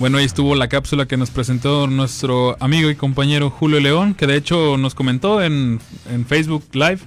Bueno, 0.00 0.18
ahí 0.18 0.24
estuvo 0.24 0.56
la 0.56 0.66
cápsula 0.66 1.06
que 1.06 1.16
nos 1.16 1.30
presentó 1.30 1.86
nuestro 1.86 2.56
amigo 2.58 2.90
y 2.90 2.96
compañero 2.96 3.50
Julio 3.50 3.78
León, 3.78 4.14
que 4.14 4.26
de 4.26 4.34
hecho 4.34 4.76
nos 4.78 4.96
comentó 4.96 5.40
en, 5.40 5.78
en 6.12 6.26
Facebook 6.26 6.64
Live, 6.72 6.98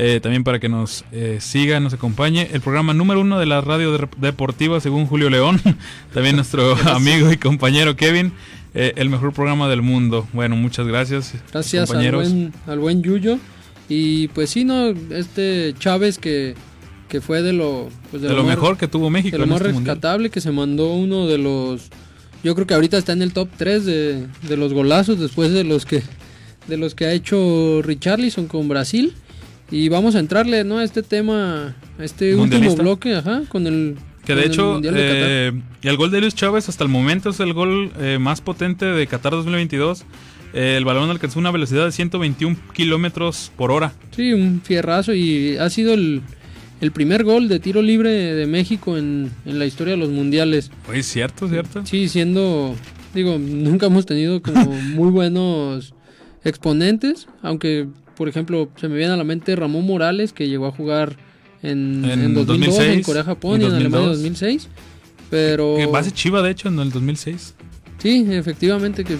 eh, 0.00 0.20
también 0.22 0.44
para 0.44 0.60
que 0.60 0.68
nos 0.68 1.04
eh, 1.10 1.38
siga, 1.40 1.80
nos 1.80 1.92
acompañe, 1.92 2.48
el 2.52 2.60
programa 2.60 2.94
número 2.94 3.20
uno 3.20 3.38
de 3.40 3.46
la 3.46 3.60
radio 3.60 3.90
de- 3.98 4.08
deportiva 4.18 4.80
según 4.80 5.06
Julio 5.06 5.28
León, 5.28 5.60
también 6.14 6.36
nuestro 6.36 6.74
amigo 6.86 7.32
y 7.32 7.36
compañero 7.36 7.96
Kevin, 7.96 8.32
eh, 8.74 8.92
el 8.96 9.10
mejor 9.10 9.32
programa 9.32 9.68
del 9.68 9.82
mundo. 9.82 10.26
Bueno, 10.32 10.54
muchas 10.56 10.86
gracias. 10.86 11.34
Gracias 11.52 11.82
al 11.82 11.86
compañeros. 11.88 12.28
buen, 12.32 12.52
al 12.66 12.78
buen 12.78 13.02
Yuyo. 13.02 13.38
Y 13.88 14.28
pues 14.28 14.50
sí, 14.50 14.64
¿no? 14.64 14.88
Este 15.10 15.74
Chávez 15.78 16.18
que, 16.18 16.54
que 17.08 17.20
fue 17.20 17.42
de 17.42 17.52
lo, 17.54 17.88
pues, 18.10 18.22
De 18.22 18.28
lo 18.34 18.44
mejor 18.44 18.76
que 18.76 18.86
tuvo 18.86 19.08
México 19.10 19.32
De 19.32 19.38
lo 19.38 19.44
en 19.44 19.50
más 19.50 19.60
este 19.62 19.72
mundial. 19.72 19.96
rescatable, 19.96 20.30
que 20.30 20.40
se 20.42 20.52
mandó 20.52 20.92
uno 20.92 21.26
de 21.26 21.38
los... 21.38 21.88
Yo 22.44 22.54
creo 22.54 22.66
que 22.68 22.74
ahorita 22.74 22.98
está 22.98 23.12
en 23.14 23.22
el 23.22 23.32
top 23.32 23.48
3 23.56 23.84
de, 23.84 24.26
de 24.42 24.56
los 24.56 24.72
golazos 24.74 25.18
después 25.18 25.50
de 25.52 25.64
los 25.64 25.84
que 25.86 26.02
de 26.68 26.76
los 26.76 26.94
que 26.94 27.06
ha 27.06 27.12
hecho 27.12 27.80
Richarlison 27.82 28.46
con 28.46 28.68
Brasil. 28.68 29.14
Y 29.70 29.88
vamos 29.88 30.14
a 30.14 30.20
entrarle 30.20 30.64
¿no? 30.64 30.78
a 30.78 30.84
este 30.84 31.02
tema, 31.02 31.74
a 31.98 32.04
este 32.04 32.34
último 32.34 32.74
bloque, 32.76 33.14
ajá, 33.14 33.42
con 33.48 33.66
el... 33.66 33.96
Que 34.24 34.34
de 34.34 34.42
el 34.44 34.50
hecho, 34.50 34.78
de 34.80 34.88
Qatar. 34.88 34.96
eh, 35.00 35.52
el 35.82 35.96
gol 35.96 36.10
de 36.10 36.20
Luis 36.20 36.34
Chávez 36.34 36.68
hasta 36.68 36.84
el 36.84 36.90
momento 36.90 37.30
es 37.30 37.40
el 37.40 37.54
gol 37.54 37.90
eh, 37.98 38.18
más 38.20 38.40
potente 38.42 38.84
de 38.84 39.06
Qatar 39.06 39.32
2022. 39.32 40.04
Eh, 40.52 40.74
el 40.76 40.84
balón 40.84 41.08
alcanzó 41.08 41.38
una 41.38 41.50
velocidad 41.50 41.86
de 41.86 41.92
121 41.92 42.56
kilómetros 42.74 43.52
por 43.56 43.70
hora. 43.70 43.92
Sí, 44.14 44.32
un 44.34 44.60
fierrazo 44.62 45.14
y 45.14 45.56
ha 45.56 45.70
sido 45.70 45.94
el, 45.94 46.20
el 46.82 46.92
primer 46.92 47.24
gol 47.24 47.48
de 47.48 47.58
tiro 47.58 47.80
libre 47.80 48.10
de 48.10 48.46
México 48.46 48.98
en, 48.98 49.30
en 49.46 49.58
la 49.58 49.64
historia 49.64 49.92
de 49.94 49.98
los 49.98 50.10
mundiales. 50.10 50.70
Oye, 50.90 51.02
cierto, 51.02 51.48
cierto. 51.48 51.86
Sí, 51.86 52.08
siendo, 52.10 52.74
digo, 53.14 53.38
nunca 53.38 53.86
hemos 53.86 54.04
tenido 54.04 54.42
como 54.42 54.64
muy 54.94 55.10
buenos 55.10 55.94
exponentes, 56.44 57.28
aunque, 57.42 57.88
por 58.18 58.28
ejemplo, 58.28 58.68
se 58.80 58.88
me 58.88 58.96
viene 58.96 59.12
a 59.12 59.16
la 59.16 59.22
mente 59.22 59.54
Ramón 59.54 59.86
Morales, 59.86 60.32
que 60.32 60.48
llegó 60.48 60.66
a 60.66 60.72
jugar 60.72 61.16
en, 61.62 62.04
En 62.04 62.20
en 62.20 62.34
2002 62.34 62.40
en 62.40 62.46
2006 62.46 63.06
Corea-Japón 63.06 63.62
y 63.62 63.64
en 63.64 63.74
Alemania 63.74 64.08
2002. 64.08 64.40
2006. 64.40 64.68
Pero... 65.30 65.76
Que 65.76 65.86
base 65.86 66.10
Chiva, 66.10 66.42
de 66.42 66.50
hecho, 66.50 66.68
en 66.68 66.80
el 66.80 66.90
2006. 66.90 67.54
Sí, 67.98 68.26
efectivamente, 68.30 69.04
que 69.04 69.16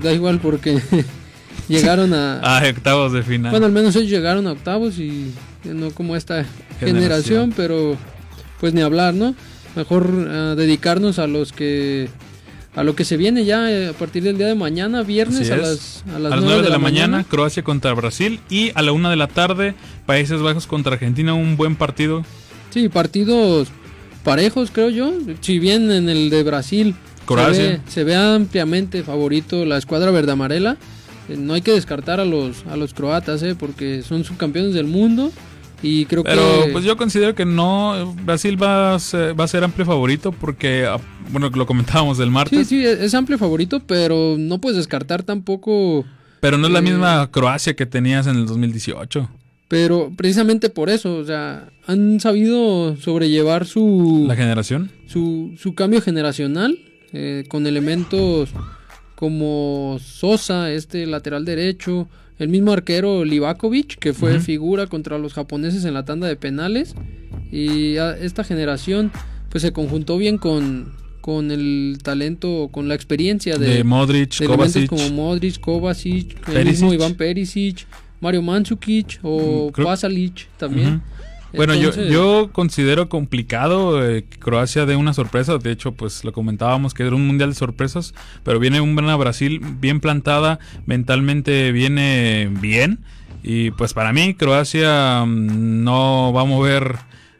da 0.00 0.12
igual 0.12 0.38
porque 0.38 0.80
llegaron 1.68 2.14
a... 2.14 2.40
Ah, 2.44 2.62
octavos 2.70 3.12
de 3.12 3.24
final. 3.24 3.50
Bueno, 3.50 3.66
al 3.66 3.72
menos 3.72 3.96
ellos 3.96 4.08
llegaron 4.08 4.46
a 4.46 4.52
octavos 4.52 5.00
y 5.00 5.32
no 5.64 5.90
como 5.90 6.14
esta 6.14 6.44
generación, 6.78 7.00
Generación. 7.00 7.54
pero 7.56 7.96
pues 8.60 8.72
ni 8.72 8.82
hablar, 8.82 9.14
¿no? 9.14 9.34
Mejor 9.74 10.28
ah, 10.30 10.54
dedicarnos 10.56 11.18
a 11.18 11.26
los 11.26 11.52
que 11.52 12.08
a 12.76 12.84
lo 12.84 12.94
que 12.94 13.04
se 13.04 13.16
viene 13.16 13.46
ya 13.46 13.70
eh, 13.70 13.88
a 13.88 13.92
partir 13.94 14.22
del 14.22 14.36
día 14.36 14.46
de 14.46 14.54
mañana, 14.54 15.02
viernes 15.02 15.50
a 15.50 15.56
las 15.56 16.04
a 16.14 16.18
las, 16.18 16.32
a 16.32 16.36
las 16.36 16.42
9 16.42 16.44
9 16.44 16.62
de 16.62 16.70
la 16.70 16.78
mañana, 16.78 17.24
Croacia 17.24 17.64
contra 17.64 17.92
Brasil. 17.94 18.38
Y 18.50 18.70
a 18.74 18.82
la 18.82 18.92
1 18.92 19.08
de 19.10 19.16
la 19.16 19.28
tarde, 19.28 19.74
Países 20.04 20.42
Bajos 20.42 20.66
contra 20.66 20.92
Argentina. 20.92 21.32
Un 21.32 21.56
buen 21.56 21.74
partido. 21.74 22.22
Sí, 22.70 22.90
partidos 22.90 23.68
parejos, 24.24 24.70
creo 24.70 24.90
yo. 24.90 25.10
Si 25.40 25.58
bien 25.58 25.90
en 25.90 26.10
el 26.10 26.28
de 26.28 26.42
Brasil 26.42 26.94
Croacia. 27.24 27.54
se 27.54 27.68
ve, 27.68 27.80
se 27.88 28.04
ve 28.04 28.14
ampliamente 28.14 29.02
favorito 29.02 29.64
la 29.64 29.78
escuadra 29.78 30.10
verde 30.10 30.32
amarela, 30.32 30.76
eh, 31.30 31.36
no 31.38 31.54
hay 31.54 31.62
que 31.62 31.72
descartar 31.72 32.20
a 32.20 32.26
los 32.26 32.66
a 32.66 32.76
los 32.76 32.92
croatas, 32.92 33.42
eh, 33.42 33.54
porque 33.58 34.02
son 34.02 34.24
subcampeones 34.24 34.74
del 34.74 34.86
mundo 34.86 35.32
y 35.82 36.06
creo 36.06 36.22
Pero 36.24 36.64
que 36.64 36.72
pues 36.72 36.84
yo 36.84 36.96
considero 36.96 37.34
que 37.34 37.44
no, 37.44 38.14
Brasil 38.24 38.60
va 38.60 38.94
a 38.94 38.98
ser, 38.98 39.38
va 39.38 39.44
a 39.44 39.48
ser 39.48 39.62
amplio 39.64 39.84
favorito 39.86 40.32
porque, 40.32 40.86
ah, 40.86 40.98
bueno, 41.30 41.50
lo 41.50 41.66
comentábamos 41.66 42.18
del 42.18 42.28
Sí, 42.28 42.32
martes, 42.34 42.68
sí, 42.68 42.84
es 42.84 43.00
es 43.00 43.14
amplio 43.14 43.38
favorito, 43.38 43.80
pero 43.86 44.36
no 44.38 44.60
puedes 44.60 44.76
descartar 44.78 45.22
tampoco. 45.22 46.04
pero 46.40 46.58
no 46.58 46.66
es 46.66 46.72
la 46.72 46.80
misma 46.80 47.30
Croacia 47.30 47.74
que 47.74 47.86
tenías 47.86 48.26
en 48.26 48.36
el 48.36 48.46
2018. 48.46 49.28
Pero 49.68 50.12
precisamente 50.16 50.70
por 50.70 50.88
eso, 50.90 51.16
o 51.16 51.24
sea, 51.24 51.68
han 51.86 52.20
sabido 52.20 52.96
sobrellevar 52.96 53.66
su. 53.66 54.24
La 54.28 54.36
generación. 54.36 54.92
Su, 55.08 55.54
su 55.58 55.74
cambio 55.74 56.00
generacional 56.00 56.78
eh, 57.12 57.44
con 57.48 57.66
elementos 57.66 58.50
como 59.16 59.98
Sosa, 60.00 60.70
este 60.70 61.06
lateral 61.06 61.44
derecho, 61.44 62.08
el 62.38 62.48
mismo 62.48 62.72
arquero 62.72 63.24
Livakovic, 63.24 63.98
que 63.98 64.12
fue 64.12 64.40
figura 64.40 64.86
contra 64.86 65.18
los 65.18 65.32
japoneses 65.34 65.84
en 65.84 65.94
la 65.94 66.04
tanda 66.04 66.26
de 66.28 66.36
penales. 66.36 66.94
Y 67.52 67.96
esta 67.96 68.44
generación 68.44 69.10
pues 69.50 69.62
se 69.62 69.72
conjuntó 69.72 70.18
bien 70.18 70.36
con, 70.38 70.92
con 71.20 71.50
el 71.50 71.98
talento, 72.02 72.68
con 72.72 72.88
la 72.88 72.94
experiencia 72.94 73.56
de, 73.56 73.68
De 73.76 73.84
Modric, 73.84 74.36
de 74.38 74.46
Kovacic. 74.46 74.88
como 74.88 75.08
Modric, 75.10 75.60
Kovacic, 75.60 76.32
el 76.48 76.54
Perisic. 76.54 76.70
mismo 76.72 76.92
Iván 76.94 77.14
Perisic, 77.14 77.86
Mario 78.20 78.42
Mandzukic 78.42 79.18
o 79.22 79.70
creo- 79.72 79.86
Pasalic 79.86 80.48
también. 80.58 81.02
Bueno, 81.56 81.74
Entonces- 81.74 82.08
yo, 82.08 82.44
yo 82.44 82.52
considero 82.52 83.08
complicado 83.08 84.06
eh, 84.06 84.24
que 84.28 84.38
Croacia 84.38 84.86
de 84.86 84.96
una 84.96 85.12
sorpresa. 85.14 85.58
De 85.58 85.70
hecho, 85.72 85.92
pues 85.92 86.24
lo 86.24 86.32
comentábamos 86.32 86.94
que 86.94 87.02
era 87.02 87.16
un 87.16 87.26
mundial 87.26 87.50
de 87.50 87.54
sorpresas. 87.56 88.14
Pero 88.44 88.58
viene 88.60 88.80
una 88.80 89.16
Brasil 89.16 89.60
bien 89.80 90.00
plantada, 90.00 90.58
mentalmente 90.86 91.72
viene 91.72 92.50
bien. 92.60 93.00
Y 93.42 93.70
pues 93.72 93.94
para 93.94 94.12
mí, 94.12 94.34
Croacia 94.34 95.24
mm, 95.24 95.84
no 95.84 96.32
va 96.32 96.42
a 96.42 96.44
mover 96.44 96.96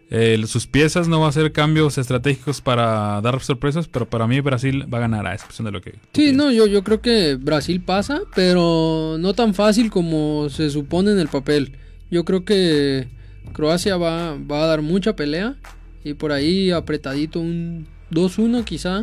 eh, 0.08 0.40
sus 0.46 0.68
piezas, 0.68 1.08
no 1.08 1.18
va 1.18 1.26
a 1.26 1.28
hacer 1.30 1.50
cambios 1.50 1.98
estratégicos 1.98 2.60
para 2.60 3.20
dar 3.22 3.40
sorpresas. 3.40 3.88
Pero 3.88 4.08
para 4.08 4.26
mí, 4.28 4.40
Brasil 4.40 4.86
va 4.92 4.98
a 4.98 5.00
ganar 5.00 5.26
a 5.26 5.34
excepción 5.34 5.64
de 5.66 5.72
lo 5.72 5.80
que. 5.80 5.94
Sí, 6.12 6.32
no, 6.32 6.52
yo, 6.52 6.66
yo 6.66 6.84
creo 6.84 7.00
que 7.00 7.34
Brasil 7.34 7.80
pasa, 7.80 8.20
pero 8.34 9.16
no 9.18 9.34
tan 9.34 9.52
fácil 9.54 9.90
como 9.90 10.48
se 10.48 10.70
supone 10.70 11.10
en 11.10 11.18
el 11.18 11.28
papel. 11.28 11.72
Yo 12.08 12.24
creo 12.24 12.44
que 12.44 13.08
Croacia 13.52 13.96
va, 13.96 14.36
va 14.36 14.64
a 14.64 14.66
dar 14.66 14.82
mucha 14.82 15.16
pelea 15.16 15.56
y 16.04 16.14
por 16.14 16.32
ahí 16.32 16.70
apretadito 16.70 17.40
un 17.40 17.86
2-1 18.10 18.64
quizá. 18.64 19.02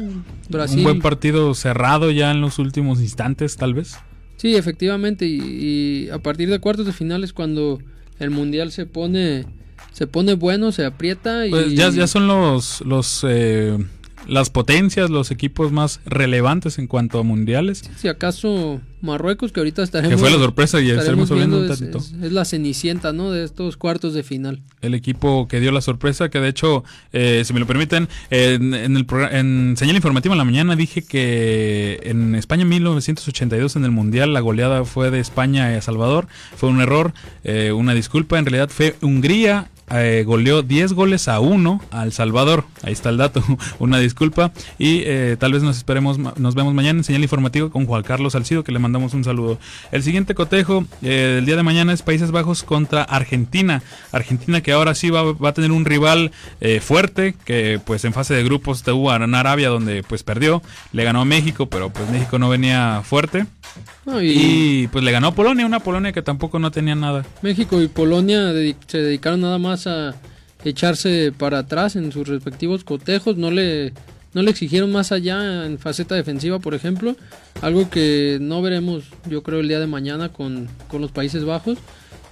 Brasil. 0.50 0.80
Un 0.80 0.84
buen 0.84 1.02
partido 1.02 1.54
cerrado 1.54 2.12
ya 2.12 2.32
en 2.32 2.42
los 2.42 2.60
últimos 2.60 3.02
instantes, 3.02 3.58
tal 3.58 3.74
vez. 3.74 3.98
Sí, 4.38 4.56
efectivamente, 4.56 5.26
y, 5.26 5.40
y 5.40 6.10
a 6.10 6.20
partir 6.20 6.50
de 6.50 6.60
cuartos 6.60 6.86
de 6.86 6.94
final 6.94 7.24
es 7.24 7.34
cuando 7.34 7.80
el 8.20 8.30
mundial 8.30 8.72
se 8.72 8.86
pone 8.86 9.46
se 9.94 10.08
pone 10.08 10.34
bueno, 10.34 10.72
se 10.72 10.86
aprieta 10.86 11.46
y 11.46 11.52
Pues 11.52 11.74
ya, 11.74 11.90
ya 11.90 12.08
son 12.08 12.28
los, 12.28 12.82
los 12.82 13.24
eh, 13.28 13.78
las 14.28 14.50
potencias, 14.50 15.10
los 15.10 15.32
equipos 15.32 15.72
más 15.72 16.00
relevantes 16.06 16.78
en 16.80 16.88
cuanto 16.88 17.20
a 17.20 17.24
mundiales. 17.24 17.84
si 17.98 18.08
acaso 18.08 18.80
Marruecos 19.02 19.52
que 19.52 19.60
ahorita 19.60 19.84
estaremos 19.84 20.12
Que 20.14 20.18
fue 20.18 20.32
la 20.32 20.38
sorpresa 20.38 20.80
y 20.80 20.90
estaremos 20.90 21.30
estaremos 21.30 21.32
hablando 21.32 21.58
viendo, 21.58 21.74
un 21.74 21.74
es, 21.74 21.92
tantito. 21.92 22.18
es- 22.18 22.26
es 22.26 22.32
la 22.32 22.46
cenicienta, 22.46 23.12
¿no? 23.12 23.32
De 23.32 23.44
estos 23.44 23.76
cuartos 23.76 24.14
de 24.14 24.24
final. 24.24 24.62
El 24.82 24.94
equipo 24.94 25.50
que 25.50 25.60
dio 25.60 25.74
la 25.74 25.82
sorpresa, 25.82 26.30
que 26.30 26.40
de 26.40 26.48
hecho, 26.48 26.86
eh, 27.12 27.44
si 27.46 27.54
me 27.54 27.60
lo 27.60 27.68
permiten, 27.68 28.08
en, 28.30 28.74
en 28.74 28.96
el 28.96 29.06
en 29.32 29.76
señal 29.78 29.98
informativa 29.98 30.34
en 30.34 30.38
la 30.38 30.46
mañana 30.46 30.78
dije 30.78 31.02
que 31.04 32.00
en 32.04 32.34
España 32.36 32.64
1982 32.64 33.76
en 33.76 33.84
el 33.84 33.92
Mundial 33.92 34.32
la 34.34 34.40
goleada 34.40 34.86
fue 34.86 35.12
de 35.12 35.20
España 35.20 35.76
a 35.76 35.82
Salvador. 35.82 36.28
Fue 36.56 36.70
un 36.70 36.80
error, 36.80 37.14
eh, 37.44 37.74
una 37.74 37.94
disculpa. 37.94 38.40
En 38.40 38.46
realidad 38.46 38.70
fue 38.70 38.96
Hungría 39.02 39.70
eh, 39.92 40.24
goleó 40.26 40.62
10 40.62 40.94
goles 40.94 41.28
a 41.28 41.40
1 41.40 41.82
a 41.92 42.04
El 42.04 42.12
Salvador. 42.12 42.66
Ahí 42.82 42.94
está 42.94 43.10
el 43.10 43.18
dato. 43.18 43.44
Una 43.80 44.00
disculpa. 44.00 44.52
Y 44.78 45.02
eh, 45.06 45.38
tal 45.40 45.54
vez 45.54 45.64
nos 45.64 45.78
esperemos, 45.78 46.18
nos 46.18 46.56
vemos 46.56 46.74
mañana 46.74 47.00
en 47.00 47.04
señal 47.04 47.22
informativa 47.24 47.70
con 47.70 47.86
Juan 47.86 48.04
Carlos 48.04 48.34
Salcido, 48.34 48.64
que 48.64 48.72
le 48.72 48.80
mandamos 48.80 49.14
un 49.14 49.24
saludo. 49.24 49.60
El 49.92 50.04
siguiente 50.04 50.36
cotejo 50.36 50.86
eh, 51.02 51.34
del 51.36 51.46
día 51.46 51.56
de 51.56 51.64
mañana 51.64 51.94
es 51.94 52.02
Países 52.02 52.32
Bajos 52.32 52.64
contra 52.64 53.04
Argentina. 53.04 53.84
Argentina 54.12 54.62
que 54.62 54.72
ahora 54.72 54.96
sí 54.96 55.10
va, 55.10 55.36
a 55.48 55.54
tener 55.54 55.72
un 55.72 55.86
rival 55.86 56.32
eh, 56.62 56.80
fuerte, 56.80 57.36
que 57.46 57.80
pues 57.84 58.06
en 58.06 58.14
fase 58.14 58.34
de 58.34 58.44
grupos 58.44 58.84
tuvo 58.84 59.14
en 59.14 59.36
Arabia 59.36 59.70
donde 59.70 60.04
pues 60.04 60.24
perdió. 60.24 60.62
Le 60.92 61.04
ganó 61.04 61.22
a 61.22 61.26
México, 61.26 61.68
pero 61.68 61.92
pues 61.92 62.10
México 62.10 62.40
no 62.40 62.50
venía 62.50 63.02
fuerte. 63.04 63.46
No, 64.06 64.22
y... 64.22 64.32
y- 64.84 64.88
pues 64.88 65.04
le 65.04 65.12
ganó 65.12 65.28
a 65.28 65.36
Polonia, 65.36 65.66
una 65.66 65.80
Polonia 65.80 66.12
que 66.12 66.22
tampoco 66.22 66.60
no 66.60 66.72
tenía 66.72 66.96
nada. 66.96 67.26
México 67.42 67.82
y 67.82 67.88
Polonia 67.88 68.52
se 68.88 68.98
dedicaron 68.98 69.42
nada 69.42 69.58
más 69.58 69.88
a 69.88 70.16
echarse 70.66 71.32
para 71.38 71.60
atrás 71.60 71.96
en 71.96 72.12
sus 72.12 72.28
respectivos 72.28 72.84
cotejos, 72.84 73.38
no 73.38 73.52
le, 73.52 73.94
no 74.34 74.42
le 74.44 74.52
exigieron 74.52 74.92
más 74.92 75.12
allá 75.12 75.66
en 75.66 75.78
faceta 75.78 76.16
defensiva, 76.16 76.60
por 76.60 76.74
ejemplo, 76.74 77.16
algo 77.62 77.90
que 77.90 78.38
no 78.42 78.62
veremos 78.62 79.06
yo 79.30 79.44
creo 79.44 79.60
el 79.60 79.68
día 79.68 79.80
de 79.80 79.88
mañana 79.88 80.30
con, 80.30 80.68
con 80.88 81.02
los 81.02 81.12
Países 81.12 81.44
Bajos, 81.46 81.78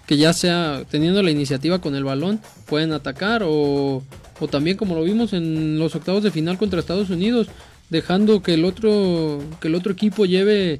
que 0.07 0.17
ya 0.17 0.33
sea 0.33 0.83
teniendo 0.89 1.23
la 1.23 1.31
iniciativa 1.31 1.79
con 1.79 1.95
el 1.95 2.03
balón, 2.03 2.39
pueden 2.67 2.91
atacar 2.93 3.43
o, 3.45 4.03
o 4.39 4.47
también 4.47 4.77
como 4.77 4.95
lo 4.95 5.03
vimos 5.03 5.31
en 5.33 5.77
los 5.79 5.95
octavos 5.95 6.23
de 6.23 6.31
final 6.31 6.57
contra 6.57 6.79
Estados 6.79 7.09
Unidos, 7.09 7.47
dejando 7.89 8.41
que 8.41 8.53
el 8.55 8.65
otro, 8.65 9.41
que 9.59 9.67
el 9.67 9.75
otro 9.75 9.91
equipo 9.91 10.25
lleve 10.25 10.79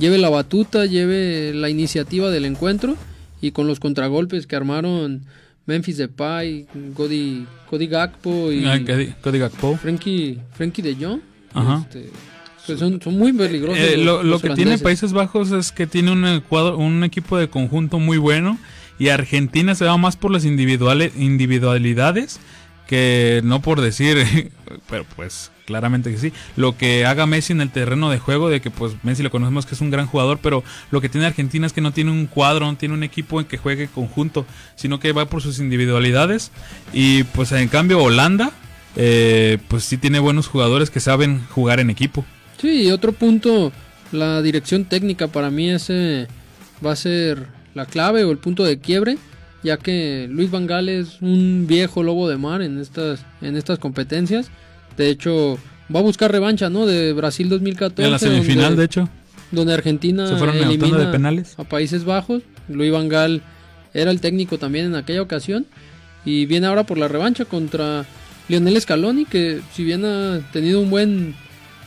lleve 0.00 0.18
la 0.18 0.28
batuta, 0.30 0.86
lleve 0.86 1.52
la 1.54 1.68
iniciativa 1.70 2.30
del 2.30 2.44
encuentro 2.46 2.96
y 3.40 3.52
con 3.52 3.68
los 3.68 3.78
contragolpes 3.78 4.46
que 4.48 4.56
armaron 4.56 5.22
Memphis 5.66 5.98
Depay, 5.98 6.66
Cody, 6.94 7.46
Cody 7.68 7.86
Gakpo 7.86 8.50
y 8.50 8.64
Ah, 8.64 8.78
Cody- 8.84 9.14
Cody 9.22 9.38
Gakpo. 9.38 9.76
Frankie, 9.76 10.38
Frankie 10.54 10.82
de 10.82 10.96
Jong. 10.96 11.20
Ajá. 11.54 11.84
Este, 11.86 12.10
pues 12.66 12.78
son, 12.78 13.00
son 13.00 13.16
muy 13.18 13.32
peligrosos. 13.32 13.78
Eh, 13.78 13.96
los- 13.96 14.04
lo, 14.06 14.16
lo 14.22 14.30
los 14.30 14.42
que 14.42 14.50
tiene. 14.50 14.78
Países 14.78 15.12
Bajos 15.12 15.52
es 15.52 15.70
que 15.72 15.86
tiene 15.86 16.10
un, 16.12 16.40
cuadro, 16.48 16.76
un 16.78 17.04
equipo 17.04 17.36
de 17.38 17.48
conjunto 17.48 17.98
muy 17.98 18.18
bueno 18.18 18.58
y 18.98 19.08
Argentina 19.08 19.74
se 19.74 19.84
va 19.84 19.96
más 19.96 20.16
por 20.16 20.30
las 20.30 20.44
individuales, 20.44 21.12
individualidades 21.16 22.40
que 22.86 23.40
no 23.44 23.62
por 23.62 23.80
decir, 23.80 24.50
pero 24.90 25.04
pues 25.16 25.50
claramente 25.70 26.10
que 26.10 26.18
sí, 26.18 26.32
lo 26.56 26.76
que 26.76 27.06
haga 27.06 27.26
Messi 27.26 27.52
en 27.52 27.60
el 27.60 27.70
terreno 27.70 28.10
de 28.10 28.18
juego, 28.18 28.48
de 28.48 28.60
que 28.60 28.72
pues 28.72 28.94
Messi 29.04 29.22
lo 29.22 29.30
conocemos 29.30 29.66
que 29.66 29.76
es 29.76 29.80
un 29.80 29.90
gran 29.90 30.06
jugador, 30.06 30.40
pero 30.42 30.64
lo 30.90 31.00
que 31.00 31.08
tiene 31.08 31.28
Argentina 31.28 31.64
es 31.64 31.72
que 31.72 31.80
no 31.80 31.92
tiene 31.92 32.10
un 32.10 32.26
cuadro, 32.26 32.66
no 32.66 32.76
tiene 32.76 32.94
un 32.94 33.04
equipo 33.04 33.38
en 33.40 33.46
que 33.46 33.56
juegue 33.56 33.86
conjunto, 33.86 34.46
sino 34.74 34.98
que 34.98 35.12
va 35.12 35.26
por 35.26 35.42
sus 35.42 35.60
individualidades 35.60 36.50
y 36.92 37.22
pues 37.22 37.52
en 37.52 37.68
cambio 37.68 38.02
Holanda, 38.02 38.50
eh, 38.96 39.58
pues 39.68 39.84
sí 39.84 39.96
tiene 39.96 40.18
buenos 40.18 40.48
jugadores 40.48 40.90
que 40.90 40.98
saben 40.98 41.46
jugar 41.50 41.78
en 41.78 41.90
equipo. 41.90 42.24
Sí, 42.60 42.90
otro 42.90 43.12
punto, 43.12 43.70
la 44.10 44.42
dirección 44.42 44.86
técnica 44.86 45.28
para 45.28 45.50
mí 45.50 45.70
ese 45.70 46.26
va 46.84 46.92
a 46.92 46.96
ser 46.96 47.46
la 47.74 47.86
clave 47.86 48.24
o 48.24 48.32
el 48.32 48.38
punto 48.38 48.64
de 48.64 48.80
quiebre, 48.80 49.18
ya 49.62 49.76
que 49.76 50.26
Luis 50.28 50.50
Van 50.50 50.66
Gaal 50.66 50.88
es 50.88 51.22
un 51.22 51.66
viejo 51.68 52.02
lobo 52.02 52.28
de 52.28 52.38
mar 52.38 52.62
en 52.62 52.80
estas 52.80 53.24
en 53.40 53.56
estas 53.56 53.78
competencias. 53.78 54.50
De 55.00 55.10
hecho, 55.10 55.58
va 55.94 56.00
a 56.00 56.02
buscar 56.02 56.30
revancha, 56.30 56.68
¿no? 56.68 56.84
De 56.86 57.12
Brasil 57.14 57.48
2014. 57.48 58.04
En 58.04 58.10
la 58.12 58.18
semifinal, 58.18 58.64
donde- 58.66 58.80
de 58.80 58.84
hecho. 58.84 59.08
donde 59.50 59.72
Argentina 59.74 60.26
Se 60.28 60.36
fueron 60.36 60.56
elimina 60.58 60.98
de 60.98 61.06
penales. 61.06 61.54
a 61.58 61.64
Países 61.64 62.04
Bajos. 62.04 62.42
Luis 62.68 62.92
Van 62.92 63.08
Gaal 63.08 63.42
era 63.94 64.10
el 64.10 64.20
técnico 64.20 64.58
también 64.58 64.84
en 64.86 64.94
aquella 64.94 65.22
ocasión 65.22 65.66
y 66.24 66.44
viene 66.46 66.66
ahora 66.66 66.84
por 66.84 66.98
la 66.98 67.08
revancha 67.08 67.44
contra 67.46 68.04
Lionel 68.48 68.80
Scaloni 68.80 69.24
que 69.24 69.60
si 69.74 69.82
bien 69.84 70.04
ha 70.04 70.40
tenido 70.52 70.80
un 70.80 70.90
buen 70.90 71.34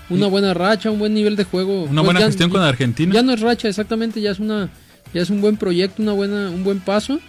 una 0.10 0.28
buena 0.28 0.54
racha, 0.54 0.92
un 0.92 1.00
buen 1.00 1.14
nivel 1.14 1.36
de 1.38 1.44
juego, 1.46 1.84
Una 1.84 2.02
pues 2.02 2.06
buena 2.06 2.20
ya- 2.22 2.26
gestión 2.26 2.50
con 2.50 2.62
Argentina. 2.62 3.14
Ya 3.14 3.22
no 3.22 3.32
es 3.34 3.40
racha 3.42 3.70
exactamente, 3.70 4.20
ya 4.22 4.32
es 4.32 4.40
una 4.40 4.70
ya 5.14 5.22
es 5.22 5.30
un 5.30 5.40
buen 5.40 5.56
proyecto, 5.58 6.02
una 6.02 6.12
buena 6.14 6.50
un 6.50 6.64
buen 6.64 6.80
paso, 6.82 7.20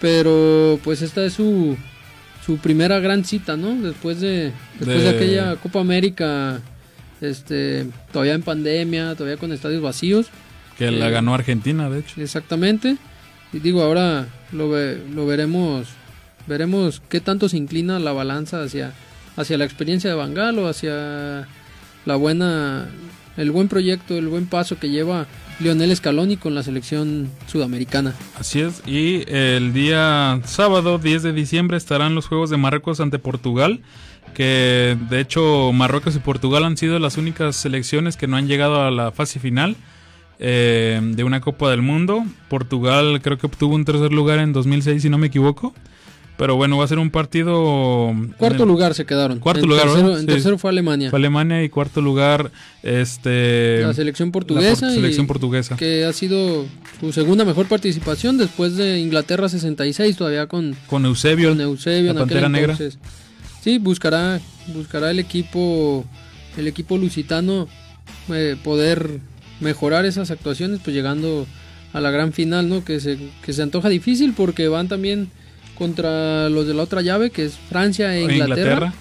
pero 0.00 0.78
pues 0.84 1.02
esta 1.02 1.24
es 1.24 1.32
su 1.34 1.76
su 2.44 2.58
primera 2.58 2.98
gran 3.00 3.24
cita, 3.24 3.56
¿no? 3.56 3.74
Después 3.80 4.20
de 4.20 4.52
después 4.78 4.98
de, 5.02 5.04
De- 5.04 5.16
aquella 5.16 5.56
Copa 5.56 5.80
América 5.80 6.60
este 7.20 7.86
todavía 8.12 8.34
en 8.34 8.42
pandemia, 8.42 9.14
todavía 9.14 9.36
con 9.36 9.52
estadios 9.52 9.82
vacíos. 9.82 10.26
Que 10.78 10.90
la 10.90 11.08
Eh, 11.08 11.10
ganó 11.12 11.34
Argentina, 11.34 11.88
de 11.88 12.00
hecho. 12.00 12.20
Exactamente. 12.20 12.96
Y 13.52 13.58
digo, 13.58 13.82
ahora 13.82 14.26
lo, 14.52 14.70
ve- 14.70 15.02
lo 15.14 15.26
veremos 15.26 15.88
veremos 16.48 17.00
qué 17.08 17.20
tanto 17.20 17.48
se 17.48 17.56
inclina 17.56 18.00
la 18.00 18.12
balanza 18.12 18.62
hacia 18.62 18.92
hacia 19.36 19.56
la 19.56 19.64
experiencia 19.64 20.10
de 20.10 20.16
Bangal 20.16 20.58
o 20.58 20.66
hacia 20.68 21.46
la 22.04 22.16
buena 22.16 22.86
el 23.36 23.50
buen 23.52 23.68
proyecto, 23.68 24.18
el 24.18 24.26
buen 24.26 24.46
paso 24.46 24.78
que 24.78 24.90
lleva 24.90 25.26
Lionel 25.60 25.94
Scaloni 25.94 26.36
con 26.36 26.54
la 26.54 26.62
selección 26.62 27.30
sudamericana. 27.46 28.14
Así 28.38 28.60
es. 28.60 28.82
Y 28.86 29.24
el 29.28 29.72
día 29.72 30.40
sábado, 30.44 30.98
10 30.98 31.22
de 31.22 31.32
diciembre, 31.32 31.76
estarán 31.76 32.14
los 32.14 32.26
Juegos 32.26 32.50
de 32.50 32.56
Marruecos 32.56 33.00
ante 33.00 33.18
Portugal. 33.18 33.80
Que 34.34 34.96
de 35.10 35.20
hecho 35.20 35.72
Marruecos 35.72 36.16
y 36.16 36.18
Portugal 36.18 36.64
han 36.64 36.76
sido 36.76 36.98
las 36.98 37.18
únicas 37.18 37.54
selecciones 37.56 38.16
que 38.16 38.26
no 38.26 38.36
han 38.36 38.48
llegado 38.48 38.82
a 38.82 38.90
la 38.90 39.12
fase 39.12 39.40
final 39.40 39.76
eh, 40.38 41.00
de 41.02 41.24
una 41.24 41.40
Copa 41.40 41.70
del 41.70 41.82
Mundo. 41.82 42.24
Portugal 42.48 43.20
creo 43.22 43.38
que 43.38 43.46
obtuvo 43.46 43.74
un 43.74 43.84
tercer 43.84 44.12
lugar 44.12 44.38
en 44.38 44.52
2006, 44.52 45.02
si 45.02 45.10
no 45.10 45.18
me 45.18 45.26
equivoco. 45.26 45.74
Pero 46.38 46.56
bueno, 46.56 46.78
va 46.78 46.84
a 46.84 46.88
ser 46.88 46.98
un 46.98 47.10
partido... 47.10 48.12
Cuarto 48.38 48.56
en 48.56 48.62
el- 48.62 48.68
lugar 48.68 48.94
se 48.94 49.04
quedaron. 49.04 49.38
Cuarto 49.38 49.62
En 49.64 49.68
lugar, 49.68 49.84
tercero- 49.86 50.14
en 50.14 50.20
Sí. 50.20 50.26
tercero 50.26 50.58
fue 50.58 50.70
Alemania. 50.70 51.10
Fue 51.10 51.18
Alemania 51.18 51.62
y 51.62 51.68
cuarto 51.68 52.00
lugar 52.00 52.50
este 52.82 53.80
la 53.82 53.94
selección 53.94 54.28
la 54.28 54.32
portuguesa. 54.32 54.80
por- 54.86 54.90
y 54.90 54.94
selección 54.94 55.26
portuguesa. 55.26 55.76
Que 55.76 56.04
ha 56.04 56.12
sido 56.12 56.66
su 57.00 57.12
segunda 57.12 57.44
mejor 57.44 57.66
participación 57.66 58.38
después 58.38 58.76
de 58.76 58.98
Inglaterra 58.98 59.48
66, 59.48 60.16
todavía 60.16 60.46
con, 60.46 60.74
Con 60.86 61.04
Eusebio, 61.04 61.50
con 61.50 61.60
Eusebio 61.60 62.12
la 62.14 62.20
en 62.20 62.24
aquel 62.24 62.28
Pantera 62.28 62.48
Negra. 62.48 62.72
entonces. 62.72 62.98
Sí, 63.62 63.78
buscará, 63.78 64.40
buscará 64.74 65.10
el 65.10 65.18
equipo, 65.18 66.04
el 66.56 66.66
equipo 66.66 66.98
lusitano 66.98 67.68
eh, 68.30 68.56
poder 68.64 69.20
mejorar 69.60 70.04
esas 70.06 70.30
actuaciones, 70.30 70.80
pues 70.82 70.94
llegando 70.96 71.46
a 71.92 72.00
la 72.00 72.10
gran 72.10 72.32
final, 72.32 72.68
¿no? 72.68 72.84
Que 72.84 72.98
se, 73.00 73.18
que 73.44 73.52
se 73.52 73.62
antoja 73.62 73.88
difícil 73.88 74.32
porque 74.36 74.66
van 74.68 74.88
también 74.88 75.28
contra 75.74 76.48
los 76.48 76.66
de 76.66 76.74
la 76.74 76.82
otra 76.82 77.02
llave, 77.02 77.30
que 77.30 77.44
es 77.44 77.58
Francia 77.68 78.16
e 78.16 78.24
o 78.24 78.30
Inglaterra. 78.30 78.92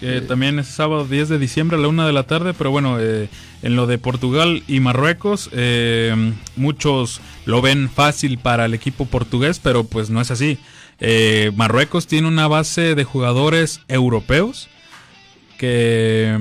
que 0.00 0.20
también 0.20 0.58
es 0.58 0.66
sábado 0.66 1.06
10 1.06 1.28
de 1.30 1.38
diciembre 1.38 1.76
a 1.76 1.80
la 1.80 1.88
una 1.88 2.06
de 2.06 2.12
la 2.12 2.24
tarde, 2.24 2.52
pero 2.52 2.70
bueno, 2.70 2.98
eh, 3.00 3.28
en 3.62 3.76
lo 3.76 3.86
de 3.86 3.96
Portugal 3.98 4.62
y 4.68 4.80
Marruecos, 4.80 5.48
eh, 5.52 6.14
muchos 6.56 7.20
lo 7.46 7.62
ven 7.62 7.88
fácil 7.88 8.38
para 8.38 8.66
el 8.66 8.74
equipo 8.74 9.06
portugués, 9.06 9.60
pero 9.62 9.84
pues 9.84 10.10
no 10.10 10.20
es 10.20 10.30
así. 10.30 10.58
Eh, 11.00 11.50
Marruecos 11.56 12.06
tiene 12.06 12.28
una 12.28 12.48
base 12.48 12.94
de 12.94 13.04
jugadores 13.04 13.80
europeos 13.88 14.68
que, 15.58 16.38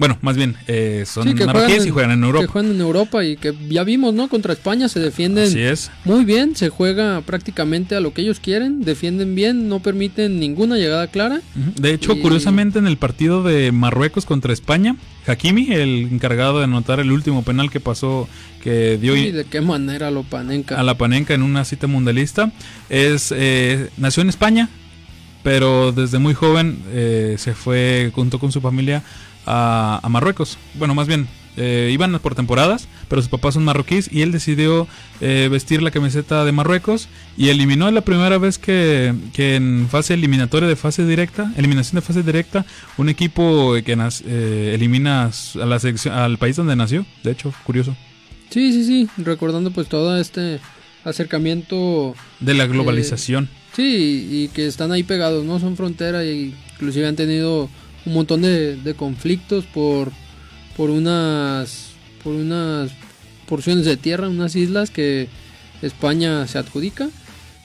bueno, 0.00 0.18
más 0.22 0.34
bien 0.36 0.56
eh, 0.66 1.04
son 1.06 1.28
Sí, 1.28 1.34
marroquíes 1.44 1.86
y 1.86 1.90
juegan 1.90 2.10
en 2.10 2.24
Europa. 2.24 2.46
Que 2.46 2.50
juegan 2.50 2.70
en 2.72 2.80
Europa 2.80 3.22
y 3.24 3.36
que 3.36 3.54
ya 3.68 3.84
vimos, 3.84 4.14
¿no? 4.14 4.28
Contra 4.28 4.52
España 4.54 4.88
se 4.88 4.98
defienden 4.98 5.44
Así 5.44 5.60
es. 5.60 5.90
muy 6.04 6.24
bien, 6.24 6.56
se 6.56 6.70
juega 6.70 7.20
prácticamente 7.20 7.94
a 7.94 8.00
lo 8.00 8.12
que 8.14 8.22
ellos 8.22 8.40
quieren, 8.40 8.80
defienden 8.82 9.34
bien, 9.34 9.68
no 9.68 9.80
permiten 9.80 10.40
ninguna 10.40 10.76
llegada 10.78 11.06
clara. 11.08 11.42
De 11.54 11.92
hecho, 11.92 12.14
Y- 12.14 12.20
curiosamente, 12.20 12.78
en 12.78 12.86
el 12.86 12.96
partido 12.96 13.42
de 13.42 13.70
Marruecos 13.72 14.24
contra 14.24 14.52
España, 14.54 14.96
Hakimi, 15.26 15.70
el 15.70 16.08
encargado 16.10 16.58
de 16.58 16.64
anotar 16.64 16.98
el 16.98 17.12
último 17.12 17.42
penal 17.44 17.70
que 17.70 17.78
pasó, 17.80 18.26
que 18.64 18.96
dio 18.98 19.14
Y 19.16 19.30
de 19.32 19.44
qué 19.44 19.60
manera 19.60 20.10
lo 20.10 20.22
panenca. 20.22 20.80
a 20.80 20.82
la 20.82 20.96
Panenca 20.96 21.34
en 21.34 21.42
una 21.42 21.64
cita 21.66 21.86
mundialista, 21.86 22.50
es 22.88 23.34
eh, 23.36 23.90
nació 23.98 24.22
en 24.22 24.30
España, 24.30 24.70
pero 25.42 25.92
desde 25.92 26.18
muy 26.18 26.34
joven 26.34 26.78
eh, 26.92 27.36
se 27.38 27.54
fue 27.54 28.10
junto 28.14 28.38
con 28.38 28.52
su 28.52 28.60
familia 28.60 29.02
a, 29.50 30.00
a 30.02 30.08
Marruecos. 30.08 30.56
Bueno, 30.74 30.94
más 30.94 31.06
bien, 31.08 31.26
eh, 31.56 31.90
iban 31.92 32.16
por 32.20 32.34
temporadas, 32.36 32.86
pero 33.08 33.20
sus 33.20 33.28
papás 33.28 33.54
son 33.54 33.64
marroquíes 33.64 34.08
y 34.12 34.22
él 34.22 34.30
decidió 34.30 34.86
eh, 35.20 35.48
vestir 35.50 35.82
la 35.82 35.90
camiseta 35.90 36.44
de 36.44 36.52
Marruecos 36.52 37.08
y 37.36 37.48
eliminó 37.48 37.90
la 37.90 38.02
primera 38.02 38.38
vez 38.38 38.58
que, 38.58 39.12
que 39.32 39.56
en 39.56 39.88
fase 39.90 40.14
eliminatoria 40.14 40.68
de 40.68 40.76
fase 40.76 41.04
directa, 41.04 41.52
eliminación 41.56 41.96
de 41.96 42.06
fase 42.06 42.22
directa, 42.22 42.64
un 42.98 43.08
equipo 43.08 43.74
que 43.84 43.96
nas- 43.96 44.22
eh, 44.24 44.72
elimina 44.74 45.24
a 45.60 45.66
la 45.66 45.78
selección, 45.80 46.14
al 46.14 46.38
país 46.38 46.54
donde 46.56 46.76
nació. 46.76 47.04
De 47.24 47.32
hecho, 47.32 47.52
curioso. 47.64 47.96
Sí, 48.50 48.72
sí, 48.72 48.84
sí, 48.84 49.08
recordando 49.22 49.70
pues 49.72 49.88
todo 49.88 50.16
este 50.18 50.60
acercamiento 51.04 52.14
De 52.40 52.54
la 52.54 52.64
eh, 52.64 52.68
globalización. 52.68 53.48
sí, 53.74 54.28
y 54.30 54.48
que 54.48 54.66
están 54.66 54.92
ahí 54.92 55.02
pegados, 55.02 55.44
no 55.44 55.58
son 55.60 55.76
frontera 55.76 56.24
y 56.24 56.54
inclusive 56.74 57.06
han 57.06 57.16
tenido 57.16 57.68
un 58.06 58.14
montón 58.14 58.42
de, 58.42 58.76
de 58.76 58.94
conflictos 58.94 59.64
por 59.66 60.12
por 60.76 60.90
unas 60.90 61.90
por 62.22 62.34
unas 62.34 62.90
porciones 63.48 63.84
de 63.84 63.96
tierra, 63.96 64.28
unas 64.28 64.54
islas 64.56 64.90
que 64.90 65.28
España 65.82 66.46
se 66.46 66.58
adjudica, 66.58 67.08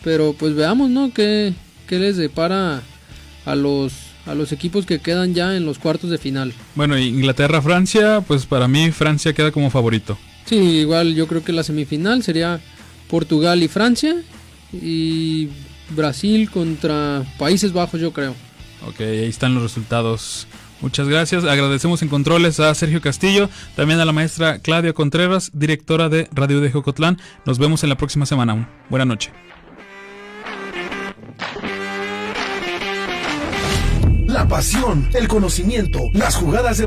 pero 0.03 0.33
pues 0.33 0.55
veamos, 0.55 0.89
¿no? 0.89 1.13
qué 1.13 1.53
qué 1.87 1.99
les 1.99 2.17
depara 2.17 2.81
a 3.45 3.55
los 3.55 3.93
a 4.25 4.33
los 4.33 4.51
equipos 4.51 4.85
que 4.85 4.99
quedan 4.99 5.33
ya 5.35 5.55
en 5.55 5.65
los 5.65 5.77
cuartos 5.77 6.09
de 6.09 6.17
final. 6.17 6.51
Bueno, 6.73 6.97
Inglaterra-Francia, 6.97 8.21
pues 8.25 8.45
para 8.47 8.67
mí 8.67 8.91
Francia 8.91 9.33
queda 9.33 9.51
como 9.51 9.69
favorito. 9.69 10.17
Sí, 10.45 10.55
igual 10.55 11.13
yo 11.15 11.27
creo 11.27 11.43
que 11.43 11.51
la 11.51 11.63
semifinal 11.63 12.23
sería 12.23 12.59
Portugal 13.07 13.61
y 13.61 13.67
Francia 13.67 14.15
y 14.73 15.49
Brasil 15.91 16.49
contra 16.49 17.23
Países 17.37 17.71
Bajos, 17.71 18.01
yo 18.01 18.11
creo. 18.13 18.35
Ok, 18.87 19.01
ahí 19.01 19.29
están 19.29 19.53
los 19.53 19.63
resultados. 19.63 20.47
Muchas 20.81 21.07
gracias. 21.07 21.43
Agradecemos 21.45 22.01
en 22.01 22.09
controles 22.09 22.59
a 22.59 22.73
Sergio 22.75 23.01
Castillo, 23.01 23.49
también 23.75 23.99
a 23.99 24.05
la 24.05 24.11
maestra 24.11 24.59
Claudia 24.59 24.93
Contreras, 24.93 25.51
directora 25.53 26.09
de 26.09 26.27
Radio 26.31 26.61
de 26.61 26.71
Jocotlán. 26.71 27.19
Nos 27.45 27.57
vemos 27.57 27.83
en 27.83 27.89
la 27.89 27.97
próxima 27.97 28.25
semana. 28.25 28.69
Buenas 28.89 29.07
noches. 29.07 29.33
La 34.27 34.49
pasión, 34.49 35.09
el 35.13 35.29
conocimiento, 35.29 36.01
las 36.11 36.35
jugadas 36.35 36.77
de 36.77 36.83